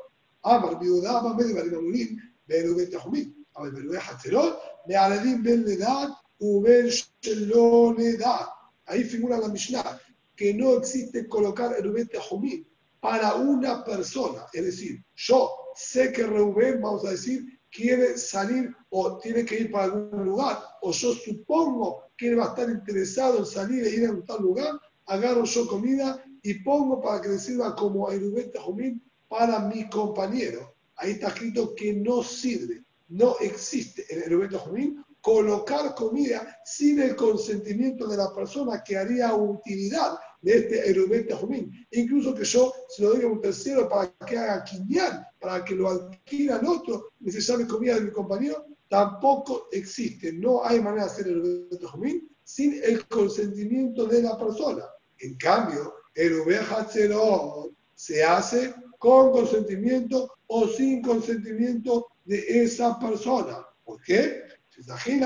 Amar, 0.44 0.80
Biudama, 0.80 1.34
Medio 1.34 1.56
Barimamulim, 1.56 2.18
Beru 2.48 2.76
Betahumim. 2.76 3.40
אבל 3.60 3.72
בלולי 3.72 4.00
חצרות, 4.00 4.60
מערבים 4.88 5.44
בין 5.44 5.64
לדעת 5.64 6.10
ובין 6.42 6.86
שלא 7.22 7.94
לדעת. 7.98 8.48
Ahí 8.88 9.04
figura 9.04 9.38
la 9.38 9.50
Mishnah 9.50 10.00
que 10.36 10.52
no 10.52 10.78
existe 10.80 11.28
colocar 11.28 11.70
Erubet 11.78 12.12
Jumín 12.28 12.66
para 13.00 13.36
una 13.36 13.84
persona. 13.84 14.48
Es 14.52 14.66
decir, 14.66 15.04
yo 15.16 15.52
sé 15.76 16.12
que 16.12 16.26
Reuben, 16.26 16.82
vamos 16.82 17.06
a 17.06 17.12
decir, 17.12 17.53
quiere 17.75 18.17
salir 18.17 18.75
o 18.91 19.19
tiene 19.19 19.45
que 19.45 19.61
ir 19.61 19.71
para 19.71 19.85
algún 19.85 20.25
lugar, 20.25 20.59
o 20.81 20.93
yo 20.93 21.13
supongo 21.13 22.05
que 22.17 22.29
él 22.29 22.39
va 22.39 22.47
a 22.47 22.49
estar 22.49 22.71
interesado 22.71 23.39
en 23.39 23.47
salir 23.47 23.85
e 23.85 23.91
ir 23.91 24.07
a 24.07 24.13
un 24.13 24.25
tal 24.25 24.41
lugar, 24.41 24.81
agarro 25.07 25.45
yo 25.45 25.67
comida 25.67 26.25
y 26.43 26.55
pongo 26.63 27.03
para 27.03 27.21
que 27.21 27.31
le 27.31 27.39
sirva 27.39 27.75
como 27.75 28.11
Erubet 28.11 28.57
Jumín 28.59 29.03
para 29.29 29.59
mi 29.59 29.89
compañero. 29.89 30.75
Ahí 30.97 31.13
está 31.13 31.29
escrito 31.29 31.75
que 31.75 31.93
no 31.93 32.23
sirve 32.23 32.85
no 33.09 33.37
existe 33.41 34.05
en 34.09 34.19
el 34.19 34.25
Erubeto 34.25 34.59
Jumín 34.59 35.05
colocar 35.21 35.95
comida 35.95 36.59
sin 36.65 37.01
el 37.01 37.17
consentimiento 37.17 38.07
de 38.07 38.17
la 38.17 38.35
persona 38.35 38.83
que 38.83 38.97
haría 38.97 39.35
utilidad 39.35 40.19
de 40.45 40.59
este 40.59 40.91
Erubeto 40.91 41.37
Jumín. 41.39 41.73
Incluso 41.93 42.35
que 42.35 42.45
yo 42.45 42.73
se 42.89 43.03
lo 43.03 43.15
doy 43.15 43.25
a 43.25 43.29
un 43.29 43.41
tercero 43.41 43.89
para 43.89 44.13
que 44.27 44.37
haga 44.37 44.63
quiñán, 44.63 45.25
para 45.41 45.65
que 45.65 45.75
lo 45.75 45.89
adquiera 45.89 46.59
el 46.59 46.67
otro, 46.67 47.09
necesario 47.21 47.67
comida 47.67 47.95
de 47.95 48.03
mi 48.03 48.11
compañero, 48.11 48.67
tampoco 48.89 49.69
existe. 49.73 50.35
No 50.35 50.63
hay 50.63 50.81
manera 50.81 51.07
de 51.07 51.11
hacer 51.11 51.27
el 51.29 51.39
Erubeto 51.39 51.89
Jumín 51.89 52.29
sin 52.45 52.75
el 52.85 53.07
consentimiento 53.09 54.05
de 54.05 54.23
la 54.23 54.39
persona. 54.39 54.85
En 55.19 55.35
cambio, 55.37 55.95
el 56.15 56.43
Hatzerot 56.71 57.73
se 57.95 58.23
hace 58.23 58.75
con 58.99 59.33
consentimiento 59.33 60.31
o 60.47 60.69
sin 60.69 61.01
consentimiento 61.01 62.09
de 62.27 62.65
esa 62.65 62.99
persona. 62.99 63.67
¿Por 63.83 64.03
qué? 64.03 64.43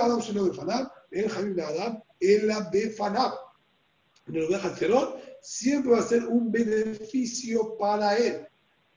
Adam 0.00 0.22
se 0.22 0.32
lo 0.32 0.46
el 1.10 1.28
Jamil 1.30 1.60
Adam, 1.60 2.02
en 2.20 2.46
la 2.46 2.68
Befanab. 2.70 3.47
El 4.32 4.48
siempre 5.40 5.92
va 5.92 5.98
a 5.98 6.02
ser 6.02 6.26
un 6.26 6.50
beneficio 6.50 7.76
para 7.78 8.16
él. 8.16 8.46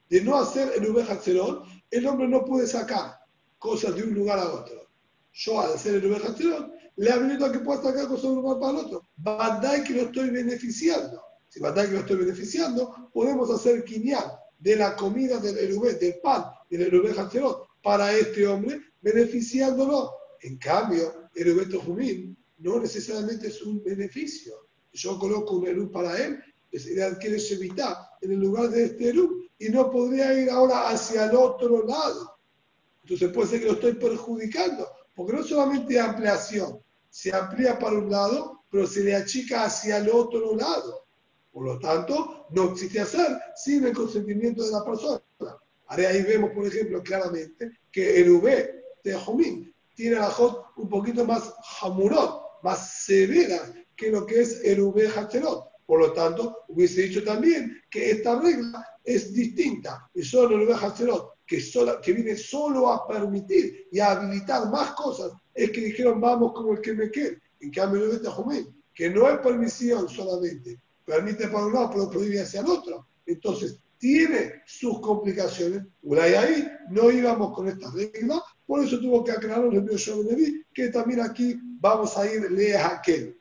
De 0.10 0.22
no 0.22 0.38
hacer 0.38 0.74
el 0.76 1.00
Hatzerot, 1.00 1.66
el 1.90 2.06
hombre 2.06 2.28
no 2.28 2.44
puede 2.44 2.68
sacar 2.68 3.20
cosas 3.58 3.96
de 3.96 4.04
un 4.04 4.14
lugar 4.14 4.40
a 4.40 4.52
otro. 4.52 4.90
Yo 5.34 5.62
al 5.62 5.74
hacer 5.74 6.04
el 6.04 6.14
Hatzerot, 6.14 6.74
le 6.98 7.12
habilito 7.12 7.46
a 7.46 7.52
que 7.52 7.60
pueda 7.60 7.82
sacar 7.82 8.08
cosas 8.08 8.24
de 8.24 8.30
un 8.30 8.42
lugar 8.42 8.60
para 8.60 8.80
el 8.80 8.86
otro. 8.86 9.08
Bandai 9.16 9.84
que 9.84 9.94
lo 9.94 10.02
estoy 10.04 10.30
beneficiando. 10.30 11.22
Si 11.48 11.60
Bandai 11.60 11.88
que 11.88 11.94
lo 11.94 12.00
estoy 12.00 12.18
beneficiando, 12.18 13.10
podemos 13.14 13.50
hacer 13.52 13.84
quinial 13.86 14.26
de 14.60 14.76
la 14.76 14.96
comida 14.96 15.40
del 15.40 15.58
Erubé, 15.58 15.94
del 15.94 16.16
pan 16.22 16.46
del 16.70 16.84
Erubé 16.84 17.12
Hatzerot 17.18 17.68
para 17.82 18.14
este 18.14 18.46
hombre, 18.48 18.82
beneficiándolo. 19.02 20.12
En 20.42 20.58
cambio, 20.58 21.30
el 21.36 21.48
Erubeto 21.48 21.80
Jumín 21.82 22.38
no 22.58 22.80
necesariamente 22.80 23.48
es 23.48 23.62
un 23.62 23.84
beneficio. 23.84 24.54
Yo 24.94 25.18
coloco 25.18 25.56
un 25.56 25.68
Eru 25.68 25.92
para 25.92 26.18
él, 26.18 26.42
él 26.72 27.04
adquiere 27.04 27.38
Shevitá 27.38 28.12
en 28.22 28.32
el 28.32 28.39
lugar 28.39 28.70
de 28.70 28.86
este 28.86 29.10
Eru 29.10 29.48
y 29.58 29.70
no 29.70 29.92
podría 29.92 30.34
ir 30.34 30.50
ahora 30.50 30.89
hacia 30.89 31.26
el 31.26 31.36
otro 31.36 31.86
lado. 31.86 32.38
Entonces 33.04 33.32
puede 33.32 33.50
ser 33.50 33.60
que 33.60 33.66
lo 33.68 33.74
estoy 33.74 33.94
perjudicando, 33.94 34.88
porque 35.16 35.34
no 35.34 35.44
solamente 35.44 36.00
ampliación, 36.00 36.80
se 37.10 37.36
amplía 37.36 37.78
para 37.78 37.98
un 37.98 38.10
lado, 38.10 38.64
pero 38.70 38.88
se 38.88 39.04
le 39.04 39.16
achica 39.16 39.66
hacia 39.66 39.98
el 39.98 40.10
otro 40.10 40.56
lado. 40.56 41.06
Por 41.52 41.66
lo 41.66 41.80
tanto, 41.80 42.48
no 42.52 42.72
existe 42.72 43.02
hacer 43.02 43.28
sin 43.56 43.86
el 43.86 43.94
consentimiento 43.94 44.64
de 44.64 44.72
la 44.72 44.86
persona. 44.86 45.22
Ahí 45.88 46.24
vemos, 46.24 46.52
por 46.52 46.66
ejemplo, 46.66 47.04
claramente 47.04 47.80
que 47.92 48.22
el 48.22 48.32
V 48.32 48.84
de 49.04 49.14
Jomín 49.14 49.74
tiene 49.94 50.16
la 50.16 50.30
Jot 50.30 50.68
un 50.78 50.88
poquito 50.88 51.26
más 51.26 51.54
jamurot, 51.80 52.64
más 52.64 53.04
severa 53.04 53.74
que 54.02 54.10
lo 54.10 54.26
que 54.26 54.41
es 54.41 54.62
el 54.64 54.82
V 54.82 55.08
Hacherot. 55.08 55.70
Por 55.86 55.99
lo 55.99 56.12
tanto, 56.14 56.64
hubiese 56.70 57.04
dicho 57.04 57.24
también 57.24 57.80
que 57.88 58.10
esta 58.10 58.39
regla 58.39 58.84
es 59.04 59.32
distinta. 59.32 60.10
Y 60.16 60.24
solo 60.24 60.56
el 60.56 60.68
V 60.68 60.74
Hacherot, 60.74 61.36
que, 61.45 61.64
que 62.02 62.14
viene 62.14 62.36
solo 62.36 62.91
a 62.91 63.08
permitir 63.08 63.88
y 63.91 63.99
a 63.99 64.12
habilitar 64.12 64.72
más 64.72 64.93
cosas, 64.93 65.34
es 65.54 65.70
que 65.70 65.82
dijeron 65.82 66.20
vamos 66.20 66.52
como 66.54 66.74
el 66.74 66.82
que 66.82 66.93
me 66.93 67.12
quede. 67.12 67.39
En 67.60 67.70
cambio, 67.70 68.06
el 68.06 68.26
Jomín, 68.26 68.76
que 68.91 69.08
no 69.12 69.30
es 69.30 69.38
permisión 69.38 70.10
solamente, 70.10 70.82
permite 71.06 71.47
para 71.49 71.68
un 71.68 71.74
lado, 71.74 71.91
pero 71.91 72.10
prohíbe 72.10 72.41
hacia 72.41 72.62
el 72.62 72.70
otro. 72.70 73.06
Entonces, 73.28 73.78
tiene 73.99 74.64
sus 74.66 74.99
complicaciones. 74.99 75.84
Ulay 76.02 76.34
ahí 76.34 76.68
no 76.89 77.12
íbamos 77.12 77.54
con 77.54 77.68
esta 77.68 77.91
regla, 77.91 78.41
por 78.66 78.84
eso 78.84 78.99
tuvo 78.99 79.24
que 79.24 79.34
aclarar 79.34 79.66
el 79.66 79.86
de 79.86 80.24
Nevi, 80.24 80.66
que 80.74 80.88
también 80.88 81.22
aquí 81.22 81.60
vamos 81.80 82.18
a 82.18 82.26
ir 82.26 82.49
lea 82.52 82.95
aquel. 82.95 83.41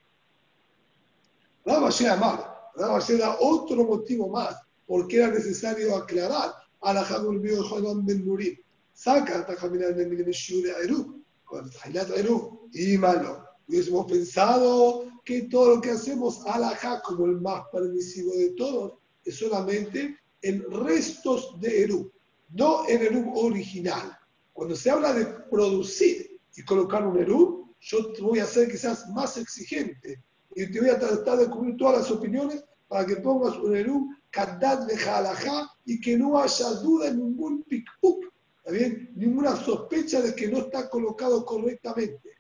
Rabba 1.65 1.91
Amar, 2.13 2.71
Rabba 2.75 3.01
da 3.19 3.37
otro 3.41 3.85
motivo 3.85 4.29
más 4.29 4.57
porque 4.87 5.19
era 5.19 5.29
necesario 5.29 5.95
aclarar 5.95 6.53
a 6.81 6.95
la 6.95 7.03
Hamul 7.03 7.39
Bio 7.39 7.63
Jodan 7.63 8.05
Ben 8.05 8.25
Murim. 8.25 8.59
Saca 8.93 9.47
a 9.49 9.55
Jaminar 9.55 9.95
Ben 9.95 10.09
Murim 10.09 10.31
Shiure 10.31 10.73
Eru, 10.83 11.23
con 11.45 11.71
Tahilat 11.71 12.11
Eru, 12.17 12.69
y 12.73 12.99
malo. 12.99 13.45
Hubiésemos 13.69 14.11
pensado 14.11 15.05
que 15.25 15.43
todo 15.43 15.77
lo 15.77 15.81
que 15.81 15.91
hacemos 15.91 16.45
alajá 16.47 17.01
como 17.03 17.27
el 17.27 17.41
más 17.41 17.63
permisivo 17.71 18.33
de 18.35 18.51
todos 18.51 18.95
es 19.25 19.39
solamente 19.39 20.19
en 20.43 20.65
restos 20.71 21.61
de 21.61 21.85
Eru, 21.85 22.11
no 22.49 22.89
en 22.89 23.03
Eru 23.03 23.39
original. 23.39 24.19
Cuando 24.53 24.75
se 24.75 24.91
habla 24.91 25.13
de 25.13 25.27
producir 25.27 26.41
y 26.57 26.65
colocar 26.65 27.07
un 27.07 27.17
Eru, 27.17 27.73
yo 27.81 27.99
voy 28.23 28.41
a 28.41 28.47
que 28.47 28.77
seas 28.77 29.09
más 29.11 29.37
exigente 29.37 30.21
y 30.55 30.71
te 30.71 30.81
voy 30.81 30.91
a 30.91 30.99
tratar 30.99 31.39
de 31.39 31.49
cubrir 31.49 31.77
todas 31.77 31.99
las 31.99 32.11
opiniones 32.11 32.65
para 32.89 33.07
que 33.07 33.17
pongas 33.17 33.57
un 33.57 33.77
Eru 33.77 34.09
Kadat 34.31 34.87
de 34.87 34.97
Jalajá 34.97 35.71
y 35.85 36.01
que 36.01 36.17
no 36.17 36.39
haya 36.39 36.71
duda 36.83 37.11
ningún 37.11 37.65
pic-puc, 37.65 38.25
¿está 38.59 38.73
bien? 38.73 39.13
Ninguna 39.15 39.57
sospecha 39.57 40.21
de 40.21 40.35
que 40.35 40.49
no 40.49 40.59
está 40.59 40.89
colocado 40.89 41.45
correctamente. 41.45 42.31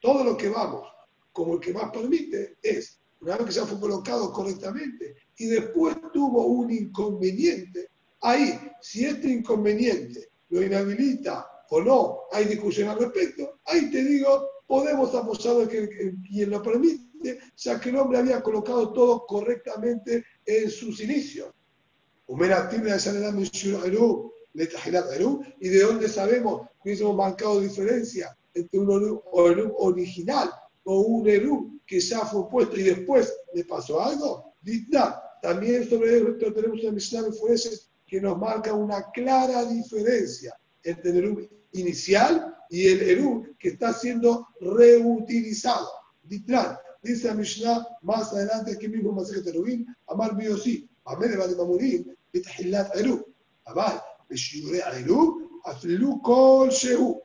Todo 0.00 0.24
lo 0.24 0.36
que 0.36 0.48
vamos, 0.48 0.88
como 1.32 1.54
el 1.54 1.60
que 1.60 1.72
más 1.72 1.90
permite, 1.90 2.56
es, 2.62 3.00
una 3.20 3.36
vez 3.36 3.46
que 3.48 3.52
ya 3.52 3.66
fue 3.66 3.78
colocado 3.80 4.32
correctamente 4.32 5.16
y 5.36 5.46
después 5.46 5.96
tuvo 6.12 6.46
un 6.46 6.70
inconveniente, 6.70 7.88
ahí, 8.20 8.58
si 8.80 9.04
este 9.04 9.28
inconveniente 9.28 10.30
lo 10.48 10.62
inhabilita 10.62 11.49
o 11.70 11.80
no, 11.80 12.20
hay 12.32 12.44
discusión 12.46 12.88
al 12.88 12.98
respecto, 12.98 13.60
ahí 13.64 13.90
te 13.90 14.02
digo, 14.02 14.48
podemos 14.66 15.14
apoyar 15.14 15.68
que 15.68 16.14
quien 16.28 16.50
lo 16.50 16.62
permite, 16.62 17.38
ya 17.56 17.80
que 17.80 17.90
el 17.90 17.96
hombre 17.96 18.18
había 18.18 18.42
colocado 18.42 18.92
todo 18.92 19.24
correctamente 19.26 20.24
en 20.44 20.70
sus 20.70 21.00
inicios. 21.00 21.52
¿Y 25.60 25.68
de 25.68 25.80
dónde 25.82 26.08
sabemos 26.08 26.68
que 26.82 26.92
hemos 26.92 27.16
marcado 27.16 27.60
diferencia 27.60 28.36
entre 28.54 28.78
un 28.80 28.90
Eru 28.90 29.74
original 29.78 30.50
o 30.84 31.00
un 31.00 31.28
Eru 31.28 31.80
que 31.86 32.00
ya 32.00 32.24
fue 32.26 32.48
puesto 32.48 32.76
y 32.76 32.82
después 32.82 33.32
le 33.54 33.64
pasó 33.64 34.00
algo? 34.00 34.54
También 35.42 35.88
sobre 35.88 36.18
esto 36.18 36.52
tenemos 36.52 36.80
una 36.82 36.92
Mishnah 36.92 37.22
de 37.22 37.68
que 38.06 38.20
nos 38.20 38.38
marca 38.38 38.74
una 38.74 39.10
clara 39.12 39.64
diferencia 39.64 40.56
entre 40.82 41.10
el 41.10 41.16
Eru 41.18 41.59
inicial 41.72 42.56
y 42.68 42.86
el 42.86 43.02
Eru 43.02 43.46
que 43.58 43.70
está 43.70 43.92
siendo 43.92 44.48
reutilizado. 44.60 45.88
Dice 46.22 47.28
la 47.28 47.34
Mishnah 47.34 47.86
más 48.02 48.32
adelante 48.32 48.72
aquí 48.72 48.88
mismo, 48.88 49.12
Masejet 49.12 49.46
Erubin, 49.46 49.86
Amar 50.06 50.36
Biosí, 50.36 50.88
Amén 51.04 51.30
de 51.30 51.56
Mamurim, 51.56 52.14
Bitahilat 52.32 52.94
Eru. 52.96 53.24
Abal, 53.64 54.00
Beshiure 54.28 54.82
Eru, 54.98 55.60
Aflu 55.64 56.20
Kol 56.22 56.70
Shehu. 56.70 57.20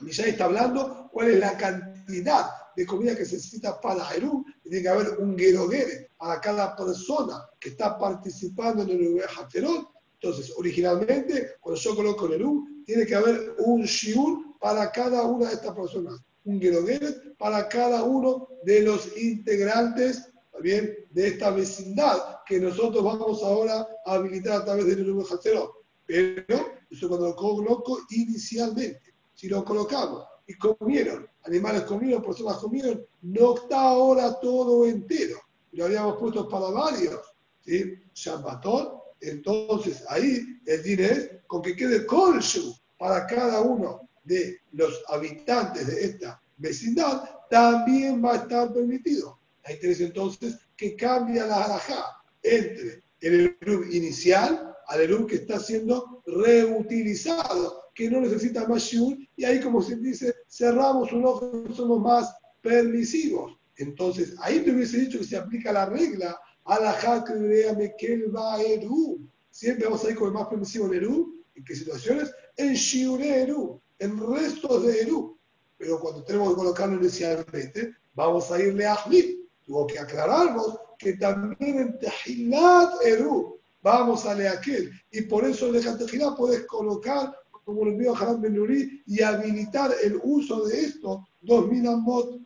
Mishnah 0.00 0.26
está 0.26 0.44
hablando 0.46 1.08
cuál 1.12 1.30
es 1.30 1.40
la 1.40 1.56
cantidad 1.56 2.50
de 2.74 2.86
comida 2.86 3.16
que 3.16 3.24
se 3.24 3.36
necesita 3.36 3.80
para 3.80 4.14
Eru. 4.14 4.44
Tiene 4.62 4.82
que 4.82 4.88
haber 4.88 5.18
un 5.18 5.36
guerogere 5.36 6.10
a 6.18 6.40
cada 6.40 6.74
persona 6.74 7.42
que 7.60 7.70
está 7.70 7.98
participando 7.98 8.82
en 8.82 8.90
el 8.90 9.00
Eru 9.00 9.20
Haterot. 9.38 9.88
Entonces, 10.20 10.52
originalmente, 10.56 11.56
cuando 11.60 11.80
yo 11.80 11.94
coloco 11.94 12.26
el 12.26 12.32
Eru, 12.34 12.66
tiene 12.86 13.04
que 13.04 13.14
haber 13.14 13.56
un 13.58 13.82
shiur 13.82 14.58
para 14.58 14.90
cada 14.90 15.22
una 15.24 15.48
de 15.48 15.54
estas 15.54 15.74
personas 15.74 16.22
un 16.46 16.60
Gerogueret 16.60 17.36
para 17.36 17.68
cada 17.68 18.02
uno 18.04 18.48
de 18.64 18.82
los 18.82 19.16
integrantes 19.18 20.30
también 20.52 20.96
de 21.10 21.28
esta 21.28 21.50
vecindad 21.50 22.38
que 22.46 22.58
nosotros 22.58 23.04
vamos 23.04 23.42
ahora 23.42 23.86
a 24.06 24.14
habilitar 24.14 24.62
a 24.62 24.64
través 24.64 24.86
del 24.86 25.20
Hatzerot. 25.30 25.70
Pero 26.06 26.44
eso 26.88 27.08
cuando 27.08 27.28
lo 27.28 27.36
coloco 27.36 27.98
inicialmente. 28.10 29.02
Si 29.34 29.48
lo 29.48 29.64
colocamos 29.64 30.24
y 30.46 30.54
comieron, 30.54 31.28
animales 31.44 31.82
comieron, 31.82 32.22
personas 32.22 32.56
comieron, 32.56 33.04
no 33.22 33.56
está 33.56 33.80
ahora 33.80 34.40
todo 34.40 34.86
entero. 34.86 35.38
Lo 35.72 35.84
habíamos 35.84 36.16
puesto 36.16 36.48
para 36.48 36.70
varios. 36.70 37.20
¿sí? 37.60 37.98
Shabbatón, 38.14 38.92
entonces 39.20 40.04
ahí 40.08 40.40
el 40.64 40.82
din 40.82 41.00
es 41.00 41.30
con 41.46 41.62
que 41.62 41.76
quede 41.76 42.06
colshu 42.06 42.74
para 42.98 43.26
cada 43.26 43.60
uno 43.60 44.08
de 44.24 44.58
los 44.72 45.02
habitantes 45.08 45.86
de 45.86 46.04
esta 46.04 46.40
vecindad, 46.56 47.22
también 47.50 48.24
va 48.24 48.32
a 48.32 48.36
estar 48.36 48.72
permitido. 48.72 49.38
Hay 49.64 49.78
tres 49.78 50.00
entonces 50.00 50.58
que 50.76 50.96
cambia 50.96 51.46
la 51.46 51.64
alajá 51.64 52.22
entre 52.42 53.02
el 53.20 53.56
erub 53.60 53.86
inicial 53.90 54.76
al 54.88 55.00
erub 55.00 55.26
que 55.26 55.36
está 55.36 55.58
siendo 55.58 56.22
reutilizado, 56.26 57.90
que 57.94 58.10
no 58.10 58.20
necesita 58.20 58.66
más 58.68 58.82
shiur, 58.82 59.16
y 59.36 59.44
ahí, 59.44 59.60
como 59.60 59.82
se 59.82 59.96
dice, 59.96 60.34
cerramos 60.48 61.12
un 61.12 61.24
ojo 61.24 61.64
somos 61.74 62.00
más 62.00 62.34
permisivos. 62.60 63.58
Entonces, 63.76 64.34
ahí 64.40 64.60
te 64.60 64.70
hubiese 64.70 64.98
dicho 64.98 65.18
que 65.18 65.24
se 65.24 65.36
aplica 65.36 65.72
la 65.72 65.86
regla, 65.86 66.38
alajá 66.64 67.24
que 67.24 67.34
mekel 67.76 68.34
va 68.34 68.60
erub. 68.62 69.20
Siempre 69.50 69.86
vamos 69.86 70.04
a 70.04 70.10
ir 70.10 70.16
con 70.16 70.28
el 70.28 70.34
más 70.34 70.48
permisivo 70.48 70.86
en 70.86 70.94
erub. 70.94 71.35
¿En 71.56 71.64
qué 71.64 71.74
situaciones? 71.74 72.32
En 72.56 72.74
shiur 72.74 73.20
erub 73.20 73.80
en 73.98 74.18
restos 74.34 74.84
de 74.84 75.00
Eru. 75.00 75.38
Pero 75.78 76.00
cuando 76.00 76.24
tenemos 76.24 76.50
que 76.50 76.56
colocarlo 76.56 76.96
inicialmente, 76.96 77.94
vamos 78.14 78.50
a 78.50 78.60
irle 78.60 78.86
a 78.86 78.94
Ahmid. 78.94 79.36
Tuvo 79.64 79.86
que 79.86 79.98
aclararnos 79.98 80.78
que 80.98 81.14
también 81.14 81.78
en 81.78 81.98
Tejilat 81.98 83.02
Eru 83.04 83.58
vamos 83.82 84.24
a 84.26 84.32
aquel. 84.50 84.90
Y 85.10 85.22
por 85.22 85.44
eso 85.44 85.68
en 85.68 85.76
el 85.76 85.98
Tejilat 85.98 86.36
puedes 86.36 86.66
colocar, 86.66 87.34
como 87.64 87.84
lo 87.84 87.90
envió 87.90 88.14
Haram 88.16 88.40
Ben 88.40 88.54
Nuri, 88.54 89.02
y 89.06 89.22
habilitar 89.22 89.94
el 90.02 90.18
uso 90.22 90.66
de 90.66 90.80
esto, 90.80 91.26
2000 91.42 91.86
amot. 91.88 92.40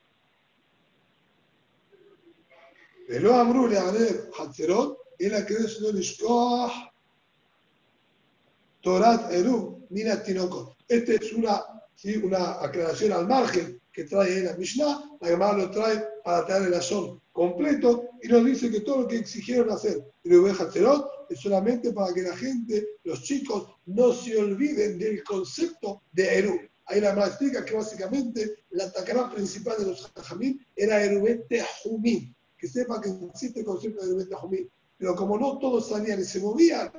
Pero 3.06 3.34
Amru 3.34 3.66
le 3.66 3.78
haré 3.78 4.30
Hatzerot, 4.38 4.98
era 5.18 5.44
que 5.44 5.54
es 5.54 5.80
no 5.80 5.90
Torat 8.82 9.32
Eru, 9.32 9.86
mira 9.90 10.22
Tinokot. 10.22 10.76
Esta 10.88 11.12
es 11.12 11.32
una, 11.32 11.62
¿sí? 11.94 12.16
una 12.16 12.62
aclaración 12.62 13.12
al 13.12 13.28
margen 13.28 13.80
que 13.92 14.04
trae 14.04 14.42
la 14.42 14.56
Mishnah, 14.56 15.18
la 15.20 15.28
Gemara 15.28 15.58
lo 15.58 15.70
trae 15.70 16.02
para 16.24 16.46
traer 16.46 16.68
el 16.68 16.74
azón 16.74 17.20
completo 17.32 18.08
y 18.22 18.28
nos 18.28 18.44
dice 18.44 18.70
que 18.70 18.80
todo 18.80 19.02
lo 19.02 19.08
que 19.08 19.16
exigieron 19.16 19.70
hacer 19.70 20.04
en 20.24 20.38
oveja 20.38 20.68
es 21.28 21.40
solamente 21.40 21.92
para 21.92 22.12
que 22.12 22.22
la 22.22 22.36
gente, 22.36 22.86
los 23.04 23.22
chicos, 23.22 23.68
no 23.86 24.12
se 24.12 24.36
olviden 24.38 24.98
del 24.98 25.22
concepto 25.24 26.02
de 26.12 26.38
Eru. 26.38 26.58
Ahí 26.86 27.00
la 27.00 27.10
Gemara 27.10 27.28
explica 27.28 27.64
que 27.64 27.74
básicamente 27.74 28.64
la 28.70 28.90
tacará 28.90 29.30
principal 29.30 29.76
de 29.78 29.86
los 29.86 30.10
Jajamín 30.16 30.64
era 30.74 31.04
Erubet 31.04 31.46
Jumín, 31.82 32.34
que 32.58 32.66
sepa 32.66 33.00
que 33.00 33.10
existe 33.30 33.60
el 33.60 33.66
concepto 33.66 34.02
de 34.02 34.08
Erubet 34.08 34.32
Jumín. 34.32 34.70
Pero 34.98 35.14
como 35.14 35.38
no 35.38 35.58
todos 35.58 35.88
salían 35.88 36.20
y 36.20 36.24
se 36.24 36.40
movían, 36.40 36.90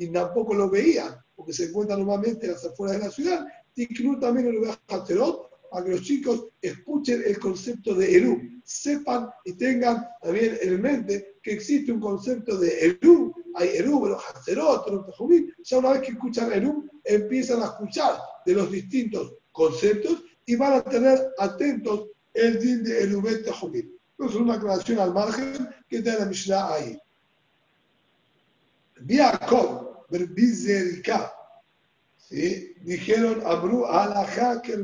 y 0.00 0.08
tampoco 0.08 0.54
lo 0.54 0.70
veían, 0.70 1.14
porque 1.36 1.52
se 1.52 1.66
encuentra 1.66 1.94
normalmente 1.94 2.46
en 2.46 2.52
las 2.52 2.64
afueras 2.64 2.96
de 2.98 3.04
la 3.04 3.10
ciudad, 3.10 3.46
Tiknu 3.74 4.18
también 4.18 4.46
el 4.46 4.54
lugar 4.54 4.78
para 4.88 5.04
que 5.04 5.14
los 5.14 6.02
chicos 6.02 6.46
escuchen 6.62 7.22
el 7.26 7.38
concepto 7.38 7.94
de 7.94 8.16
Eru, 8.16 8.40
sepan 8.64 9.28
y 9.44 9.52
tengan 9.52 10.08
también 10.22 10.56
en 10.62 10.80
mente 10.80 11.36
que 11.42 11.52
existe 11.52 11.92
un 11.92 12.00
concepto 12.00 12.56
de 12.56 12.98
Eru, 12.98 13.34
hay 13.54 13.76
Eru, 13.76 14.02
pero 14.02 14.18
Haterot, 14.18 14.86
ya 15.62 15.78
una 15.78 15.90
vez 15.90 16.00
que 16.00 16.12
escuchan 16.12 16.50
Eru, 16.50 16.88
empiezan 17.04 17.60
a 17.60 17.66
escuchar 17.66 18.18
de 18.46 18.54
los 18.54 18.72
distintos 18.72 19.34
conceptos 19.52 20.24
y 20.46 20.56
van 20.56 20.78
a 20.78 20.82
tener 20.82 21.28
atentos 21.36 22.08
el 22.32 22.58
din 22.58 22.82
de 22.84 23.02
Erubet 23.02 23.44
Tehumim. 23.44 23.90
Entonces, 24.12 24.40
una 24.40 24.54
aclaración 24.54 24.98
al 24.98 25.12
margen 25.12 25.68
que 25.90 26.00
da 26.00 26.20
la 26.20 26.24
Mishnah 26.24 26.72
ahí. 26.72 26.98
Biakov, 29.02 29.89
Berbizerika. 30.10 31.32
¿Sí? 32.16 32.74
Dijeron, 32.82 33.42
Abru 33.44 33.86
alajá 33.86 34.62
que 34.62 34.76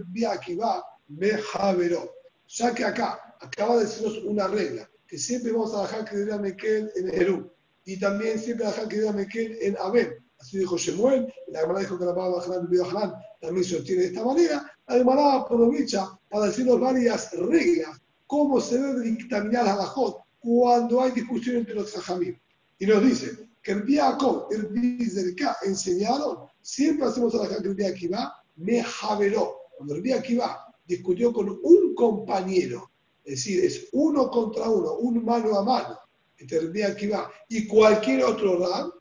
va 0.57 0.85
me 1.09 1.31
javeró. 1.31 2.11
Ya 2.49 2.74
que 2.74 2.85
acá 2.85 3.37
acaba 3.41 3.77
de 3.77 3.85
decirnos 3.85 4.18
una 4.24 4.47
regla, 4.49 4.89
que 5.07 5.18
siempre 5.18 5.53
vamos 5.53 5.74
a 5.74 5.83
dejar 5.83 6.05
que 6.05 6.16
diga 6.16 6.39
Mekel 6.39 6.91
en 6.97 7.14
Eru, 7.14 7.53
y 7.85 7.99
también 7.99 8.39
siempre 8.39 8.66
dejar 8.66 8.89
que 8.89 8.99
diga 8.99 9.12
Mekel 9.12 9.59
en 9.61 9.77
Abel. 9.79 10.22
Así 10.39 10.59
dijo 10.59 10.77
Shemuel, 10.77 11.33
la 11.49 11.61
Gemara 11.61 11.81
dijo 11.81 11.99
que 11.99 12.05
la 12.05 12.14
palabra 12.14 12.45
y 12.70 12.79
Hanan 12.79 13.14
también 13.41 13.64
se 13.64 13.77
obtiene 13.77 14.03
de 14.03 14.09
esta 14.09 14.24
manera. 14.24 14.70
La 14.87 14.97
Gemara 14.97 15.35
aprovecha 15.35 16.07
para 16.29 16.47
decirnos 16.47 16.79
varias 16.79 17.33
reglas, 17.33 18.01
cómo 18.27 18.61
se 18.61 18.79
debe 18.79 19.01
dictaminar 19.01 19.66
a 19.66 19.77
la 19.77 19.87
Jot 19.87 20.18
cuando 20.39 21.01
hay 21.01 21.12
discusión 21.12 21.57
entre 21.57 21.74
los 21.74 21.93
Jajamim. 21.93 22.39
Y 22.79 22.87
nos 22.87 23.03
dice, 23.03 23.45
que 23.67 23.73
el 23.73 23.83
Biakov, 23.83 24.47
el 24.53 24.67
Bizerka 24.69 25.57
enseñaron, 25.64 26.47
siempre 26.62 27.05
hacemos 27.05 27.35
a 27.35 27.39
la 27.39 27.49
que 27.49 27.67
el 27.67 27.75
Biakiva 27.75 28.33
me 28.55 28.81
javeló. 28.81 29.57
Cuando 29.77 29.97
el 29.97 30.39
va 30.41 30.73
discutió 30.87 31.33
con 31.33 31.49
un 31.51 31.93
compañero, 31.97 32.93
es 33.25 33.33
decir, 33.33 33.64
es 33.64 33.89
uno 33.91 34.31
contra 34.31 34.71
uno, 34.71 34.93
un 34.99 35.25
mano 35.25 35.59
a 35.59 35.64
mano, 35.64 35.99
entre 36.39 36.59
el 36.59 36.71
Biakiva 36.71 37.29
y 37.49 37.67
cualquier 37.67 38.23
otro 38.23 38.57
Ram, 38.57 38.93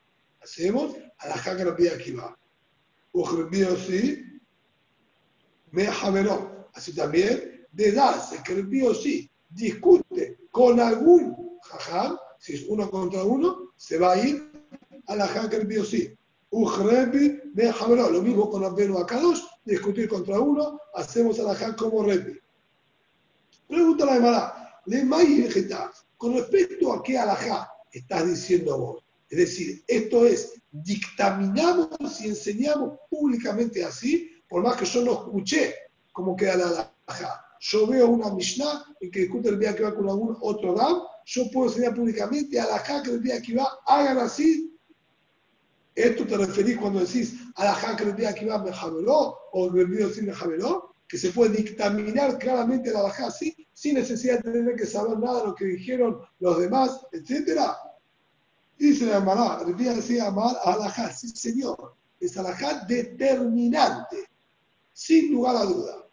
Hacemos 0.41 0.95
alajá 1.19 1.55
que 1.57 1.63
Rabbi 1.63 1.87
Akiva. 1.87 2.35
Rabbi 3.13 3.59
Yossi, 3.59 4.23
me 5.71 5.85
javeró. 5.85 6.69
Así 6.73 6.93
también, 6.95 7.67
de 7.71 7.91
darse 7.91 8.41
que 8.43 8.55
Rabbi 8.55 8.81
Yossi 8.81 9.29
discute 9.47 10.39
con 10.49 10.79
algún 10.79 11.59
jajam, 11.61 12.17
si 12.45 12.53
es 12.53 12.65
uno 12.67 12.91
contra 12.91 13.23
uno, 13.23 13.71
se 13.75 13.97
va 13.97 14.13
a 14.13 14.23
ir 14.23 14.51
a 15.07 15.15
la 15.15 15.25
Rabbi 15.25 15.77
Yossi. 15.77 16.15
Ujrebi 16.51 17.41
me 17.55 17.73
javeró. 17.73 18.11
Lo 18.11 18.21
mismo 18.21 18.51
con 18.51 18.63
Abbenu 18.63 18.99
Akadosh, 18.99 19.41
discutir 19.65 20.07
contra 20.07 20.39
uno, 20.39 20.79
hacemos 20.93 21.39
alajá 21.39 21.75
como 21.75 22.03
Rebi. 22.03 22.37
Pregunta 23.67 24.05
la 24.05 24.13
Gemara, 24.13 24.79
le 24.85 25.67
con 26.17 26.35
respecto 26.35 26.93
a 26.93 27.01
qué 27.01 27.17
alajá 27.17 27.67
estás 27.91 28.27
diciendo 28.27 28.77
vos. 28.77 29.03
Es 29.27 29.39
decir, 29.39 29.83
esto 29.87 30.27
es, 30.27 30.53
dictaminamos 30.71 32.21
y 32.21 32.27
enseñamos 32.27 32.99
públicamente 33.09 33.83
así, 33.83 34.29
por 34.47 34.61
más 34.61 34.77
que 34.77 34.85
yo 34.85 35.03
no 35.03 35.13
escuché 35.13 35.73
cómo 36.13 36.35
queda 36.35 36.57
la 36.57 36.93
alajá. 37.07 37.43
Yo 37.59 37.87
veo 37.87 38.07
una 38.07 38.31
Mishnah 38.31 38.85
en 39.01 39.09
que 39.09 39.21
discute 39.21 39.49
el 39.49 39.57
día 39.57 39.75
que 39.75 39.81
va 39.81 39.95
con 39.95 40.07
algún 40.07 40.37
otro 40.41 40.75
Ram, 40.75 41.01
yo 41.25 41.49
puedo 41.51 41.69
enseñar 41.69 41.95
públicamente 41.95 42.59
a 42.59 42.67
la 42.67 42.83
que 42.83 43.09
el 43.09 43.21
día 43.21 43.41
que 43.41 43.55
va, 43.55 43.67
hagan 43.87 44.19
así. 44.19 44.71
Esto 45.95 46.25
te 46.27 46.37
referís 46.37 46.77
cuando 46.77 46.99
decís 46.99 47.35
a 47.55 47.65
la 47.65 47.95
que 47.95 48.03
el 48.03 48.15
día 48.15 48.33
que 48.33 48.45
va 48.45 48.61
me 48.61 48.71
javeló 48.71 49.37
o 49.51 49.67
el 49.67 49.87
video 49.87 50.09
sin 50.09 50.27
me 50.27 50.33
javeló 50.33 50.93
que 51.07 51.17
se 51.17 51.31
puede 51.31 51.55
dictaminar 51.55 52.37
claramente 52.39 52.91
la 52.91 53.03
baja 53.03 53.27
así, 53.27 53.55
sin 53.73 53.95
necesidad 53.95 54.43
de 54.43 54.51
tener 54.51 54.75
que 54.75 54.85
saber 54.85 55.17
nada 55.19 55.41
de 55.41 55.47
lo 55.47 55.55
que 55.55 55.65
dijeron 55.65 56.19
los 56.39 56.59
demás, 56.59 57.01
etc. 57.11 57.61
Dice 58.77 59.05
la 59.05 59.17
Amará, 59.17 59.63
decía 59.63 60.27
Amar 60.27 60.55
alajá, 60.63 61.11
sí 61.11 61.29
señor, 61.29 61.95
es 62.19 62.35
alajá 62.37 62.85
determinante, 62.85 64.27
sin 64.93 65.31
lugar 65.31 65.57
a 65.57 65.63
duda. 65.63 66.07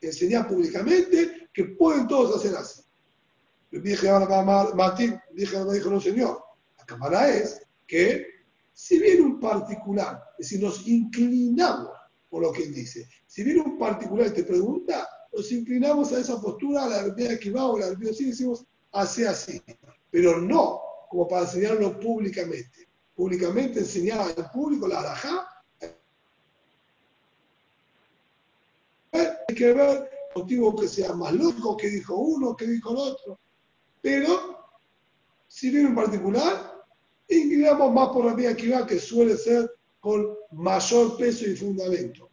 Enseñar 0.00 0.48
públicamente 0.48 1.48
que 1.52 1.64
pueden 1.64 2.06
todos 2.06 2.36
hacer 2.36 2.54
así. 2.56 2.85
Dije 3.70 4.08
a 4.08 4.20
Martín, 4.74 5.20
dije, 5.32 5.56
dijo 5.72 5.90
no 5.90 6.00
señor, 6.00 6.42
la 6.78 6.86
cámara 6.86 7.28
es 7.28 7.60
que 7.86 8.26
si 8.72 8.98
viene 8.98 9.22
un 9.22 9.40
particular, 9.40 10.22
es 10.38 10.50
decir, 10.50 10.62
nos 10.62 10.86
inclinamos 10.86 11.90
por 12.28 12.42
lo 12.42 12.52
que 12.52 12.64
él 12.64 12.74
dice. 12.74 13.08
Si 13.26 13.42
viene 13.42 13.60
un 13.60 13.78
particular 13.78 14.28
y 14.28 14.30
te 14.30 14.44
pregunta, 14.44 15.08
nos 15.32 15.50
inclinamos 15.52 16.12
a 16.12 16.20
esa 16.20 16.40
postura, 16.40 16.84
a 16.84 16.88
la 16.88 17.02
verdad 17.04 17.38
que 17.38 17.50
va 17.50 17.66
o 17.66 17.78
la 17.78 17.88
verdad 17.88 18.12
sí, 18.12 18.26
decimos, 18.26 18.64
hace 18.92 19.26
así. 19.26 19.62
Pero 20.10 20.40
no 20.40 20.80
como 21.08 21.28
para 21.28 21.42
enseñarlo 21.42 21.98
públicamente. 21.98 22.88
Públicamente 23.14 23.80
enseñar 23.80 24.20
al 24.20 24.50
público 24.50 24.86
la 24.86 25.00
alajá. 25.00 25.48
Hay 29.12 29.54
que 29.54 29.72
ver 29.72 30.10
motivo 30.34 30.76
que 30.76 30.88
sea 30.88 31.14
más 31.14 31.32
loco, 31.32 31.76
que 31.76 31.88
dijo 31.88 32.14
uno, 32.14 32.54
que 32.54 32.66
dijo 32.66 32.90
el 32.90 32.96
otro. 32.98 33.38
Pero, 34.02 34.66
si 35.46 35.70
viene 35.70 35.88
un 35.88 35.94
particular, 35.94 36.84
inclinamos 37.28 37.92
más 37.92 38.08
por 38.08 38.24
la 38.24 38.34
vía 38.34 38.56
que 38.56 38.98
suele 38.98 39.36
ser 39.36 39.70
con 40.00 40.36
mayor 40.52 41.16
peso 41.16 41.46
y 41.46 41.56
fundamento. 41.56 42.30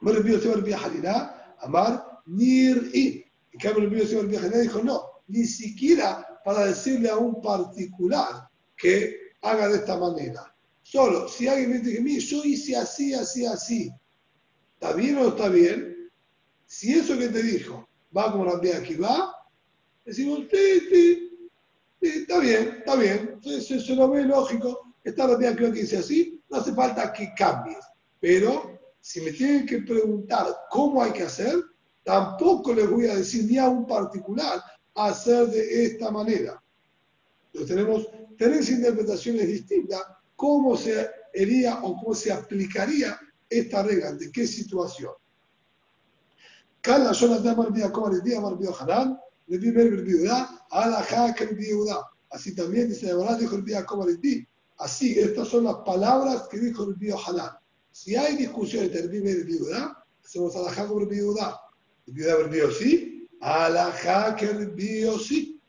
Me 0.00 0.12
repito, 0.12 0.40
se 0.40 0.48
va 0.48 1.10
a 1.10 1.56
Amar, 1.60 2.20
Nir'i. 2.26 3.24
En 3.52 3.60
cambio, 3.60 3.84
el 3.84 4.08
se 4.08 4.16
va 4.16 4.22
a 4.22 4.60
dijo, 4.60 4.82
no, 4.82 5.02
ni 5.28 5.44
siquiera 5.44 6.40
para 6.44 6.66
decirle 6.66 7.08
a 7.08 7.16
un 7.16 7.40
particular 7.40 8.48
que 8.76 9.32
haga 9.42 9.68
de 9.68 9.76
esta 9.76 9.96
manera. 9.96 10.54
Solo, 10.82 11.28
si 11.28 11.48
alguien 11.48 11.70
me 11.70 11.78
dice, 11.78 12.00
mire, 12.00 12.20
yo 12.20 12.44
hice 12.44 12.76
así, 12.76 13.14
así, 13.14 13.46
así, 13.46 13.92
¿está 14.74 14.92
bien 14.92 15.16
o 15.18 15.22
no 15.22 15.28
está 15.28 15.48
bien? 15.48 16.10
Si 16.66 16.92
eso 16.92 17.16
que 17.16 17.28
te 17.28 17.42
dijo 17.42 17.88
va 18.16 18.32
como 18.32 18.44
la 18.44 18.58
vía 18.58 18.82
que 18.82 18.96
va, 18.96 19.32
decimos, 20.04 20.40
sí, 20.50 20.80
sí, 20.90 21.50
sí, 22.00 22.08
está 22.08 22.38
bien, 22.38 22.76
está 22.78 22.96
bien, 22.96 23.38
eso, 23.44 23.74
eso 23.74 23.94
lo 23.94 24.10
ve 24.10 24.24
lógico, 24.24 24.94
está 25.04 25.26
la 25.26 25.36
vía 25.36 25.56
que 25.56 25.70
dice 25.70 25.98
así, 25.98 26.40
no 26.48 26.58
hace 26.58 26.72
falta 26.72 27.12
que 27.12 27.32
cambies. 27.36 27.78
Pero 28.20 28.78
si 29.00 29.20
me 29.20 29.32
tienen 29.32 29.66
que 29.66 29.80
preguntar 29.80 30.46
cómo 30.70 31.02
hay 31.02 31.12
que 31.12 31.24
hacer, 31.24 31.56
tampoco 32.04 32.74
les 32.74 32.88
voy 32.88 33.06
a 33.06 33.16
decir 33.16 33.44
ni 33.44 33.58
a 33.58 33.68
un 33.68 33.86
particular 33.86 34.62
hacer 34.94 35.46
de 35.48 35.86
esta 35.86 36.10
manera. 36.10 36.62
Entonces 37.46 37.76
tenemos 37.76 38.08
tres 38.38 38.70
interpretaciones 38.70 39.46
distintas, 39.46 40.02
cómo 40.36 40.76
se 40.76 41.08
haría 41.34 41.80
o 41.82 41.96
cómo 41.96 42.14
se 42.14 42.32
aplicaría 42.32 43.18
esta 43.48 43.82
regla, 43.82 44.10
ante 44.10 44.30
qué 44.32 44.46
situación. 44.46 45.12
Cada 46.80 47.12
Jonathan 47.12 47.56
Marbía 47.56 47.92
como 47.92 48.08
el 48.08 48.22
día 48.22 48.40
Marbía 48.40 48.70
le 49.52 49.58
di 49.58 49.70
ver 49.70 49.88
el 49.88 50.02
viuda, 50.02 50.66
a 50.70 50.88
la 50.88 51.02
jaca 51.02 51.44
el 51.44 51.54
viuda. 51.54 52.08
Así 52.30 52.54
también 52.54 52.88
dice 52.88 53.14
verdad 53.14 53.38
dijo 53.38 53.56
el. 53.56 54.48
Así, 54.78 55.18
estas 55.18 55.48
son 55.48 55.64
las 55.64 55.74
palabras 55.84 56.48
que 56.50 56.58
dijo 56.58 56.84
el. 56.84 56.96
Si 57.90 58.16
hay 58.16 58.36
discusión 58.36 58.84
entre 58.84 59.02
el 59.02 59.50
y 59.50 60.24
hacemos 60.24 60.56
alajá 60.56 60.88
el 60.88 62.72
sí, 62.72 63.28
alajá 63.42 64.36
que 64.36 64.46
sí. 65.18 65.60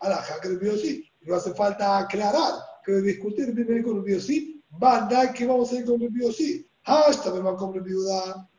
alajá 0.00 0.40
que 0.42 0.48
Bío 0.58 0.76
sí. 0.76 1.10
No 1.22 1.36
hace 1.36 1.54
falta 1.54 2.00
aclarar 2.00 2.52
que 2.84 2.92
discutir 3.00 3.48
el 3.48 3.82
con 3.82 4.06
el 4.06 4.20
sí, 4.20 4.62
dar 4.78 5.32
que 5.32 5.46
vamos 5.46 5.72
a 5.72 5.76
ir 5.76 5.86
con 5.86 6.02
el 6.02 6.32
sí. 6.34 6.67
Hasta 6.84 7.32
me 7.32 7.56
con 7.56 7.74
el 7.74 7.82
Bío 7.82 7.98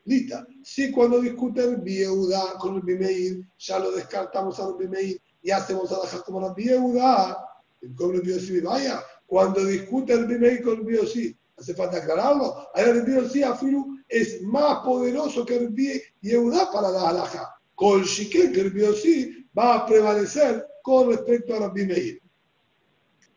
Lita. 0.04 0.46
Si 0.62 0.90
cuando 0.90 1.20
discute 1.20 1.62
el 1.62 1.76
Bío 1.78 2.14
con 2.58 2.76
el 2.76 2.82
Bimeir, 2.82 3.46
ya 3.58 3.78
lo 3.78 3.92
descartamos 3.92 4.58
al 4.60 4.74
Bimeir 4.76 5.20
y 5.42 5.50
hacemos 5.50 5.90
a 5.92 6.22
como 6.22 6.40
la 6.40 6.52
viuda, 6.52 7.36
el 7.80 7.94
cobre 7.94 8.20
biosí, 8.20 8.60
vaya, 8.60 9.02
cuando 9.26 9.64
discute 9.64 10.12
el 10.12 10.26
Bimei 10.26 10.60
con 10.60 10.80
el 10.80 10.84
biosí, 10.84 11.36
hace 11.56 11.74
falta 11.74 11.98
aclararlo, 11.98 12.68
ahora 12.74 12.90
el 12.90 13.02
biosí 13.02 13.42
afilu 13.42 13.98
es 14.08 14.42
más 14.42 14.80
poderoso 14.80 15.46
que 15.46 15.56
el 15.56 15.68
viuda 15.68 16.70
para 16.72 16.90
la 16.90 17.08
alhaja. 17.08 17.54
Con 17.74 18.02
Shiké, 18.02 18.52
que 18.52 18.60
el 18.60 18.70
biosí 18.70 19.46
va 19.56 19.76
a 19.76 19.86
prevalecer 19.86 20.66
con 20.82 21.08
respecto 21.08 21.54
a 21.54 21.60
la 21.60 21.68
Bimei. 21.68 22.20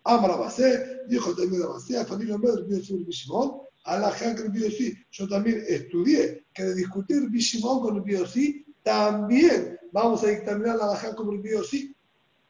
Amara 0.03 0.35
Basé, 0.35 1.03
dijo 1.07 1.33
también 1.33 1.61
la 1.61 1.67
Basé, 1.67 2.03
familia 2.03 2.37
del 2.37 2.65
biosí 2.65 3.03
Bishimón, 3.05 3.61
alhaja 3.83 4.35
que 4.35 4.43
el 4.43 4.49
biosí. 4.49 4.97
Yo 5.11 5.27
también 5.27 5.63
estudié 5.67 6.45
que 6.53 6.63
de 6.63 6.75
discutir 6.75 7.29
Bishimón 7.29 7.81
con 7.81 7.95
el 7.97 8.01
biosí, 8.01 8.65
también 8.83 9.79
vamos 9.91 10.23
a 10.23 10.27
dictaminar 10.27 10.77
la 10.77 10.85
alhaja 10.85 11.15
como 11.15 11.31
el 11.31 11.39
biosí. 11.39 11.95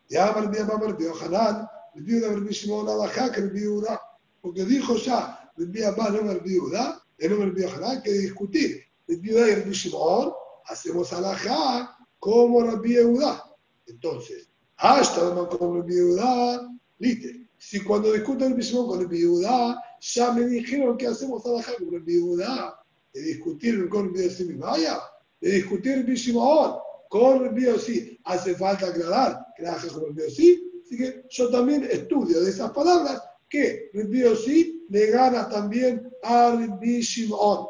Ya 0.09 0.31
Rabbi 0.31 0.57
Abba 0.59 0.77
Rabbi 0.79 1.05
Yohanan, 1.05 1.67
Rabbi 1.95 2.11
Yehuda 2.11 2.33
Rabbi 2.33 2.53
Shimon 2.53 2.87
Alajá 2.87 3.31
que 3.31 3.41
Rabbi 3.41 3.61
Yehuda, 3.61 3.99
porque 4.41 4.65
dijo 4.65 4.95
ya 4.97 5.51
Rabbi 5.57 5.83
Abba 5.83 6.09
no 6.09 6.33
Rabbi 6.33 6.53
Yehuda, 6.53 7.01
el 7.17 7.29
nombre 7.29 7.47
Rabbi 7.49 7.61
Yohanan, 7.61 8.01
que 8.03 8.11
discutir 8.11 8.83
Rabbi 9.07 9.29
Yehuda 9.29 9.49
y 9.49 9.55
Rabbi 9.55 9.71
Shimon, 9.71 10.33
hacemos 10.65 11.13
alajá 11.13 11.97
como 12.19 12.61
Rabbi 12.61 12.93
Yehuda. 12.93 13.43
Entonces, 13.87 14.49
hasta 14.77 15.21
como 15.47 15.77
Rabbi 15.77 15.95
Yehuda, 15.95 16.69
lite. 16.99 17.47
Si 17.57 17.79
cuando 17.81 18.11
discuten 18.11 18.51
Rabbi 18.51 18.61
Shimon 18.61 18.87
con 18.87 19.01
Rabbi 19.01 19.19
Yehuda, 19.19 19.81
ya 20.03 20.33
me 20.33 20.45
dijeron 20.45 20.97
que 20.97 21.07
hacemos 21.07 21.45
alajá 21.45 21.73
con 21.75 21.93
Rabbi 21.93 22.13
Yehuda, 22.13 22.83
de 23.13 23.21
discutir 23.21 23.87
con 23.87 24.07
Rabbi 24.07 24.27
Yehuda, 24.27 24.57
vaya, 24.57 24.99
de 25.39 25.51
discutir 25.51 25.99
Rabbi 25.99 26.15
Shimon, 26.15 26.75
con 27.07 27.45
el 27.45 27.79
sí. 27.79 28.19
Hace 28.25 28.55
falta 28.55 28.87
aclarar 28.87 29.45
que 29.55 29.63
la 29.63 29.77
con 29.77 30.19
el 30.19 30.31
sí. 30.31 30.81
Así 30.83 30.97
que 30.97 31.23
yo 31.29 31.49
también 31.49 31.85
estudio 31.85 32.41
de 32.41 32.49
esas 32.49 32.71
palabras 32.71 33.21
que 33.47 33.91
el 33.93 34.37
sí 34.37 34.85
le 34.89 35.07
gana 35.07 35.47
también 35.47 36.11
al 36.23 36.79
Shimon. 36.81 37.67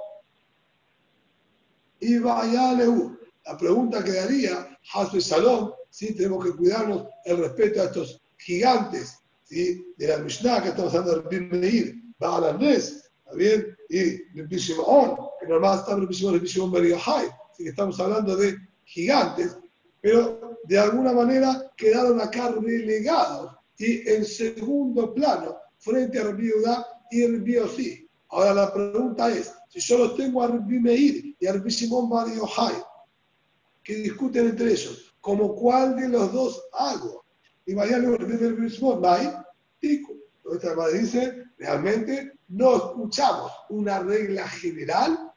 Y 2.00 2.18
vaya 2.18 2.74
La 3.46 3.58
pregunta 3.58 4.04
que 4.04 4.14
daría, 4.14 4.78
Hasbe 4.94 5.22
Salom, 5.22 5.72
si 5.90 6.16
tenemos 6.16 6.44
que 6.44 6.56
cuidarnos 6.56 7.06
el 7.26 7.38
respeto 7.38 7.82
a 7.82 7.86
estos 7.86 8.22
gigantes 8.38 9.20
¿sí? 9.44 9.94
de 9.98 10.08
la 10.08 10.18
Mishnah 10.18 10.64
que 10.64 10.70
estamos 10.70 10.96
hablando 10.96 11.16
de 11.16 11.22
Rabbi 11.22 11.58
Meir, 11.58 12.03
Andrés, 12.26 13.12
¿está 13.20 13.36
bien? 13.36 13.78
Y 13.90 14.40
Rabbi 14.40 14.58
Shimon, 14.58 15.18
que 15.40 15.48
normal 15.48 15.80
está 15.80 15.96
Rabbi 15.96 16.14
Shimon, 16.14 16.36
Rabbi 16.36 16.48
Shimon 16.48 16.72
Beriohai, 16.72 17.28
así 17.52 17.64
que 17.64 17.70
estamos 17.70 18.00
hablando 18.00 18.36
de 18.36 18.58
gigantes, 18.86 19.58
pero 20.02 20.58
de 20.66 20.80
alguna 20.80 21.14
manera 21.14 21.72
quedaron 21.78 22.20
acá 22.22 22.50
relegados 22.50 23.56
y 23.78 24.08
en 24.10 24.26
segundo 24.26 25.14
plano 25.14 25.58
frente 25.78 26.20
a 26.20 26.24
Rabbi 26.24 26.52
y 27.12 27.28
Rabbi 27.28 27.58
sí. 27.76 28.10
Ahora 28.30 28.54
la 28.54 28.74
pregunta 28.74 29.30
es, 29.30 29.54
si 29.70 29.80
yo 29.80 29.98
los 30.00 30.16
tengo 30.16 30.42
a 30.42 30.48
Rabbi 30.48 30.80
Meir 30.80 31.36
y 31.40 31.46
a 31.46 31.54
Rabbi 31.54 31.72
Simón 31.72 32.10
Bar 32.10 32.28
que 33.84 33.96
discuten 33.96 34.50
entre 34.50 34.72
ellos, 34.72 35.14
¿como 35.20 35.56
cuál 35.56 35.96
de 35.96 36.10
los 36.10 36.32
dos 36.32 36.64
hago? 36.74 37.24
y 37.66 37.74
luego 37.74 38.18
el 38.18 38.58
mismo, 38.58 39.00
Mai, 39.00 39.32
Tiku. 39.80 40.20
Nuestra 40.44 40.76
madre 40.76 41.00
dice, 41.00 41.43
realmente 41.58 42.34
no 42.50 42.76
escuchamos 42.76 43.52
una 43.70 44.00
regla 44.00 44.48
general, 44.48 45.32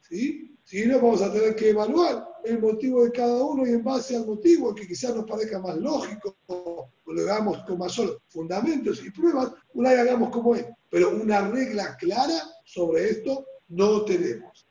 ¿sí? 0.00 0.56
sino 0.64 0.96
vamos 0.96 1.22
a 1.22 1.32
tener 1.32 1.54
que 1.54 1.70
evaluar 1.70 2.26
el 2.44 2.60
motivo 2.60 3.04
de 3.04 3.12
cada 3.12 3.42
uno 3.44 3.66
y 3.66 3.70
en 3.70 3.84
base 3.84 4.16
al 4.16 4.26
motivo 4.26 4.74
que 4.74 4.86
quizás 4.86 5.14
nos 5.14 5.24
parezca 5.24 5.60
más 5.60 5.76
lógico, 5.76 6.36
o 6.46 6.90
lo 7.06 7.22
hagamos 7.22 7.58
con 7.64 7.88
solo 7.88 8.20
fundamentos 8.28 9.04
y 9.04 9.10
pruebas, 9.10 9.52
una 9.74 9.90
vez 9.90 10.00
hagamos 10.00 10.30
como 10.30 10.54
es. 10.54 10.66
Pero 10.90 11.10
una 11.10 11.48
regla 11.48 11.96
clara 11.96 12.42
sobre 12.64 13.10
esto 13.10 13.46
no 13.68 14.04
tenemos. 14.04 14.66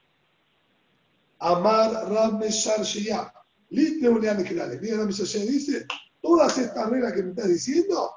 Amar 1.39 2.41
Sheyah. 2.49 3.31
Litne 3.69 4.09
Ulean 4.09 4.43
Kelale. 4.43 4.79
Mira, 4.79 5.05
Sheyah 5.05 5.51
dice, 5.51 5.85
todas 6.21 6.57
estas 6.57 6.89
reglas 6.89 7.13
que 7.13 7.23
me 7.23 7.29
estás 7.29 7.49
diciendo 7.49 8.11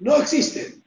no 0.00 0.16
existen. 0.16 0.84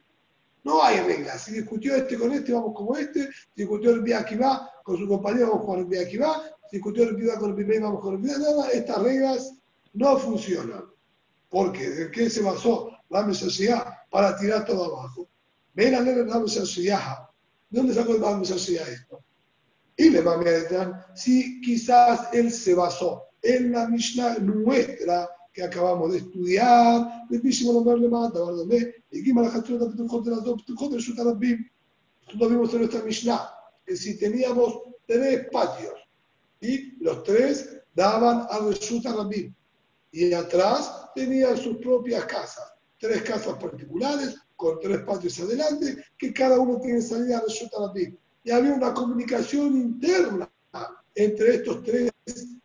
No 0.64 0.82
hay 0.82 1.00
reglas. 1.00 1.44
Si 1.44 1.52
discutió 1.52 1.94
este 1.96 2.16
con 2.16 2.32
este, 2.32 2.52
vamos 2.52 2.72
como 2.74 2.96
este. 2.96 3.24
Si 3.54 3.62
discutió 3.62 3.90
el 3.90 4.02
va 4.02 4.70
con 4.84 4.96
su 4.96 5.08
compañero, 5.08 5.50
vamos 5.50 5.66
con 5.66 5.80
el 5.80 6.20
va 6.20 6.42
Si 6.70 6.76
discutió 6.76 7.04
el 7.04 7.16
Biaki 7.16 7.38
con 7.38 7.50
el 7.50 7.56
Bimei, 7.56 7.80
vamos 7.80 8.00
con 8.00 8.14
el 8.14 8.20
Biaki. 8.20 8.40
Nada, 8.40 8.70
estas 8.70 9.02
reglas 9.02 9.54
no 9.94 10.16
funcionan. 10.18 10.84
¿Por 11.48 11.72
qué? 11.72 11.90
¿De 11.90 12.10
qué 12.10 12.30
se 12.30 12.42
basó 12.42 12.90
la 13.10 13.26
necesidad 13.26 13.84
para 14.10 14.36
tirar 14.36 14.64
todo 14.64 14.84
abajo? 14.84 15.28
Ven 15.74 15.94
a 15.94 16.00
leer 16.00 16.26
la 16.26 16.40
necesidad. 16.40 17.28
¿De 17.68 17.78
dónde 17.78 17.94
sacó 17.94 18.14
la 18.14 18.38
necesidad 18.38 18.88
esto? 18.88 19.20
Y 19.96 20.10
le 20.10 20.22
va 20.22 20.34
a 20.34 20.36
si 21.14 21.60
quizás 21.60 22.28
él 22.32 22.50
se 22.50 22.74
basó 22.74 23.24
en 23.42 23.72
la 23.72 23.88
Mishnah 23.88 24.38
nuestra 24.38 25.28
que 25.52 25.62
acabamos 25.62 26.12
de 26.12 26.18
estudiar, 26.18 27.26
mismo 27.28 27.72
nombre 27.72 27.98
le 27.98 28.08
mata, 28.08 28.40
y 29.10 29.22
que 29.22 29.32
la 29.34 29.50
captura 29.50 29.86
de 29.86 30.30
las 30.30 30.44
dos, 30.44 30.64
tu 30.64 30.88
de 30.88 31.00
su 31.00 31.14
tarabim. 31.14 31.68
Lo 32.34 32.48
vimos 32.48 32.72
en 32.72 32.78
nuestra 32.80 33.02
Mishnah, 33.02 33.50
que 33.84 33.96
si 33.96 34.18
teníamos 34.18 34.80
tres 35.06 35.48
patios 35.52 35.94
y 36.60 36.96
los 37.02 37.22
tres 37.24 37.78
daban 37.94 38.46
a 38.48 38.74
su 38.74 39.02
tarabim 39.02 39.52
y 40.12 40.32
atrás 40.32 41.10
tenían 41.14 41.56
sus 41.58 41.76
propias 41.78 42.24
casas, 42.24 42.72
tres 42.98 43.22
casas 43.22 43.54
particulares 43.58 44.36
con 44.56 44.78
tres 44.80 45.02
patios 45.02 45.38
adelante, 45.40 46.02
que 46.16 46.32
cada 46.32 46.58
uno 46.58 46.80
tiene 46.80 47.02
salida 47.02 47.38
a 47.38 47.50
su 47.50 47.68
tarabim 47.68 48.16
y 48.44 48.50
había 48.50 48.72
una 48.72 48.94
comunicación 48.94 49.76
interna 49.76 50.50
entre 51.14 51.56
estos 51.56 51.82
tres 51.82 52.10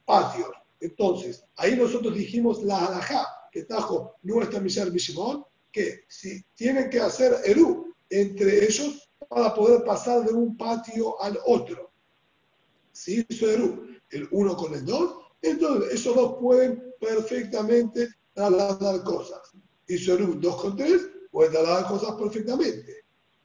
patios. 0.06 0.57
Entonces, 0.80 1.44
ahí 1.56 1.76
nosotros 1.76 2.16
dijimos 2.16 2.64
la 2.64 2.86
halajá 2.86 3.26
que 3.52 3.64
trajo 3.64 4.16
nuestra 4.24 4.60
Misher 4.60 4.92
Bishimon, 4.92 5.44
que 5.72 6.02
si 6.08 6.44
tienen 6.56 6.90
que 6.90 7.00
hacer 7.00 7.36
Eru 7.46 7.94
entre 8.10 8.66
ellos 8.66 9.10
para 9.30 9.54
poder 9.54 9.84
pasar 9.84 10.24
de 10.24 10.34
un 10.34 10.56
patio 10.56 11.22
al 11.22 11.38
otro. 11.46 11.92
Si 12.92 13.26
hizo 13.28 13.50
Eru 13.50 13.88
el 14.10 14.28
uno 14.32 14.56
con 14.56 14.74
el 14.74 14.86
dos, 14.86 15.16
entonces 15.42 15.94
esos 15.94 16.16
dos 16.16 16.38
pueden 16.40 16.94
perfectamente 17.00 18.10
trasladar 18.34 19.04
cosas. 19.04 19.40
Hizo 19.88 20.14
Eru 20.14 20.36
dos 20.40 20.62
con 20.62 20.76
tres, 20.76 21.10
pueden 21.32 21.52
trasladar 21.52 21.88
cosas 21.88 22.16
perfectamente. 22.16 23.04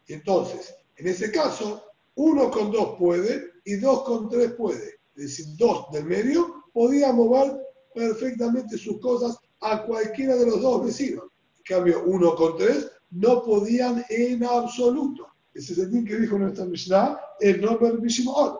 Entonces, 0.09 0.74
en 0.97 1.09
ese 1.09 1.33
caso, 1.33 1.85
uno 2.14 2.51
con 2.51 2.70
dos 2.70 2.97
puede 2.99 3.53
y 3.64 3.76
dos 3.76 4.05
con 4.05 4.28
tres 4.28 4.53
puede. 4.53 5.01
Es 5.16 5.22
decir, 5.22 5.47
dos 5.57 5.91
del 5.93 6.05
medio 6.05 6.62
podía 6.73 7.12
mover 7.12 7.61
perfectamente 7.95 8.79
sus 8.79 9.01
cosas 9.01 9.39
a 9.61 9.85
cualquiera 9.85 10.37
de 10.37 10.47
los 10.47 10.61
dos 10.61 10.87
vecinos. 10.87 11.25
En 11.59 11.62
cambio, 11.64 12.03
uno 12.07 12.35
con 12.35 12.57
tres 12.57 12.91
no 13.11 13.43
podían 13.43 14.05
en 14.09 14.45
absoluto. 14.45 15.27
Ese 15.55 15.75
es 15.75 15.79
el 15.81 16.05
que 16.05 16.16
dijo 16.16 16.39
nuestra 16.39 16.64
Mishnah, 16.64 17.20
el 17.41 17.61
nombre 17.61 17.93
del 17.93 18.07
Shimon. 18.07 18.57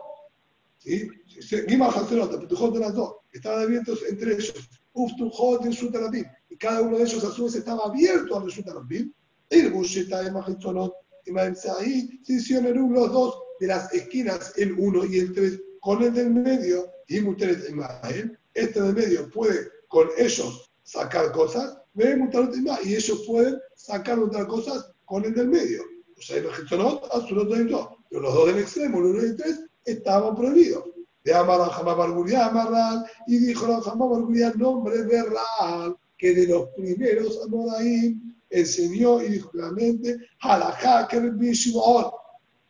¿Sí? 0.77 1.07
Petujot 1.49 2.73
de 2.73 2.79
las 2.79 2.93
dos, 2.93 3.15
estaban 3.31 3.63
abiertos 3.63 3.99
entre 4.07 4.33
ellos. 4.33 4.53
Uftujot 4.93 5.65
y 5.65 5.73
Sutarabim. 5.73 6.25
Y 6.49 6.57
cada 6.57 6.81
uno 6.81 6.97
de 6.97 7.03
ellos 7.05 7.23
a 7.23 7.31
su 7.31 7.45
vez 7.45 7.55
estaba 7.55 7.85
abierto 7.85 8.37
al 8.37 8.51
Sutarabim. 8.51 9.11
El 9.49 9.71
Bushita 9.71 10.21
de 10.21 10.31
Mahitzonot 10.31 10.93
y 11.25 12.19
se 12.23 12.33
hicieron 12.33 12.93
los 12.93 13.11
dos 13.11 13.39
de 13.59 13.67
las 13.67 13.93
esquinas, 13.93 14.53
el 14.57 14.73
1 14.73 15.05
y 15.05 15.19
el 15.19 15.33
3, 15.33 15.61
con 15.79 16.03
el 16.03 16.13
del 16.13 16.31
medio, 16.31 16.91
y 17.07 17.17
Imael, 17.17 18.37
este 18.53 18.81
del 18.81 18.93
medio 18.93 19.29
puede 19.29 19.69
con 19.87 20.09
ellos 20.17 20.71
sacar 20.83 21.31
cosas, 21.31 21.77
y 21.95 22.95
ellos 22.95 23.23
pueden 23.27 23.59
sacar 23.75 24.19
otras 24.19 24.45
cosas 24.45 24.91
con 25.05 25.25
el 25.25 25.33
del 25.33 25.47
medio. 25.47 25.83
O 26.17 26.21
sea, 26.21 26.41
pero 26.69 27.01
los 28.21 28.33
dos 28.33 28.47
del 28.47 28.59
extremo, 28.59 28.99
el 28.99 29.05
1 29.05 29.21
y 29.21 29.25
el 29.25 29.35
3, 29.37 29.59
estaban 29.85 30.35
prohibidos. 30.35 30.85
De 31.23 31.33
Amar 31.33 31.69
Jamá 31.69 33.05
y 33.27 33.37
dijo 33.37 33.67
la 33.67 33.81
Jamá 33.81 34.05
nombre 34.55 35.03
de 35.03 35.23
Raal, 35.23 35.95
que 36.17 36.33
de 36.33 36.47
los 36.47 36.69
primeros 36.69 37.39
Amoraim 37.45 38.35
enseñó 38.49 39.21
y 39.21 39.29
dijo 39.29 39.49
claramente, 39.51 40.17
halajá 40.41 41.07
que. 41.07 41.19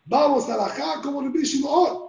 Vamos 0.06 0.50
a 0.50 0.54
halajá 0.54 1.02
como 1.02 1.22
Rabbi 1.22 1.44
Shimon. 1.44 2.04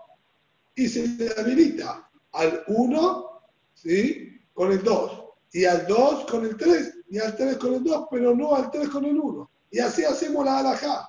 Y 0.77 0.89
se 0.89 1.33
habilita 1.39 2.03
al 2.35 2.62
1, 2.66 3.43
¿sí? 3.74 4.41
Con 4.53 4.72
el 4.72 4.82
2. 4.82 5.24
Y 5.53 5.64
al 5.64 5.87
2 5.87 6.26
con 6.26 6.45
el 6.45 6.57
3. 6.57 6.95
Y 7.11 7.18
al 7.18 7.37
3 7.37 7.57
con 7.57 7.74
el 7.74 7.85
2, 7.85 8.07
pero 8.11 8.35
no 8.35 8.55
al 8.55 8.70
3 8.70 8.89
con 8.89 9.05
el 9.05 9.18
1. 9.18 9.51
Y 9.70 9.78
así 9.78 10.05
hacemos 10.05 10.45
la 10.45 10.59
halajá. 10.59 11.09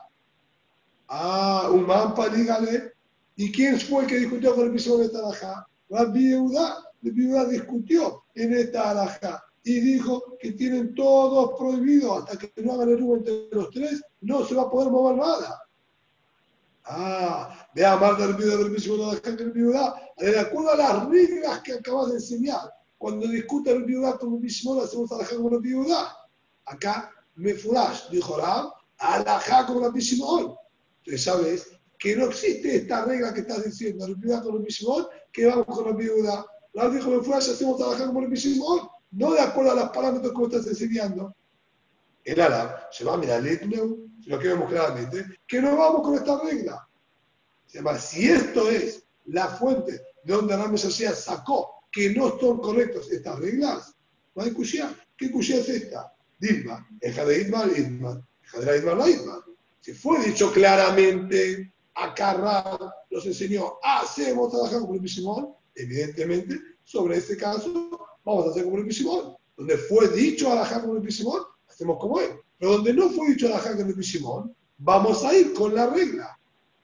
Ah, 1.07 1.69
un 1.71 1.85
mampa, 1.85 2.29
dígale. 2.29 2.93
¿Y 3.35 3.51
quién 3.51 3.79
fue 3.79 4.07
que 4.07 4.17
discutió 4.17 4.55
con 4.55 4.71
el 4.71 4.75
Shimon 4.75 4.99
de 4.99 5.05
esta 5.05 5.19
halajá? 5.19 5.67
Rabbi 5.89 6.29
Yehuda. 6.29 6.91
Rabbi 7.03 7.21
Yehuda 7.23 7.45
discutió 7.45 8.23
en 8.35 8.53
esta 8.53 8.91
halajá 8.91 9.43
y 9.63 9.79
dijo 9.79 10.37
que 10.39 10.51
tienen 10.51 10.93
todos 10.93 11.57
prohibidos 11.57 12.19
hasta 12.19 12.37
que 12.37 12.61
no 12.61 12.73
hagan 12.73 12.89
el 12.89 12.99
rubo 12.99 13.17
entre 13.17 13.47
los 13.51 13.71
tres, 13.71 14.01
no 14.21 14.45
se 14.45 14.53
va 14.53 14.63
a 14.63 14.69
poder 14.69 14.91
mover 14.91 15.17
nada. 15.17 15.59
Ah, 16.85 17.67
vea, 17.73 17.97
Marta 17.97 18.27
del 18.27 18.35
video 18.35 18.57
del 18.59 18.73
dejan 18.73 19.37
que 19.37 19.43
el 19.43 19.51
viuda, 19.51 19.95
de 20.17 20.39
acuerdo 20.39 20.71
a 20.71 20.75
las 20.75 21.09
reglas 21.09 21.61
que 21.61 21.73
acabas 21.73 22.09
de 22.09 22.15
enseñar, 22.15 22.71
cuando 22.97 23.27
discute 23.27 23.71
el 23.71 23.83
viuda 23.83 24.17
con 24.17 24.35
el 24.35 24.39
mismo, 24.39 24.79
hacemos 24.81 25.11
alajá 25.11 25.35
como 25.35 25.55
el 25.55 25.61
viuda. 25.61 26.15
Acá, 26.65 27.11
me 27.35 27.53
flash, 27.53 28.09
dijo 28.11 28.37
Ram, 28.37 28.69
alajá 28.97 29.65
como 29.65 29.85
el 29.87 29.93
mismo. 29.93 30.59
Entonces, 30.99 31.23
sabes 31.23 31.71
que 31.97 32.15
no 32.15 32.25
existe 32.25 32.75
esta 32.75 33.05
regla 33.05 33.33
que 33.33 33.41
estás 33.41 33.63
diciendo, 33.65 34.05
el 34.05 34.15
viuda 34.15 34.41
con 34.41 34.55
el 34.55 34.61
mismo, 34.61 35.07
que 35.31 35.47
vamos 35.47 35.65
con 35.65 35.87
el 35.87 35.95
viuda. 35.95 36.45
Ram 36.73 36.95
dijo, 36.95 37.09
me 37.09 37.21
flash, 37.21 37.49
hacemos 37.49 37.81
alajá 37.81 38.07
como 38.07 38.21
el 38.21 38.29
mismo 38.29 38.95
no 39.15 39.33
de 39.33 39.39
acuerdo 39.39 39.71
a 39.71 39.75
los 39.75 39.89
parámetros 39.89 40.31
que 40.33 40.37
vos 40.37 40.53
estás 40.53 40.67
enseñando. 40.67 41.35
El 42.23 42.41
árabe 42.41 42.73
se 42.91 43.05
va 43.05 43.13
a 43.13 43.17
mirar 43.17 43.45
el 43.45 43.59
lo 44.25 44.39
que 44.39 44.49
vemos 44.49 44.69
claramente, 44.69 45.25
que 45.47 45.61
no 45.61 45.77
vamos 45.77 46.01
con 46.01 46.15
esta 46.15 46.39
regla. 46.39 46.87
si 47.99 48.29
esto 48.29 48.69
es 48.69 49.03
la 49.25 49.47
fuente 49.47 50.01
de 50.23 50.33
donde 50.33 50.57
la 50.57 50.67
Mesías 50.67 51.23
sacó 51.23 51.83
que 51.91 52.13
no 52.13 52.37
son 52.39 52.59
correctas 52.59 53.09
estas 53.11 53.39
reglas, 53.39 53.95
no 54.33 54.43
hay 54.43 54.51
cuchilla. 54.51 54.93
¿Qué 55.17 55.31
cuchilla 55.31 55.59
es 55.59 55.69
esta? 55.69 56.13
Dilma, 56.39 56.87
el 56.99 57.15
de 57.15 57.41
Idma, 57.41 57.65
Idma, 57.65 58.27
el 58.53 58.65
de 58.65 58.77
Idma, 58.77 58.95
la 58.95 59.09
Idma. 59.09 59.45
Si 59.79 59.93
fue 59.93 60.19
dicho 60.25 60.51
claramente, 60.51 61.73
acá 61.93 62.33
nos 63.09 63.25
enseñó, 63.25 63.77
hacemos 63.81 64.51
trabajar 64.51 64.81
con 64.81 64.95
el 64.95 65.09
Simón, 65.09 65.53
evidentemente, 65.75 66.59
sobre 66.83 67.17
este 67.17 67.37
caso 67.37 68.09
vamos 68.23 68.47
a 68.47 68.49
hacer 68.49 68.65
como 68.65 68.77
el 68.77 68.93
Simón. 68.93 69.35
Donde 69.55 69.77
fue 69.77 70.09
dicho 70.09 70.51
a 70.51 70.81
como 70.81 70.97
el 70.97 71.11
Simón, 71.11 71.43
hacemos 71.69 71.97
como 71.99 72.19
él. 72.19 72.31
Pero 72.57 72.73
donde 72.73 72.93
no 72.93 73.09
fue 73.09 73.29
dicho 73.29 73.53
a 73.53 73.59
como 73.61 73.89
el 73.89 74.03
Simón, 74.03 74.55
vamos 74.77 75.23
a 75.23 75.35
ir 75.35 75.53
con 75.53 75.75
la 75.75 75.87
regla. 75.87 76.37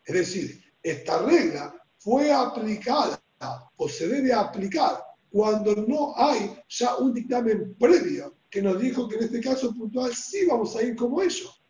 Es 0.06 0.16
decir, 0.16 0.64
esta 0.84 1.22
regla 1.24 1.74
fue 1.98 2.32
aplicada 2.32 3.22
o 3.78 3.90
se 3.90 4.08
debe 4.08 4.34
aplicar 4.34 5.04
cuando 5.30 5.76
no 5.76 6.14
hay 6.18 6.58
ya 6.68 6.96
un 6.98 7.14
dictamen 7.14 7.76
previo 7.80 8.36
que 8.50 8.62
nos 8.62 8.80
dijo 8.80 9.08
que 9.08 9.16
en 9.16 9.24
este 9.24 9.40
caso 9.40 9.74
puntual 9.74 10.14
sí 10.14 10.46
vamos 10.46 10.76
a 10.76 10.84
ir 10.84 10.96
como 10.96 11.22
ellos. 11.22 11.62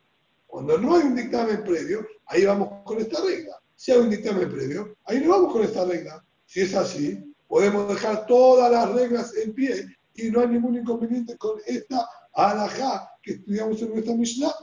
Cuando 0.47 0.77
no 0.77 0.95
hay 0.95 1.03
un 1.03 1.15
dictamen 1.15 1.63
previo, 1.63 2.05
ahí 2.25 2.45
vamos 2.45 2.83
con 2.83 2.99
esta 2.99 3.23
regla. 3.23 3.61
Si 3.75 3.91
hay 3.91 3.99
un 3.99 4.09
dictamen 4.09 4.51
previo, 4.51 4.95
ahí 5.05 5.19
no 5.19 5.29
vamos 5.29 5.53
con 5.53 5.63
esta 5.63 5.85
regla. 5.85 6.23
Si 6.45 6.61
es 6.61 6.75
así, 6.75 7.31
Podemos 7.51 7.89
dejar 7.89 8.27
todas 8.27 8.71
las 8.71 8.93
reglas 8.93 9.35
en 9.35 9.53
pie 9.53 9.85
y 10.15 10.31
no 10.31 10.39
hay 10.39 10.47
ningún 10.47 10.77
inconveniente 10.77 11.37
con 11.37 11.59
esta 11.65 12.07
alajá 12.33 13.11
que 13.21 13.33
estudiamos 13.33 13.81
en 13.81 13.89
nuestra 13.89 14.15
Mishnah, 14.15 14.53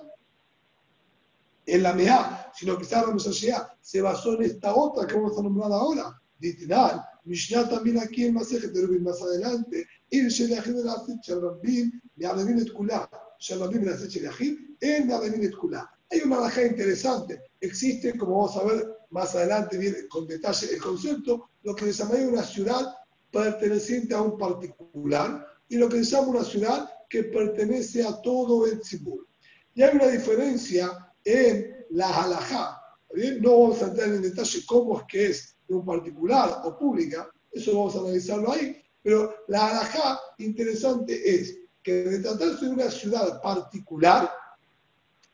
en 1.66 1.82
la 1.82 1.92
Meá, 1.92 2.50
sino 2.54 2.78
que 2.78 2.84
Sara 2.84 3.12
Mesashea 3.12 3.76
se 3.80 4.00
basó 4.00 4.34
en 4.34 4.44
esta 4.44 4.74
otra 4.74 5.06
que 5.06 5.14
vamos 5.14 5.38
a 5.38 5.42
nombrar 5.42 5.70
ahora, 5.72 6.20
literal. 6.40 7.04
Mishnah 7.24 7.68
también 7.68 7.98
aquí 7.98 8.24
en 8.24 8.34
Masejet 8.34 8.72
de 8.72 8.86
Rubin 8.86 9.04
más 9.04 9.20
adelante, 9.20 9.86
el 10.10 10.28
Shelachim 10.28 10.78
el 10.78 10.88
Asit 10.88 11.20
Shalrabim, 11.22 12.00
Me'adavim 12.16 12.58
et 12.58 12.72
Kulá, 12.72 13.08
Shalrabim 13.38 13.82
el 13.82 13.90
Asit 13.90 14.10
Shelachim, 14.10 14.76
el 14.80 15.04
Me'adavim 15.04 15.42
et 15.42 15.54
Kulá. 15.54 15.90
Hay 16.10 16.20
una 16.24 16.38
alajá 16.38 16.64
interesante, 16.64 17.42
existe, 17.60 18.16
como 18.16 18.38
vamos 18.38 18.56
a 18.56 18.64
ver 18.64 18.98
más 19.10 19.34
adelante 19.34 19.76
viene 19.76 20.08
con 20.08 20.26
detalle 20.26 20.72
el 20.72 20.80
concepto, 20.80 21.50
lo 21.62 21.74
que 21.74 21.92
se 21.92 22.02
llama 22.02 22.14
una 22.14 22.42
ciudad 22.42 22.94
perteneciente 23.30 24.14
a 24.14 24.22
un 24.22 24.38
particular 24.38 25.46
y 25.68 25.76
lo 25.76 25.88
que 25.88 26.02
se 26.02 26.12
llama 26.12 26.28
una 26.28 26.44
ciudad 26.44 26.88
que 27.09 27.24
pertenece 27.24 28.02
a 28.04 28.20
todo 28.20 28.66
el 28.66 28.80
Tzibur. 28.80 29.26
Y 29.74 29.82
hay 29.82 29.96
una 29.96 30.09
diferencia 30.09 31.12
en 31.24 31.86
la 31.90 32.24
halajá. 32.24 32.80
¿bien? 33.14 33.40
No 33.40 33.61
vamos 33.61 33.82
a 33.82 33.86
entrar 33.86 34.09
en 34.09 34.22
detalle 34.22 34.61
cómo 34.66 35.00
es 35.00 35.04
que 35.09 35.26
es 35.26 35.56
de 35.68 35.74
un 35.74 35.84
particular 35.84 36.62
o 36.64 36.78
pública, 36.78 37.30
eso 37.52 37.76
vamos 37.76 37.96
a 37.96 38.00
analizarlo 38.00 38.52
ahí, 38.52 38.82
pero 39.02 39.34
la 39.48 39.68
halajá 39.68 40.18
interesante 40.38 41.34
es 41.34 41.59
que 41.82 42.04
de 42.04 42.18
tratarse 42.20 42.66
de 42.66 42.72
una 42.72 42.90
ciudad 42.90 43.40
particular, 43.40 44.30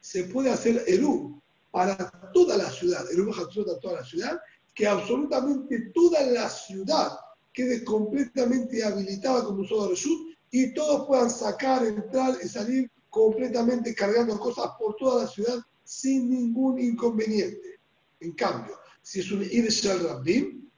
se 0.00 0.24
puede 0.24 0.50
hacer 0.50 0.84
Eru 0.86 1.40
para 1.70 1.96
toda 2.32 2.56
la 2.56 2.70
ciudad, 2.70 3.04
Eru 3.10 3.30
para 3.30 3.48
toda 3.48 4.00
la 4.00 4.04
ciudad, 4.04 4.38
que 4.74 4.86
absolutamente 4.86 5.90
toda 5.94 6.22
la 6.22 6.48
ciudad 6.48 7.16
quede 7.52 7.84
completamente 7.84 8.84
habilitada 8.84 9.44
como 9.44 9.62
uso 9.62 9.84
de 9.84 9.90
Reshut 9.90 10.33
y 10.56 10.72
todos 10.72 11.08
puedan 11.08 11.30
sacar, 11.30 11.84
entrar 11.84 12.38
y 12.40 12.46
salir 12.46 12.88
completamente 13.10 13.92
cargando 13.92 14.38
cosas 14.38 14.70
por 14.78 14.94
toda 14.94 15.24
la 15.24 15.28
ciudad 15.28 15.58
sin 15.82 16.30
ningún 16.30 16.78
inconveniente. 16.78 17.80
En 18.20 18.30
cambio, 18.34 18.78
si 19.02 19.18
es 19.18 19.32
un 19.32 19.42
Irshal 19.42 19.98
Rabbim, 20.08 20.70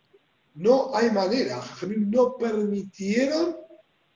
no 0.54 0.96
hay 0.96 1.10
manera. 1.10 1.62
No 1.94 2.38
permitieron 2.38 3.54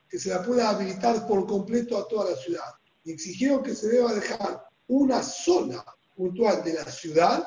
que 0.08 0.18
se 0.18 0.30
la 0.30 0.42
pueda 0.42 0.70
habilitar 0.70 1.26
por 1.26 1.46
completo 1.46 1.98
a 1.98 2.08
toda 2.08 2.30
la 2.30 2.36
ciudad. 2.38 2.72
Y 3.04 3.12
exigieron 3.12 3.62
que 3.62 3.74
se 3.74 3.88
deba 3.88 4.14
dejar 4.14 4.66
una 4.88 5.22
zona 5.22 5.84
puntual 6.16 6.64
de 6.64 6.72
la 6.72 6.90
ciudad 6.90 7.46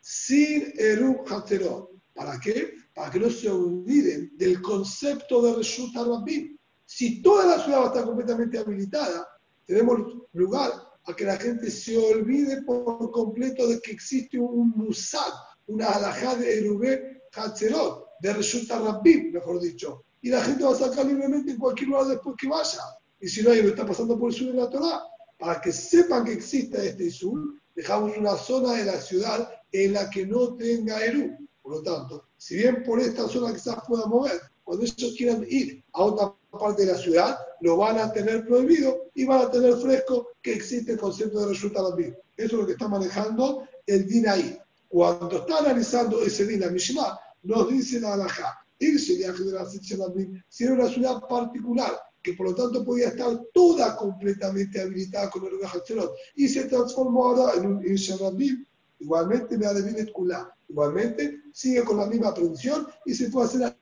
sin 0.00 0.72
Eru 0.78 1.26
Haterot. 1.28 1.90
¿Para 2.14 2.40
qué? 2.40 2.72
Para 2.94 3.10
que 3.10 3.20
no 3.20 3.28
se 3.28 3.50
olviden 3.50 4.32
del 4.38 4.62
concepto 4.62 5.42
de 5.42 5.56
Reshut 5.56 5.94
Rabbim. 5.94 6.56
Si 6.92 7.22
toda 7.22 7.46
la 7.46 7.62
ciudad 7.62 7.78
va 7.78 7.84
a 7.84 7.86
estar 7.86 8.04
completamente 8.04 8.58
habilitada, 8.58 9.24
tenemos 9.64 10.12
lugar 10.32 10.72
a 11.04 11.14
que 11.14 11.24
la 11.24 11.36
gente 11.36 11.70
se 11.70 11.96
olvide 11.96 12.62
por 12.62 13.12
completo 13.12 13.68
de 13.68 13.80
que 13.80 13.92
existe 13.92 14.36
un 14.40 14.70
musad, 14.70 15.32
una 15.68 15.86
alajá 15.86 16.34
de 16.34 16.58
Erubé 16.58 17.22
Hatzerot, 17.32 18.08
de 18.20 18.32
Reshut 18.32 18.68
Rabbim, 18.68 19.30
mejor 19.30 19.60
dicho. 19.60 20.04
Y 20.20 20.30
la 20.30 20.42
gente 20.42 20.64
va 20.64 20.72
a 20.72 20.74
sacar 20.74 21.06
libremente 21.06 21.52
en 21.52 21.58
cualquier 21.58 21.90
lugar 21.90 22.08
después 22.08 22.34
que 22.36 22.48
vaya. 22.48 22.82
Y 23.20 23.28
si 23.28 23.44
no, 23.44 23.52
ahí 23.52 23.62
lo 23.62 23.68
está 23.68 23.86
pasando 23.86 24.18
por 24.18 24.30
el 24.30 24.36
sur 24.36 24.48
de 24.48 24.54
la 24.54 24.68
Torah. 24.68 25.00
Para 25.38 25.60
que 25.60 25.70
sepan 25.70 26.24
que 26.24 26.32
existe 26.32 26.88
este 26.88 27.08
sur, 27.08 27.54
dejamos 27.76 28.18
una 28.18 28.34
zona 28.34 28.72
de 28.72 28.86
la 28.86 29.00
ciudad 29.00 29.48
en 29.70 29.92
la 29.92 30.10
que 30.10 30.26
no 30.26 30.56
tenga 30.56 31.04
Eru. 31.04 31.38
Por 31.62 31.72
lo 31.72 31.82
tanto, 31.84 32.30
si 32.36 32.56
bien 32.56 32.82
por 32.82 32.98
esta 32.98 33.28
zona 33.28 33.54
quizás 33.54 33.76
pueda 33.86 34.06
mover, 34.06 34.40
cuando 34.64 34.84
ellos 34.84 35.14
quieran 35.16 35.46
ir 35.48 35.84
a 35.92 36.02
otra 36.02 36.39
parte 36.50 36.84
de 36.84 36.92
la 36.92 36.98
ciudad, 36.98 37.38
lo 37.60 37.76
van 37.76 37.98
a 37.98 38.12
tener 38.12 38.46
prohibido 38.46 39.10
y 39.14 39.24
van 39.24 39.42
a 39.42 39.50
tener 39.50 39.76
fresco 39.76 40.28
que 40.42 40.54
existe 40.54 40.92
el 40.92 40.98
concepto 40.98 41.40
de 41.40 41.46
resulta 41.46 41.82
también. 41.82 42.16
Eso 42.36 42.56
es 42.56 42.60
lo 42.60 42.66
que 42.66 42.72
está 42.72 42.88
manejando 42.88 43.68
el 43.86 44.06
DIN 44.06 44.28
ahí. 44.28 44.58
Cuando 44.88 45.38
está 45.38 45.58
analizando 45.58 46.22
ese 46.22 46.46
DIN, 46.46 46.60
la 46.60 47.20
nos 47.42 47.68
dice 47.70 48.00
la 48.00 48.14
halajá, 48.14 48.58
irse 48.78 49.16
de 49.16 50.42
si 50.48 50.64
era 50.64 50.74
una 50.74 50.88
ciudad 50.88 51.20
particular, 51.28 51.98
que 52.22 52.34
por 52.34 52.50
lo 52.50 52.54
tanto 52.54 52.84
podía 52.84 53.08
estar 53.08 53.40
toda 53.52 53.96
completamente 53.96 54.80
habilitada 54.80 55.30
con 55.30 55.44
el 55.44 55.52
Hatzerot, 55.64 56.14
y 56.34 56.48
se 56.48 56.64
transformó 56.64 57.28
ahora 57.28 57.54
en 57.56 57.66
un 57.66 57.86
Irsharabim, 57.86 58.64
igualmente 58.98 59.56
me 59.56 59.66
Adevinet 59.66 60.12
Kula, 60.12 60.54
igualmente 60.70 61.42
sigue 61.52 61.84
con 61.84 61.98
la 61.98 62.06
misma 62.06 62.32
predicción 62.32 62.86
y 63.04 63.14
se 63.14 63.28
puede 63.28 63.48
hacer 63.48 63.76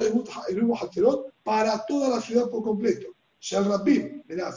el 0.48 0.72
Hatzerot 0.72 1.32
para 1.44 1.84
toda 1.86 2.08
la 2.08 2.20
ciudad 2.20 2.48
por 2.50 2.62
completo. 2.62 3.08
Sharabim, 3.40 4.22
era 4.28 4.52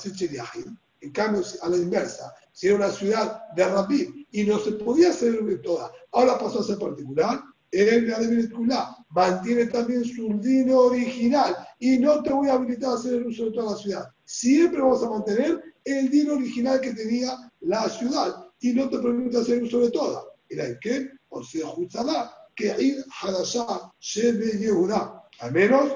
en 1.01 1.11
cambio, 1.11 1.41
a 1.61 1.69
la 1.69 1.77
inversa, 1.77 2.33
si 2.51 2.67
era 2.67 2.75
una 2.75 2.91
ciudad 2.91 3.41
de 3.55 3.67
Rabim 3.67 4.25
y 4.31 4.43
no 4.43 4.59
se 4.59 4.73
podía 4.73 5.09
hacer 5.09 5.61
toda, 5.61 5.91
ahora 6.11 6.37
pasó 6.37 6.59
a 6.59 6.63
ser 6.63 6.77
particular, 6.77 7.41
el 7.71 8.51
Kula 8.51 8.97
mantiene 9.09 9.65
también 9.67 10.03
su 10.03 10.27
dino 10.39 10.77
original 10.77 11.55
y 11.79 11.97
no 11.97 12.21
te 12.21 12.31
voy 12.31 12.49
a 12.49 12.53
habilitar 12.53 12.91
a 12.91 12.95
hacer 12.95 13.15
el 13.15 13.27
uso 13.27 13.45
de 13.45 13.51
toda 13.51 13.71
la 13.71 13.77
ciudad. 13.77 14.09
Siempre 14.25 14.81
vamos 14.81 15.03
a 15.03 15.09
mantener 15.09 15.61
el 15.85 16.09
dino 16.09 16.33
original 16.33 16.81
que 16.81 16.93
tenía 16.93 17.51
la 17.61 17.89
ciudad 17.89 18.47
y 18.59 18.73
no 18.73 18.89
te 18.89 18.99
permite 18.99 19.37
hacer 19.37 19.63
uso 19.63 19.79
de 19.79 19.91
toda. 19.91 20.23
¿Era 20.49 20.65
en 20.67 20.77
qué? 20.81 21.09
O 21.31 21.43
sea, 21.43 21.67
Jutzalá, 21.67 22.49
que 22.55 22.75
ir 22.79 23.05
Hadashah 23.21 23.91
Shebe 23.99 24.59
Yehuda. 24.59 25.23
Al 25.39 25.51
menos 25.51 25.93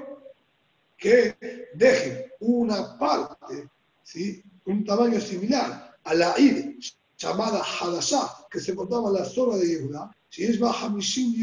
que 0.97 1.35
dejen 1.75 2.25
una 2.39 2.97
parte, 2.97 3.69
¿sí? 4.03 4.41
un 4.65 4.83
tamaño 4.83 5.19
similar 5.19 5.95
a 6.03 6.13
la 6.13 6.39
ir 6.39 6.77
llamada 7.17 7.61
Hadashah, 7.61 8.47
que 8.49 8.59
se 8.59 8.71
encontraba 8.71 9.09
en 9.09 9.15
la 9.15 9.25
zona 9.25 9.57
de 9.57 9.67
Yehuda, 9.67 10.11
si 10.29 10.43
es 10.43 10.59
baja 10.59 10.89
Mishim 10.89 11.33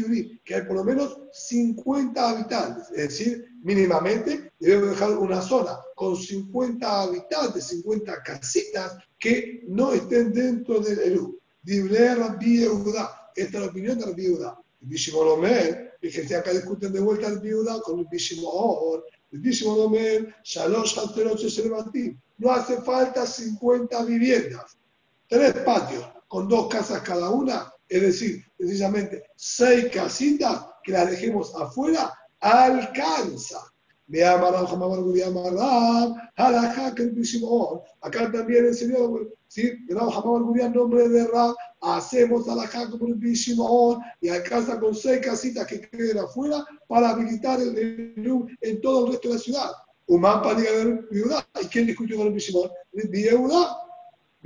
que 0.43 0.55
hay 0.55 0.61
por 0.63 0.75
lo 0.75 0.83
menos 0.83 1.17
50 1.31 2.29
habitantes, 2.29 2.89
es 2.91 3.09
decir, 3.09 3.49
mínimamente 3.63 4.51
debemos 4.59 4.91
dejar 4.91 5.17
una 5.17 5.41
zona 5.41 5.79
con 5.95 6.15
50 6.15 7.01
habitantes, 7.01 7.65
50 7.67 8.21
casitas 8.21 8.97
que 9.17 9.63
no 9.67 9.93
estén 9.93 10.31
dentro 10.33 10.79
del 10.79 10.99
Eru. 10.99 11.39
Dible 11.63 12.15
Rabbi 12.15 12.59
Yehuda, 12.59 13.22
esta 13.35 13.57
es 13.57 13.63
la 13.63 13.69
opinión 13.69 13.97
de 13.99 14.05
Rabbi 14.05 14.23
Yehuda. 14.23 14.59
El 14.81 14.87
Bishimon 14.87 15.27
Omer, 15.27 15.97
fíjense 16.01 16.35
acá 16.35 16.51
discuten 16.51 16.91
de 16.91 16.99
vuelta 16.99 17.27
el 17.27 17.41
Yehuda 17.41 17.81
con 17.81 17.99
el 17.99 18.07
Bishimon 18.11 19.01
el 19.31 19.39
Bishimon 19.39 19.79
Omer, 19.79 20.35
Shalosh 20.43 20.97
Haterot 20.99 21.39
No 22.37 22.51
hace 22.51 22.81
falta 22.81 23.25
50 23.25 24.03
viviendas, 24.05 24.77
tres 25.27 25.53
patios 25.65 26.05
con 26.27 26.47
dos 26.47 26.67
casas 26.67 27.01
cada 27.01 27.29
una, 27.29 27.71
es 27.87 28.01
decir, 28.01 28.45
precisamente 28.57 29.23
seis 29.35 29.85
casitas 29.93 30.65
que 30.83 30.91
las 30.91 31.09
dejemos 31.09 31.53
afuera, 31.55 32.13
alcanza. 32.39 33.72
Acá 38.01 38.31
también 38.31 38.65
el 38.65 38.75
Señor, 38.75 39.33
¿sí? 39.47 39.71
nombre 39.89 41.09
de 41.09 41.27
Rab, 41.27 41.55
hacemos 41.81 42.47
alajá 42.47 42.89
como 42.89 43.07
el 43.07 43.15
Bishimon 43.15 43.99
y 44.21 44.29
alcanza 44.29 44.79
con 44.79 44.93
seis 44.93 45.19
casitas 45.25 45.67
que 45.67 45.81
queden 45.81 46.17
afuera 46.17 46.65
para 46.87 47.09
habilitar 47.09 47.61
el 47.61 47.73
menú 48.15 48.47
en 48.61 48.81
todo 48.81 49.05
el 49.05 49.13
resto 49.13 49.29
de 49.29 49.35
la 49.35 49.39
ciudad. 49.39 49.71
Umán 50.07 50.41
para 50.41 50.59
viuda. 51.09 51.47
¿Y 51.61 51.65
quién 51.67 51.87
discutió 51.87 52.17
con 52.17 52.27
el 52.27 52.33
Bishimon? 52.33 52.69
El 52.93 53.07
Viuda. 53.07 53.77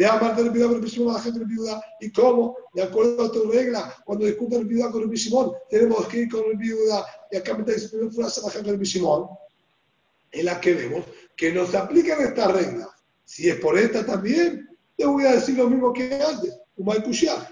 A 0.06 0.14
amar 0.14 0.36
del 0.36 0.52
viuda 0.52 0.68
con 0.68 0.76
el 0.76 0.82
Bishimon 0.82 1.10
a 1.10 1.14
la 1.18 1.24
gente 1.24 1.40
del 1.40 1.48
viuda. 1.48 1.82
¿Y 2.00 2.12
cómo? 2.12 2.56
De 2.76 2.84
acuerdo 2.84 3.26
a 3.26 3.32
tu 3.32 3.50
regla, 3.50 3.96
cuando 4.06 4.26
discuten 4.26 4.62
el 4.62 4.68
viuda 4.68 4.92
con 4.92 5.02
el 5.02 5.08
Bishimon, 5.08 5.54
tenemos 5.72 6.08
que 6.08 6.22
ir 6.22 6.30
con 6.30 6.44
el 6.52 6.58
viuda. 6.58 7.04
Y 7.32 7.38
acá 7.38 7.56
me 7.56 7.62
está 7.62 7.74
diciendo 7.74 8.12
frase 8.12 8.42
la 8.44 8.52
gente 8.52 8.70
del 8.70 8.80
Bishimon, 8.80 9.28
en 10.40 10.46
la 10.46 10.60
que 10.60 10.74
vemos 10.74 11.04
que 11.36 11.52
nos 11.52 11.74
aplican 11.76 12.22
estas 12.22 12.52
reglas. 12.52 12.90
Si 13.24 13.50
es 13.50 13.60
por 13.60 13.78
esta 13.78 14.06
también, 14.06 14.68
te 14.96 15.06
voy 15.06 15.26
a 15.26 15.34
decir 15.34 15.56
lo 15.58 15.70
mismo 15.70 15.94
que 15.94 16.14
antes. 16.16 16.58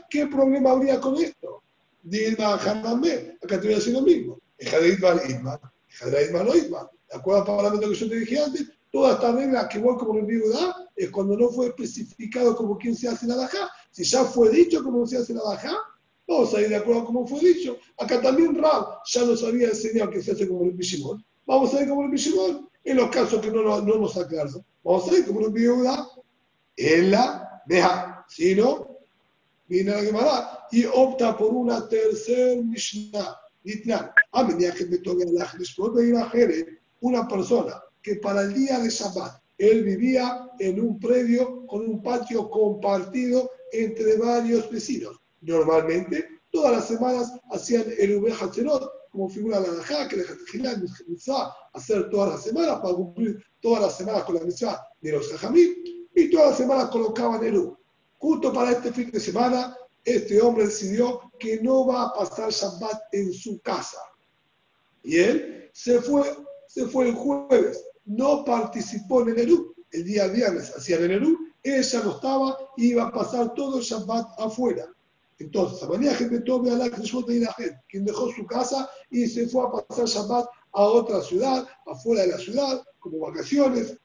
¿Qué 0.10 0.28
problema 0.28 0.72
habría 0.72 1.00
con 1.00 1.16
esto? 1.16 1.64
Dilma 2.02 2.56
Hanamé, 2.56 3.38
acá 3.44 3.60
te 3.60 3.68
voy 3.68 3.74
a 3.74 3.78
decir 3.78 3.94
lo 3.94 4.02
mismo. 4.02 4.40
Ejadidman 4.58 5.20
Idman, 5.28 5.60
Ejadidman 5.90 6.46
no 6.46 6.56
Idman. 6.56 6.88
¿De 7.10 7.18
acuerdo 7.18 7.42
al 7.42 7.58
parámetro 7.58 7.90
que 7.90 7.96
yo 7.96 8.10
te 8.10 8.16
dije 8.20 8.40
antes? 8.40 8.66
Toda 8.92 9.14
esta 9.14 9.32
regla 9.32 9.68
que 9.68 9.80
igual 9.80 9.98
como 9.98 10.26
viuda 10.26 10.90
es 10.96 11.10
cuando 11.10 11.36
no 11.38 11.50
fue 11.50 11.68
especificado 11.68 12.56
como 12.56 12.78
quién 12.78 12.96
se 12.96 13.08
hace 13.08 13.28
la 13.28 13.36
daja. 13.36 13.70
Si 13.92 14.04
ya 14.04 14.24
fue 14.24 14.50
dicho 14.50 14.84
cómo 14.84 15.06
se 15.06 15.18
hace 15.18 15.34
la 15.34 15.44
daja, 15.44 15.76
vamos 16.28 16.54
a 16.54 16.62
ir 16.62 16.70
de 16.70 16.78
acuerdo 16.78 17.02
a 17.02 17.06
cómo 17.06 17.28
fue 17.28 17.40
dicho. 17.40 17.78
Acá 17.98 18.22
también 18.22 18.56
Rab 18.56 19.00
ya 19.06 19.26
nos 19.26 19.44
había 19.44 19.70
enseñado 19.70 20.12
que 20.12 20.22
se 20.22 20.32
hace 20.32 20.48
como 20.48 20.64
el 20.66 20.72
Bishimon. 20.72 21.24
Vamos 21.46 21.74
a 21.74 21.82
ir 21.82 21.90
como 21.90 22.04
el 22.04 22.12
Bishimon 22.12 22.70
en 22.86 22.98
los 22.98 23.10
casos 23.10 23.42
que 23.42 23.52
no, 23.52 23.82
no, 23.82 23.96
nos 23.98 24.18
aclaran. 24.18 24.54
Vamos 24.84 25.12
a 25.12 25.18
ir 25.18 25.26
como 25.26 25.42
el 25.42 25.52
viuda 25.52 26.08
en 26.78 27.12
la 27.12 27.62
deja. 27.66 28.26
Si 28.30 28.56
no, 28.56 29.00
viene 29.68 29.92
la 29.92 30.02
Gemara 30.02 30.68
y 30.72 30.86
opta 30.86 31.36
por 31.36 31.52
una 31.52 31.88
tercer 31.90 32.64
Mishnah. 32.64 33.42
Una 37.02 37.28
persona 37.28 37.84
que 38.04 38.16
para 38.18 38.42
el 38.44 38.54
día 38.54 38.80
de 38.80 38.90
Shabbat 38.90 39.42
él 39.58 39.84
vivía 39.84 40.52
en 40.60 40.80
un 40.80 41.00
predio 41.00 41.66
con 41.66 41.82
un 41.82 42.04
patio 42.04 42.50
compartido 42.50 43.50
entre 43.72 44.18
varios 44.18 44.70
vecinos. 44.70 45.20
Normalmente, 45.42 46.28
todas 46.52 46.74
las 46.74 46.88
semanas 46.88 47.34
hacían 47.52 47.86
el 47.98 48.18
Ube 48.18 48.32
como 49.16 49.30
figura 49.30 49.62
la 49.62 49.72
Najá, 49.72 50.10
que 50.10 50.18
la 50.58 50.76
mitzvah 51.08 51.56
hacer 51.74 52.10
todas 52.10 52.34
las 52.34 52.44
semanas 52.44 52.80
para 52.82 52.94
cumplir 52.94 53.42
todas 53.62 53.82
las 53.84 53.98
semanas 53.98 54.24
con 54.26 54.36
la 54.36 54.42
mitzvah 54.42 54.86
de 55.00 55.12
los 55.14 55.32
Jajamim, 55.32 55.74
y 56.14 56.30
todas 56.30 56.50
las 56.50 56.58
semanas 56.58 56.90
colocaban 56.90 57.44
Eru. 57.44 57.78
Justo 58.18 58.52
para 58.52 58.72
este 58.72 58.92
fin 58.92 59.10
de 59.12 59.20
semana, 59.20 59.78
este 60.04 60.42
hombre 60.42 60.66
decidió 60.66 61.32
que 61.40 61.62
no 61.62 61.88
va 61.88 62.04
a 62.04 62.14
pasar 62.14 62.52
Shabbat 62.52 63.14
en 63.14 63.32
su 63.32 63.60
casa. 63.62 64.00
Y 65.04 65.18
él 65.18 65.70
se 65.74 66.02
fue, 66.02 66.24
se 66.68 66.86
fue 66.88 67.10
el 67.10 67.16
jueves, 67.16 67.84
no 68.06 68.44
participó 68.44 69.22
en 69.22 69.30
el 69.30 69.40
Eru. 69.40 69.76
El 69.92 70.04
día 70.04 70.28
viernes 70.28 70.76
hacían 70.76 71.04
el 71.04 71.12
Eru, 71.12 71.38
ella 71.64 72.02
no 72.04 72.12
estaba, 72.12 72.58
iba 72.76 73.04
a 73.04 73.12
pasar 73.12 73.54
todo 73.54 73.78
el 73.78 73.84
Shabbat 73.84 74.40
afuera. 74.40 74.86
Entonces, 75.38 75.88
quien 77.90 78.06
dejó 78.06 78.32
su 78.32 78.46
casa 78.46 78.90
y 79.10 79.28
se 79.28 79.48
fue 79.48 79.66
a 79.66 79.72
pasar 79.72 80.06
Shabbat 80.06 80.48
a 80.72 80.82
otra 80.82 81.22
ciudad, 81.22 81.68
afuera 81.86 82.22
de 82.22 82.30
la 82.30 82.38
ciudad, 82.38 82.84
como 83.00 83.20
vacaciones. 83.20 83.98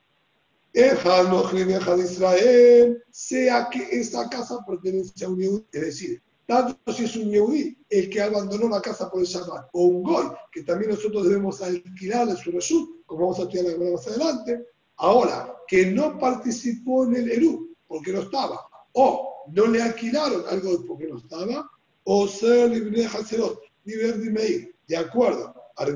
de 1.96 2.04
Israel, 2.04 3.02
sea 3.10 3.68
que 3.70 3.88
esa 3.90 4.28
casa 4.28 4.58
pertenece 4.66 5.24
a 5.24 5.28
un 5.28 5.38
Yehudi, 5.38 5.66
es 5.72 5.80
decir, 5.80 6.22
tanto 6.46 6.92
si 6.92 7.04
es 7.04 7.16
un 7.16 7.30
Yehudi 7.30 7.76
el 7.88 8.10
que 8.10 8.22
abandonó 8.22 8.68
la 8.68 8.80
casa 8.80 9.10
por 9.10 9.20
el 9.20 9.26
Shabbat, 9.26 9.68
o 9.72 9.84
un 9.84 10.02
Goy, 10.02 10.26
que 10.52 10.62
también 10.62 10.90
nosotros 10.90 11.24
debemos 11.24 11.60
alquilarle 11.62 12.36
su 12.36 12.50
Reshut, 12.50 13.04
como 13.06 13.22
vamos 13.22 13.38
a 13.38 13.42
estudiar 13.42 13.78
más 13.78 14.06
adelante, 14.06 14.66
ahora, 14.96 15.56
que 15.66 15.86
no 15.86 16.18
participó 16.18 17.04
en 17.04 17.16
el 17.16 17.30
Eru, 17.30 17.74
porque 17.86 18.12
no 18.12 18.20
estaba, 18.20 18.60
o 18.92 19.29
no 19.48 19.66
le 19.66 19.82
alquilaron 19.82 20.44
algo 20.48 20.84
porque 20.86 21.06
no 21.06 21.18
estaba, 21.18 21.70
o 22.04 22.26
ser 22.26 22.70
libre 22.70 23.06
Haserot, 23.06 23.60
Meir. 23.84 24.74
De 24.86 24.96
acuerdo 24.96 25.54
a 25.76 25.86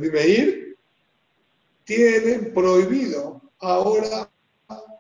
tienen 1.84 2.54
prohibido 2.54 3.42
ahora 3.58 4.30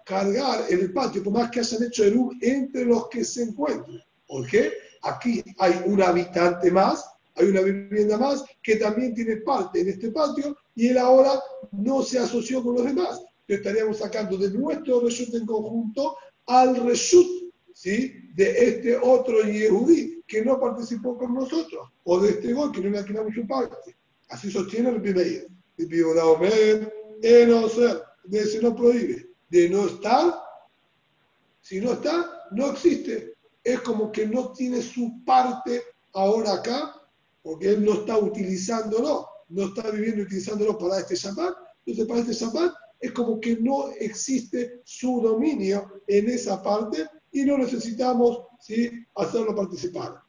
cargar 0.04 0.64
en 0.68 0.80
el 0.80 0.92
patio, 0.92 1.22
por 1.22 1.32
más 1.32 1.50
que 1.50 1.60
hayan 1.60 1.84
hecho 1.84 2.04
Eru 2.04 2.32
entre 2.40 2.84
los 2.84 3.08
que 3.08 3.24
se 3.24 3.44
encuentran. 3.44 4.02
¿Por 4.26 4.46
qué? 4.46 4.72
Aquí 5.02 5.42
hay 5.58 5.80
un 5.86 6.02
habitante 6.02 6.70
más, 6.70 7.04
hay 7.36 7.46
una 7.46 7.60
vivienda 7.62 8.18
más 8.18 8.44
que 8.62 8.76
también 8.76 9.14
tiene 9.14 9.36
parte 9.38 9.80
en 9.80 9.88
este 9.88 10.10
patio 10.10 10.56
y 10.74 10.88
él 10.88 10.98
ahora 10.98 11.40
no 11.72 12.02
se 12.02 12.18
asoció 12.18 12.62
con 12.62 12.74
los 12.74 12.84
demás. 12.84 13.22
estaríamos 13.46 13.98
sacando 13.98 14.36
de 14.36 14.50
nuestro 14.50 15.00
reshut 15.00 15.34
en 15.34 15.46
conjunto 15.46 16.16
al 16.46 16.76
reshut 16.84 17.43
¿sí? 17.84 18.30
de 18.34 18.68
este 18.68 18.96
otro 18.96 19.42
Yehudí 19.42 20.22
que 20.26 20.42
no 20.42 20.58
participó 20.58 21.18
con 21.18 21.34
nosotros, 21.34 21.90
o 22.04 22.18
de 22.18 22.30
este 22.30 22.54
gol 22.54 22.72
que 22.72 22.80
no 22.80 22.88
le 22.88 22.98
alquilamos 22.98 23.34
su 23.34 23.46
parte. 23.46 23.94
Así 24.30 24.50
sostiene 24.50 24.88
el 24.88 25.02
primer 25.02 25.46
El 25.76 25.86
primer 25.86 26.92
de 27.20 27.46
no 27.46 27.68
ser, 27.68 28.02
de 28.24 28.46
se 28.46 28.62
no 28.62 28.74
prohíbe, 28.74 29.28
de 29.50 29.68
no 29.68 29.86
estar, 29.86 30.34
si 31.60 31.78
no 31.78 31.92
está, 31.92 32.48
no 32.52 32.70
existe. 32.70 33.34
Es 33.62 33.80
como 33.80 34.10
que 34.10 34.26
no 34.26 34.52
tiene 34.52 34.80
su 34.80 35.22
parte 35.24 35.82
ahora 36.14 36.54
acá, 36.54 36.94
porque 37.42 37.68
él 37.68 37.84
no 37.84 37.92
está 37.94 38.16
utilizándolo, 38.16 39.28
no 39.50 39.64
está 39.66 39.90
viviendo 39.90 40.22
utilizándolo 40.22 40.78
para 40.78 41.00
este 41.00 41.16
Shabbat. 41.16 41.54
Entonces, 41.84 42.06
para 42.06 42.20
este 42.20 42.32
Shabbat 42.32 42.72
es 43.00 43.12
como 43.12 43.38
que 43.40 43.56
no 43.56 43.88
existe 44.00 44.80
su 44.84 45.20
dominio 45.20 46.02
en 46.06 46.30
esa 46.30 46.62
parte 46.62 47.06
y 47.34 47.44
no 47.44 47.58
necesitamos 47.58 48.46
¿sí? 48.60 48.90
hacerlo 49.16 49.54
participar, 49.54 50.22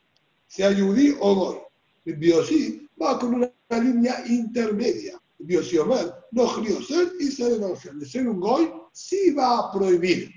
sea 0.47 0.71
yudí 0.71 1.15
o 1.19 1.35
goy. 1.35 1.57
El 2.03 2.15
biosí 2.15 2.89
va 3.01 3.17
con 3.19 3.35
una, 3.35 3.51
línea 3.69 4.23
intermedia. 4.27 5.19
El 5.39 5.45
biosí 5.45 5.77
Omer, 5.77 6.13
no 6.31 6.47
ser 6.55 7.11
y 7.19 7.27
ser 7.27 7.59
De 7.59 8.05
ser 8.05 8.27
un 8.27 8.39
goy, 8.39 8.71
sí 8.91 9.31
va 9.31 9.59
a 9.59 9.71
prohibir. 9.71 10.31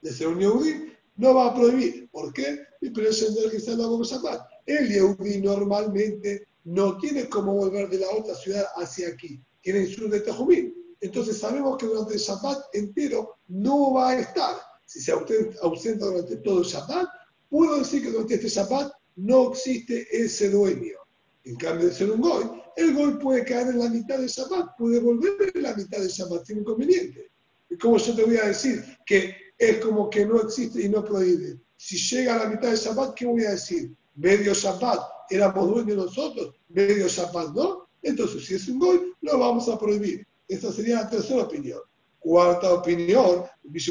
De 0.00 0.12
ser 0.12 0.28
un 0.28 0.38
yudí, 0.38 0.92
no 1.16 1.34
va 1.34 1.46
a 1.46 1.54
prohibir. 1.54 2.08
¿Por 2.10 2.32
qué? 2.32 2.60
Y 2.80 2.90
pretender 2.90 3.50
que 3.50 3.56
está 3.56 3.72
la 3.72 3.84
Shabbat. 3.84 4.42
El 4.66 4.92
yudí 4.92 5.40
normalmente 5.40 6.46
no 6.64 6.98
tiene 6.98 7.28
cómo 7.28 7.54
volver 7.54 7.88
de 7.88 7.98
la 7.98 8.10
otra 8.10 8.34
ciudad 8.34 8.64
hacia 8.76 9.08
aquí. 9.08 9.40
Tiene 9.60 9.80
el 9.80 9.94
sur 9.94 10.08
de 10.08 10.20
Tejumín. 10.20 10.74
Entonces 11.00 11.38
sabemos 11.38 11.78
que 11.78 11.86
durante 11.86 12.14
el 12.14 12.20
Shabbat 12.20 12.74
entero 12.74 13.38
no 13.48 13.94
va 13.94 14.10
a 14.10 14.20
estar 14.20 14.56
si 14.94 15.00
se 15.00 15.10
ausenta 15.10 16.06
durante 16.06 16.36
todo 16.36 16.60
el 16.60 16.64
Shabbat, 16.64 17.08
puedo 17.50 17.78
decir 17.78 18.00
que 18.00 18.12
durante 18.12 18.34
este 18.34 18.48
Shabbat 18.48 18.92
no 19.16 19.50
existe 19.50 20.06
ese 20.12 20.50
dueño. 20.50 20.94
En 21.42 21.56
cambio 21.56 21.88
de 21.88 21.94
ser 21.94 22.12
un 22.12 22.20
Goy, 22.20 22.44
el 22.76 22.94
Goy 22.94 23.18
puede 23.18 23.44
caer 23.44 23.70
en 23.70 23.80
la 23.80 23.88
mitad 23.88 24.18
del 24.18 24.28
Shabbat, 24.28 24.76
puede 24.78 25.00
volver 25.00 25.50
en 25.52 25.62
la 25.64 25.74
mitad 25.74 25.98
del 25.98 26.08
Shabbat 26.08 26.46
sin 26.46 26.58
inconveniente. 26.58 27.28
Y 27.70 27.76
como 27.76 27.96
yo 27.96 28.14
te 28.14 28.22
voy 28.22 28.36
a 28.36 28.46
decir 28.46 28.84
que 29.04 29.34
es 29.58 29.78
como 29.78 30.08
que 30.08 30.24
no 30.24 30.40
existe 30.42 30.82
y 30.82 30.88
no 30.88 31.04
prohíbe. 31.04 31.58
Si 31.76 31.96
llega 31.96 32.36
a 32.36 32.44
la 32.44 32.50
mitad 32.50 32.68
del 32.68 32.78
Shabbat, 32.78 33.14
¿qué 33.14 33.26
voy 33.26 33.44
a 33.46 33.50
decir? 33.50 33.92
Medio 34.14 34.54
Shabbat 34.54 35.00
éramos 35.28 35.70
dueños 35.70 35.96
nosotros, 35.96 36.54
medio 36.68 37.08
Shabbat 37.08 37.52
no. 37.52 37.88
Entonces, 38.00 38.46
si 38.46 38.54
es 38.54 38.68
un 38.68 38.78
Goy, 38.78 39.12
lo 39.22 39.40
vamos 39.40 39.68
a 39.68 39.76
prohibir. 39.76 40.24
Esta 40.46 40.72
sería 40.72 41.02
la 41.02 41.10
tercera 41.10 41.42
opinión. 41.42 41.80
Cuarta 42.20 42.72
opinión, 42.72 43.44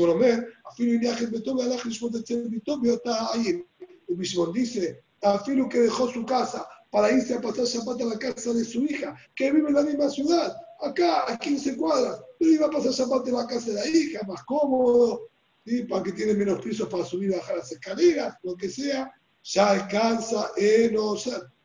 Omer, 0.10 0.53
Afilu 0.64 0.94
Iniajet 0.96 1.32
Betom, 1.32 1.60
Alaj 1.60 1.86
Lishmot 1.86 2.16
Etzel 2.16 2.50
Bitom, 2.50 2.86
está 2.86 3.34
ahí. 3.34 3.66
El 4.08 4.16
Bishimon 4.16 4.52
dice, 4.54 5.04
Afilu 5.22 5.70
que 5.70 5.80
dejó 5.80 6.10
su 6.10 6.26
casa 6.26 6.68
para 6.92 7.12
irse 7.12 7.34
a 7.34 7.42
pasar 7.42 7.66
Shabbat 7.66 8.02
a 8.02 8.06
la 8.06 8.20
casa 8.20 8.54
de 8.54 8.64
su 8.64 8.84
hija, 8.84 9.16
que 9.36 9.52
vive 9.52 9.70
en 9.70 9.76
la 9.76 9.82
misma 9.82 10.10
ciudad, 10.10 10.56
acá 10.80 11.24
a 11.28 11.40
15 11.40 11.76
cuadras, 11.76 12.22
pero 12.38 12.52
iba 12.52 12.68
a 12.68 12.70
pasar 12.70 12.92
Shabbat 12.92 13.28
en 13.28 13.34
la 13.34 13.48
casa 13.48 13.72
de 13.72 13.74
la 13.74 13.88
hija, 13.88 14.22
más 14.28 14.44
cómodo, 14.44 15.30
¿sí? 15.66 15.84
para 15.84 16.04
que 16.04 16.12
tiene 16.12 16.36
menos 16.36 16.62
pisos 16.62 16.88
para 16.90 17.04
subir 17.04 17.32
y 17.32 17.36
bajar 17.36 17.58
las 17.58 17.72
escaleras, 17.72 18.36
lo 18.44 18.56
que 18.56 18.70
sea, 18.70 19.12
ya 19.44 19.72
alcanza 19.72 20.52
en 20.56 20.94
no, 20.94 21.16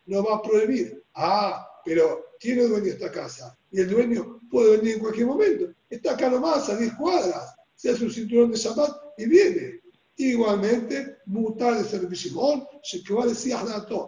no 0.07 0.25
va 0.25 0.37
a 0.37 0.43
prohibir. 0.43 1.05
Ah, 1.15 1.67
pero 1.85 2.27
tiene 2.39 2.63
dueño 2.65 2.87
esta 2.87 3.11
casa 3.11 3.57
y 3.71 3.81
el 3.81 3.91
dueño 3.91 4.41
puede 4.51 4.79
venir 4.79 4.95
en 4.95 5.01
cualquier 5.01 5.27
momento. 5.27 5.67
Está 5.91 6.13
acá 6.13 6.31
nomás, 6.31 6.69
a 6.69 6.77
10 6.77 6.95
cuadras, 6.95 7.55
se 7.79 7.91
hace 7.91 8.05
un 8.05 8.11
cinturón 8.11 8.51
de 8.51 8.59
Shabbat 8.59 8.91
y 9.19 9.27
viene. 9.27 9.81
Igualmente, 10.17 11.19
mutar 11.27 11.79
de 11.79 11.85
ser 11.85 12.09
Shimon, 12.11 12.67
decía 13.29 13.63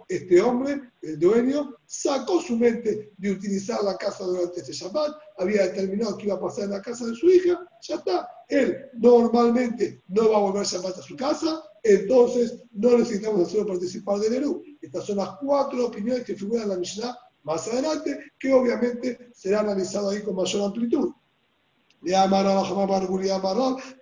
este 0.09 0.41
hombre, 0.41 0.81
el 1.03 1.21
dueño, 1.21 1.77
sacó 1.87 2.41
su 2.41 2.57
mente 2.57 3.13
de 3.17 3.31
utilizar 3.31 3.81
la 3.85 3.97
casa 3.97 4.25
durante 4.25 4.59
este 4.59 4.73
Shabbat, 4.73 5.15
había 5.39 5.69
determinado 5.69 6.19
que 6.19 6.27
iba 6.27 6.35
a 6.35 6.41
pasar 6.41 6.65
en 6.65 6.73
la 6.73 6.83
casa 6.83 7.07
de 7.07 7.15
su 7.15 7.31
hija, 7.31 7.61
ya 7.83 7.95
está. 7.95 8.29
Él 8.49 8.77
normalmente 8.95 10.03
no 10.09 10.31
va 10.31 10.39
a 10.39 10.41
volver 10.41 10.67
Shabbat 10.67 10.99
a 10.99 11.03
su 11.03 11.15
casa, 11.15 11.63
entonces 11.85 12.65
no 12.73 12.99
necesitamos 12.99 13.47
hacerlo 13.47 13.69
participar 13.69 14.19
del 14.19 14.35
Eru. 14.35 14.65
Estas 14.83 15.07
son 15.07 15.19
las 15.19 15.37
cuatro 15.41 15.87
opiniones 15.87 16.25
que 16.25 16.35
figuran 16.35 16.65
en 16.65 16.71
la 16.71 16.77
Mishnah 16.77 17.17
más 17.45 17.69
adelante, 17.69 18.19
que 18.37 18.53
obviamente 18.53 19.31
será 19.33 19.61
analizado 19.61 20.11
ahí 20.11 20.23
con 20.23 20.35
mayor 20.35 20.63
amplitud. 20.63 21.13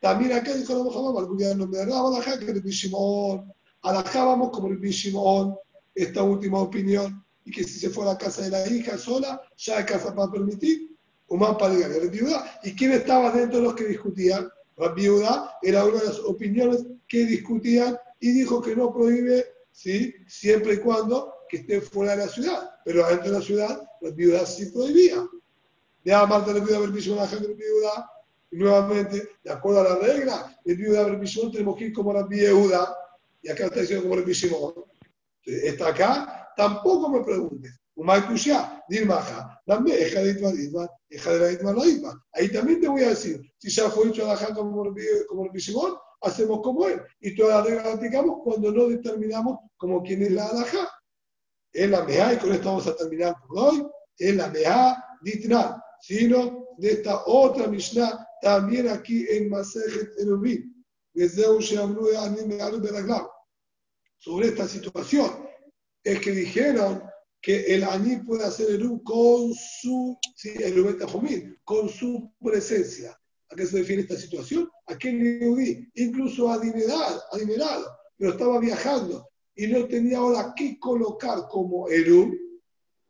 También 0.00 0.32
acá 0.32 0.54
dijo 0.54 0.72
la 0.72 0.84
Muhammad 0.84 1.12
Bargulia, 1.14 1.54
no 1.54 1.66
me 1.66 1.78
daba 1.78 2.10
la 2.10 2.38
que 2.38 2.44
el 2.44 2.60
Bishimon. 2.60 3.52
Alajábamos 3.82 4.50
como 4.50 4.68
el 4.68 4.76
Bishimon, 4.76 5.56
esta 5.94 6.22
última 6.22 6.60
opinión, 6.60 7.24
y 7.44 7.50
que 7.50 7.64
si 7.64 7.80
se 7.80 7.90
fue 7.90 8.04
a 8.04 8.08
la 8.08 8.18
casa 8.18 8.42
de 8.42 8.50
la 8.50 8.68
hija 8.68 8.96
sola, 8.98 9.42
ya 9.56 9.78
hay 9.78 9.84
casa 9.84 10.14
para 10.14 10.30
permitir, 10.30 10.96
Humán 11.28 11.58
para 11.58 11.74
el 11.74 12.10
viuda. 12.10 12.58
¿Y 12.62 12.74
quién 12.74 12.92
estaba 12.92 13.30
dentro 13.30 13.58
de 13.58 13.64
los 13.64 13.74
que 13.74 13.84
discutían? 13.84 14.48
La 14.78 14.88
viuda 14.92 15.58
era 15.62 15.84
una 15.84 16.00
de 16.00 16.06
las 16.06 16.20
opiniones 16.20 16.86
que 17.06 17.26
discutían 17.26 17.98
y 18.20 18.30
dijo 18.32 18.62
que 18.62 18.74
no 18.74 18.92
prohíbe, 18.92 19.44
¿sí? 19.70 20.14
siempre 20.26 20.74
y 20.74 20.78
cuando 20.78 21.34
que 21.48 21.58
esté 21.58 21.80
fuera 21.80 22.16
de 22.16 22.24
la 22.24 22.32
ciudad. 22.32 22.70
Pero 22.84 23.04
adentro 23.04 23.32
de 23.32 23.38
la 23.38 23.44
ciudad, 23.44 23.82
la 24.00 24.10
viuda 24.10 24.46
sí 24.46 24.66
prohibía 24.66 25.22
de 26.08 26.14
amar 26.14 26.42
de 26.42 26.54
la 26.54 26.60
viuda 26.60 26.78
a 26.78 27.22
la 27.22 27.28
gente 27.28 27.48
viuda. 27.52 28.10
Y 28.50 28.56
nuevamente, 28.56 29.28
de 29.44 29.50
acuerdo 29.52 29.80
a 29.82 29.84
la 29.90 29.96
regla, 29.96 30.58
de 30.64 30.74
viuda 30.74 31.04
permiso 31.04 31.50
tenemos 31.50 31.76
que 31.76 31.84
ir 31.84 31.92
como 31.92 32.14
la 32.14 32.22
viuda. 32.22 32.96
Y 33.42 33.50
acá 33.50 33.66
está 33.66 33.80
diciendo 33.80 34.04
como 34.04 34.18
el 34.18 34.24
Bishimon. 34.24 34.72
Está 35.44 35.88
acá, 35.88 36.48
tampoco 36.56 37.10
me 37.10 37.22
preguntes. 37.22 37.78
Umay 37.94 38.22
Kushia, 38.26 38.82
Dirmaja, 38.88 39.60
dame, 39.66 39.90
hija 39.90 40.20
de 40.20 40.30
Itma, 40.30 40.88
hija 41.10 41.30
de 41.30 41.38
la 41.40 41.52
Itma, 41.52 41.72
la 41.74 42.22
Ahí 42.32 42.50
también 42.50 42.80
te 42.80 42.88
voy 42.88 43.02
a 43.02 43.10
decir, 43.10 43.42
si 43.58 43.68
ya 43.68 43.90
fue 43.90 44.08
hecho 44.08 44.26
la 44.26 44.32
el, 44.32 44.54
como 45.26 45.44
el 45.44 45.50
Bishimon, 45.50 45.94
hacemos 46.22 46.62
como 46.62 46.88
él. 46.88 47.02
Y 47.20 47.36
todas 47.36 47.58
las 47.58 47.66
reglas 47.66 47.84
las 47.84 47.94
aplicamos 47.96 48.38
cuando 48.42 48.72
no 48.72 48.88
determinamos 48.88 49.58
como 49.76 50.02
quién 50.02 50.22
es 50.22 50.32
la 50.32 50.46
alajá. 50.46 50.88
Es 51.70 51.90
la 51.90 52.02
mea, 52.02 52.32
y 52.32 52.38
con 52.38 52.50
esto 52.50 52.68
vamos 52.68 52.86
a 52.86 52.96
terminar 52.96 53.36
por 53.46 53.58
hoy. 53.58 53.86
Es 54.16 54.34
la 54.34 54.48
mea 54.48 55.04
ditnal 55.20 55.82
sino 56.00 56.66
de 56.78 56.92
esta 56.92 57.24
otra 57.26 57.66
Mishnah, 57.66 58.26
también 58.40 58.88
aquí 58.88 59.26
en 59.28 59.48
Masejet 59.50 60.10
Erubim, 60.18 60.72
sobre 64.18 64.48
esta 64.48 64.68
situación. 64.68 65.30
Es 66.04 66.20
que 66.20 66.30
dijeron 66.30 67.02
que 67.40 67.74
el 67.74 67.84
aní 67.84 68.16
puede 68.16 68.44
hacer 68.44 68.70
Eru 68.70 69.02
con 69.02 69.52
su, 69.54 70.18
sí, 70.36 70.50
con 71.64 71.88
su 71.88 72.32
presencia. 72.40 73.18
¿A 73.50 73.56
qué 73.56 73.66
se 73.66 73.78
refiere 73.78 74.02
esta 74.02 74.16
situación? 74.16 74.70
Aquel 74.86 75.40
Yehudi, 75.40 75.90
incluso 75.94 76.50
adinerado, 76.50 77.22
adinerado, 77.32 77.86
pero 78.16 78.32
estaba 78.32 78.58
viajando 78.58 79.28
y 79.54 79.66
no 79.68 79.86
tenía 79.86 80.18
ahora 80.18 80.52
qué 80.56 80.78
colocar 80.78 81.48
como 81.48 81.88
Eru, 81.88 82.32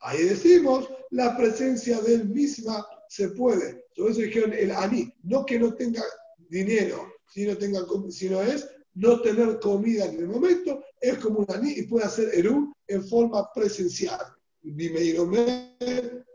ahí 0.00 0.24
decimos, 0.24 0.88
la 1.10 1.36
presencia 1.36 2.00
del 2.00 2.28
misma 2.28 2.86
se 3.08 3.28
puede. 3.30 3.84
Por 3.96 4.10
eso 4.10 4.20
dijeron 4.20 4.52
el 4.52 4.70
aní, 4.70 5.12
no 5.22 5.44
que 5.44 5.58
no 5.58 5.74
tenga 5.74 6.02
dinero, 6.48 7.06
sino, 7.28 7.56
tenga, 7.56 7.80
sino 8.10 8.40
es 8.42 8.68
no 8.94 9.20
tener 9.20 9.60
comida 9.60 10.06
en 10.06 10.18
el 10.18 10.28
momento, 10.28 10.82
es 11.00 11.18
como 11.18 11.40
un 11.40 11.46
aní 11.50 11.72
y 11.72 11.82
puede 11.82 12.06
hacer 12.06 12.30
Eru 12.34 12.74
en 12.86 13.06
forma 13.06 13.50
presencial. 13.52 14.20
Dime, 14.60 15.00
Iromé, 15.00 15.76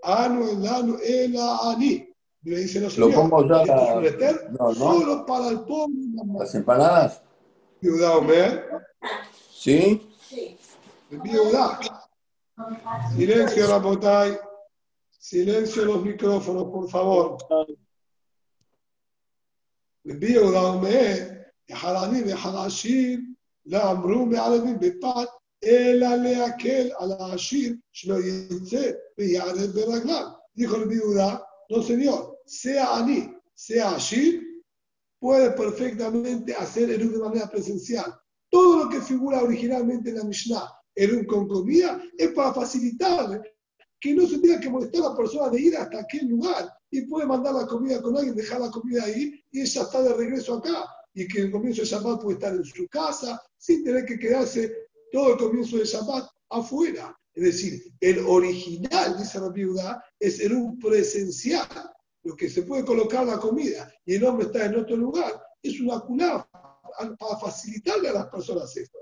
Anu, 0.04 0.50
el 0.50 0.68
Anu, 0.68 0.98
el 1.04 1.38
Aní. 1.38 2.10
Y 2.46 2.50
me 2.50 2.58
dice, 2.58 2.80
no, 2.80 2.88
Lo 2.88 2.92
señor, 2.92 3.14
pongo 3.14 3.48
ya, 3.66 3.96
un 3.96 4.06
Esther 4.06 4.52
no, 4.52 4.68
no. 4.68 4.74
solo 4.74 5.26
para 5.26 5.50
el 5.50 5.62
pobre 5.62 5.94
la 6.14 6.40
las 6.40 6.56
empanadas. 6.56 7.22
Viuda, 7.80 8.18
Omer. 8.18 8.70
¿Sí? 9.52 10.10
Viuda. 11.10 11.80
Silencio, 13.16 13.68
Rapotay. 13.68 14.38
Silencio 15.23 15.85
los 15.85 16.03
micrófonos, 16.03 16.65
por 16.65 16.89
favor. 16.89 17.39
viuda, 20.05 20.63
Omer. 20.73 21.39
אחד 21.73 21.95
עני 22.05 22.23
ואחד 22.23 22.67
עשיר, 22.67 23.21
לא 23.67 23.91
אמרו 23.91 24.27
מערבים 24.27 24.79
בפת, 24.81 25.29
אלא 25.65 26.17
להקל 26.17 26.91
על 26.99 27.13
העשיר 27.13 27.75
שלא 27.93 28.17
יצא 28.21 28.91
ויערב 29.19 29.71
ברגליו. 29.75 30.25
Dijo 30.59 30.75
el 30.75 30.89
viuda, 30.89 31.41
no 31.71 31.83
señor, 31.83 32.21
sea 32.45 32.97
aní, 32.97 33.21
sea 33.55 33.95
ashir, 33.95 34.43
puede 35.21 35.53
perfectamente 35.53 36.53
hacer 36.53 36.91
Eru 36.91 37.11
de 37.13 37.19
manera 37.19 37.47
presencial. 37.49 38.11
Todo 38.51 38.73
lo 38.81 38.91
que 38.91 39.01
figura 39.01 39.43
originalmente 39.43 40.11
en 40.11 40.17
la 40.19 40.25
Mishnah, 40.25 40.67
Eru 40.97 41.25
con 41.27 41.47
comida, 41.47 42.03
es 42.17 42.31
para 42.33 42.53
facilitarle 42.53 43.41
que 44.04 44.14
no 44.14 44.28
se 44.28 44.40
tenga 44.40 44.60
que 44.60 44.70
molestar 44.70 45.02
a 45.02 45.10
la 45.12 45.16
persona 45.16 45.50
de 45.50 45.62
ir 45.62 45.78
hasta 45.78 46.02
aquel 46.02 46.28
lugar 46.28 46.70
y 46.92 47.04
puede 47.04 47.26
mandar 47.26 47.54
la 47.54 47.66
comida 47.66 48.02
con 48.02 48.18
alguien, 48.18 48.36
dejar 48.36 48.60
la 48.60 48.70
comida 48.70 49.06
ahí 49.06 49.42
y 49.50 49.62
ella 49.62 49.82
está 49.82 50.04
de 50.04 50.14
regreso 50.14 50.56
acá. 50.56 50.86
Y 51.14 51.26
que 51.26 51.44
el 51.44 51.52
comienzo 51.52 51.84
de 51.84 51.88
Shabbat 51.88 52.22
puede 52.22 52.34
estar 52.34 52.54
en 52.54 52.66
su 52.66 52.86
casa 52.90 53.42
sin 53.58 53.82
tener 53.82 54.04
que 54.04 54.20
quedarse 54.20 54.76
todo 55.10 55.34
el 55.34 55.38
comienzo 55.38 55.78
de 55.78 55.86
Shabbat 55.86 56.28
afuera. 56.50 57.18
Es 57.34 57.44
decir, 57.44 57.82
el 58.02 58.20
original, 58.28 59.18
dice 59.18 59.40
la 59.40 59.50
viuda, 59.50 60.04
es 60.20 60.42
el 60.42 60.52
un 60.52 60.78
presencial, 60.80 61.70
lo 62.24 62.36
que 62.36 62.50
se 62.50 62.64
puede 62.64 62.84
colocar 62.84 63.26
la 63.26 63.40
comida 63.40 63.90
y 64.06 64.16
el 64.16 64.26
hombre 64.26 64.48
está 64.48 64.66
en 64.66 64.76
otro 64.76 64.98
lugar, 64.98 65.42
es 65.62 65.80
una 65.80 66.02
culá 66.02 66.46
para 66.52 67.38
facilitarle 67.40 68.10
a 68.10 68.14
las 68.14 68.28
personas 68.28 68.76
esto. 68.76 68.98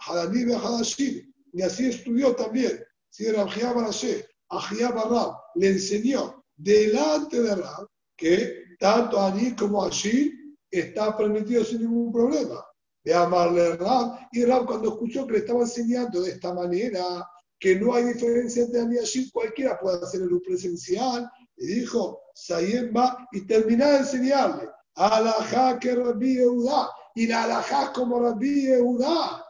Hadaní 0.00 0.52
Hadashir. 0.52 1.28
Y 1.52 1.62
así 1.62 1.86
estudió 1.88 2.34
también. 2.34 2.84
Si 3.10 3.30
Ram 3.30 3.48
Jiyam 3.48 3.78
Arashir, 3.78 4.26
a 4.50 4.60
Jiyam 4.60 4.94
Ram 4.94 5.34
le 5.54 5.68
enseñó 5.70 6.44
delante 6.56 7.42
de 7.42 7.54
Ram 7.54 7.86
que 8.16 8.64
tanto 8.78 9.20
Aní 9.20 9.54
como 9.56 9.84
Ashir 9.84 10.32
está 10.70 11.16
permitido 11.16 11.64
sin 11.64 11.82
ningún 11.82 12.12
problema. 12.12 12.64
De 13.04 13.14
amarle 13.14 13.72
a 13.72 13.76
Ram. 13.76 14.28
Y 14.32 14.44
Ram 14.44 14.66
cuando 14.66 14.90
escuchó 14.90 15.26
que 15.26 15.34
le 15.34 15.38
estaba 15.38 15.60
enseñando 15.60 16.20
de 16.20 16.32
esta 16.32 16.52
manera, 16.52 17.26
que 17.58 17.76
no 17.76 17.94
hay 17.94 18.04
diferencia 18.04 18.62
entre 18.64 18.80
Aní 18.80 18.96
y 18.96 18.98
Ashir, 18.98 19.32
cualquiera 19.32 19.78
puede 19.78 20.04
hacer 20.04 20.22
el 20.22 20.40
presencial, 20.42 21.28
y 21.56 21.66
dijo, 21.66 22.20
Sayem 22.34 22.92
va 22.96 23.26
y 23.32 23.46
termina 23.46 23.90
de 23.90 23.98
enseñarle. 23.98 24.68
Alajá 24.94 25.78
que 25.78 25.94
Rabbi 25.94 26.36
Yehuda. 26.36 26.90
Y 27.14 27.26
la 27.26 27.44
alajá 27.44 27.92
como 27.92 28.20
Rabbi 28.20 28.66
Yehuda. 28.66 29.44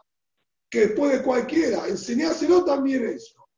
Que 0.71 0.89
puede 0.89 1.23
cualquiera. 1.23 1.87
Enseñáselo 1.89 2.65
también 2.65 3.07
eso. 3.09 3.49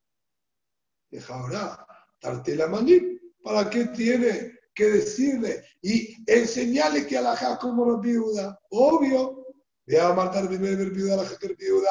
Deja 1.11 1.34
ahora, 1.34 1.86
darte 2.22 2.54
la 2.54 2.68
maní. 2.68 3.18
¿Para 3.42 3.68
qué 3.68 3.86
tiene 3.86 4.58
que 4.74 4.84
decirle? 4.84 5.64
Y 5.82 6.16
enseñarle 6.30 7.06
que 7.06 7.18
alajá 7.18 7.58
como 7.58 7.84
Rabbi 7.84 8.12
Yehuda. 8.12 8.58
Obvio. 8.70 9.46
Ve 9.86 10.00
a 10.00 10.12
matar 10.12 10.46
primero 10.46 10.84
Rabbi 10.84 10.98
Yehuda, 10.98 11.14
alajá 11.14 11.36
Rabbi 11.40 11.64
Yehuda. 11.64 11.90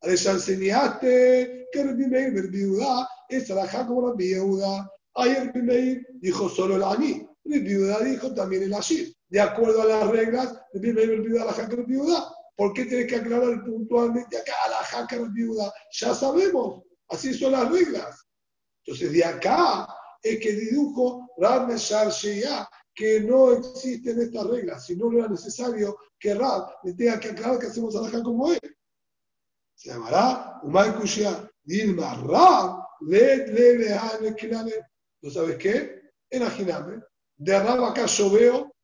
Ahora 0.00 0.14
ya 0.14 0.32
enseñaste 0.32 1.68
que 1.72 1.84
Rabbi 1.84 2.06
Meir, 2.06 2.34
Rabbi 2.34 2.58
Yehuda, 2.58 3.08
es 3.28 3.50
alajá 3.50 3.86
como 3.86 4.08
Rabbi 4.08 4.28
Yehuda. 4.28 4.90
Ayer 5.14 5.46
Rabbi 5.46 5.62
Meir 5.62 6.06
dijo 6.20 6.48
solo 6.48 6.76
el 6.76 6.82
aní. 6.82 7.26
Rabbi 7.44 7.68
Yehuda 7.68 8.00
dijo 8.00 8.34
también 8.34 8.64
el 8.64 8.74
ashir. 8.74 9.14
De 9.28 9.40
acuerdo 9.40 9.82
a 9.82 9.86
las 9.86 10.08
reglas, 10.10 10.54
Rabbi 10.74 10.92
Meir, 10.92 11.16
Rabbi 11.16 11.28
Yehuda, 11.28 11.42
alajá 11.42 11.68
que 11.68 11.76
Rabbi 11.76 11.94
Yehuda. 11.94 12.34
¿Por 12.58 12.72
qué 12.72 12.86
tienes 12.86 13.06
que 13.06 13.14
aclarar 13.14 13.64
puntualmente 13.64 14.36
acá 14.36 14.52
alajá 14.66 15.06
que 15.06 15.16
Rabbi 15.16 15.42
Yehuda? 15.42 15.72
Ya 15.92 16.12
sabemos. 16.12 16.82
Así 17.08 17.32
son 17.32 17.52
las 17.52 17.70
reglas. 17.70 18.26
Entonces, 18.84 19.12
de 19.12 19.24
acá 19.24 19.86
es 20.20 20.40
que 20.40 20.54
dedujo 20.54 21.30
Rab 21.38 21.70
Sheyah, 21.70 22.68
que 22.92 23.20
no 23.20 23.52
existen 23.52 24.20
estas 24.20 24.44
reglas, 24.48 24.84
si 24.84 24.96
no 24.96 25.12
era 25.12 25.28
necesario 25.28 25.96
que 26.18 26.34
Rab 26.34 26.68
le 26.82 26.94
tenga 26.94 27.20
que 27.20 27.28
aclarar 27.28 27.60
que 27.60 27.68
hacemos 27.68 27.94
alajá 27.94 28.24
como 28.24 28.52
él. 28.52 28.76
Se 29.76 29.90
llamará 29.90 30.58
Umay 30.64 30.96
Kushia 30.96 31.48
Dilma 31.62 32.16
Rab 32.16 32.82
le 33.02 33.46
le 33.46 33.78
le 33.78 33.94
le 34.20 34.84
¿No 35.22 35.30
sabes 35.30 35.56
qué? 35.58 36.02
Imagíname. 36.32 37.04
De 37.36 37.56
Rab 37.56 37.84
acá 37.84 38.06
yo 38.06 38.30
veo 38.30 38.74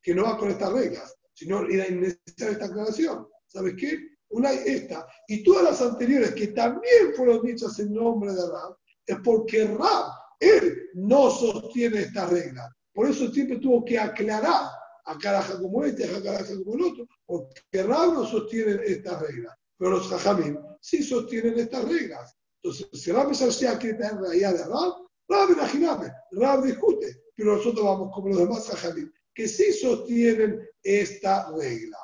que 0.00 0.14
no 0.14 0.22
va 0.22 0.38
con 0.38 0.50
estas 0.50 0.72
reglas, 0.72 1.17
sino 1.38 1.68
era 1.68 1.86
innecesaria 1.86 2.52
esta 2.52 2.64
aclaración. 2.64 3.28
¿Sabes 3.46 3.74
qué? 3.78 3.96
Una 4.30 4.50
esta 4.52 5.06
y 5.28 5.44
todas 5.44 5.62
las 5.64 5.80
anteriores 5.80 6.34
que 6.34 6.48
también 6.48 7.14
fueron 7.16 7.42
dichas 7.42 7.78
en 7.78 7.94
nombre 7.94 8.32
de 8.32 8.42
Rab, 8.42 8.76
es 9.06 9.16
porque 9.24 9.64
Rab, 9.64 10.10
él 10.40 10.90
no 10.94 11.30
sostiene 11.30 12.00
esta 12.00 12.26
regla. 12.26 12.68
Por 12.92 13.08
eso 13.08 13.30
siempre 13.30 13.58
tuvo 13.58 13.84
que 13.84 13.98
aclarar 13.98 14.68
a 15.04 15.18
caraja 15.18 15.58
como 15.58 15.84
este, 15.84 16.04
a 16.04 16.22
caraja 16.22 16.56
como 16.58 16.74
el 16.74 16.82
otro, 16.82 17.08
porque 17.24 17.82
Rab 17.84 18.14
no 18.14 18.26
sostiene 18.26 18.80
estas 18.84 19.22
reglas. 19.22 19.56
Pero 19.78 19.92
los 19.92 20.08
jajamim 20.08 20.58
sí 20.80 21.04
sostienen 21.04 21.58
estas 21.58 21.88
reglas. 21.88 22.36
Entonces, 22.62 22.88
si 22.92 23.12
Rab 23.12 23.28
Mesharshiach 23.28 23.78
quiere 23.78 23.96
tener 23.96 24.16
realidad 24.16 24.54
de 24.54 24.64
Rab, 24.64 24.92
Rab 25.28 25.50
imagíname, 25.52 26.12
Rab 26.32 26.64
discute, 26.64 27.22
pero 27.36 27.56
nosotros 27.56 27.84
vamos 27.84 28.10
como 28.12 28.28
los 28.28 28.38
demás 28.38 28.68
jajamim, 28.68 29.10
que 29.38 29.46
sí 29.46 29.72
sostienen 29.72 30.68
esta 30.82 31.48
regla. 31.52 31.96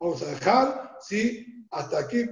Vamos 0.00 0.20
a 0.22 0.30
dejar, 0.32 0.96
sí, 1.00 1.64
hasta 1.70 2.00
aquí. 2.00 2.24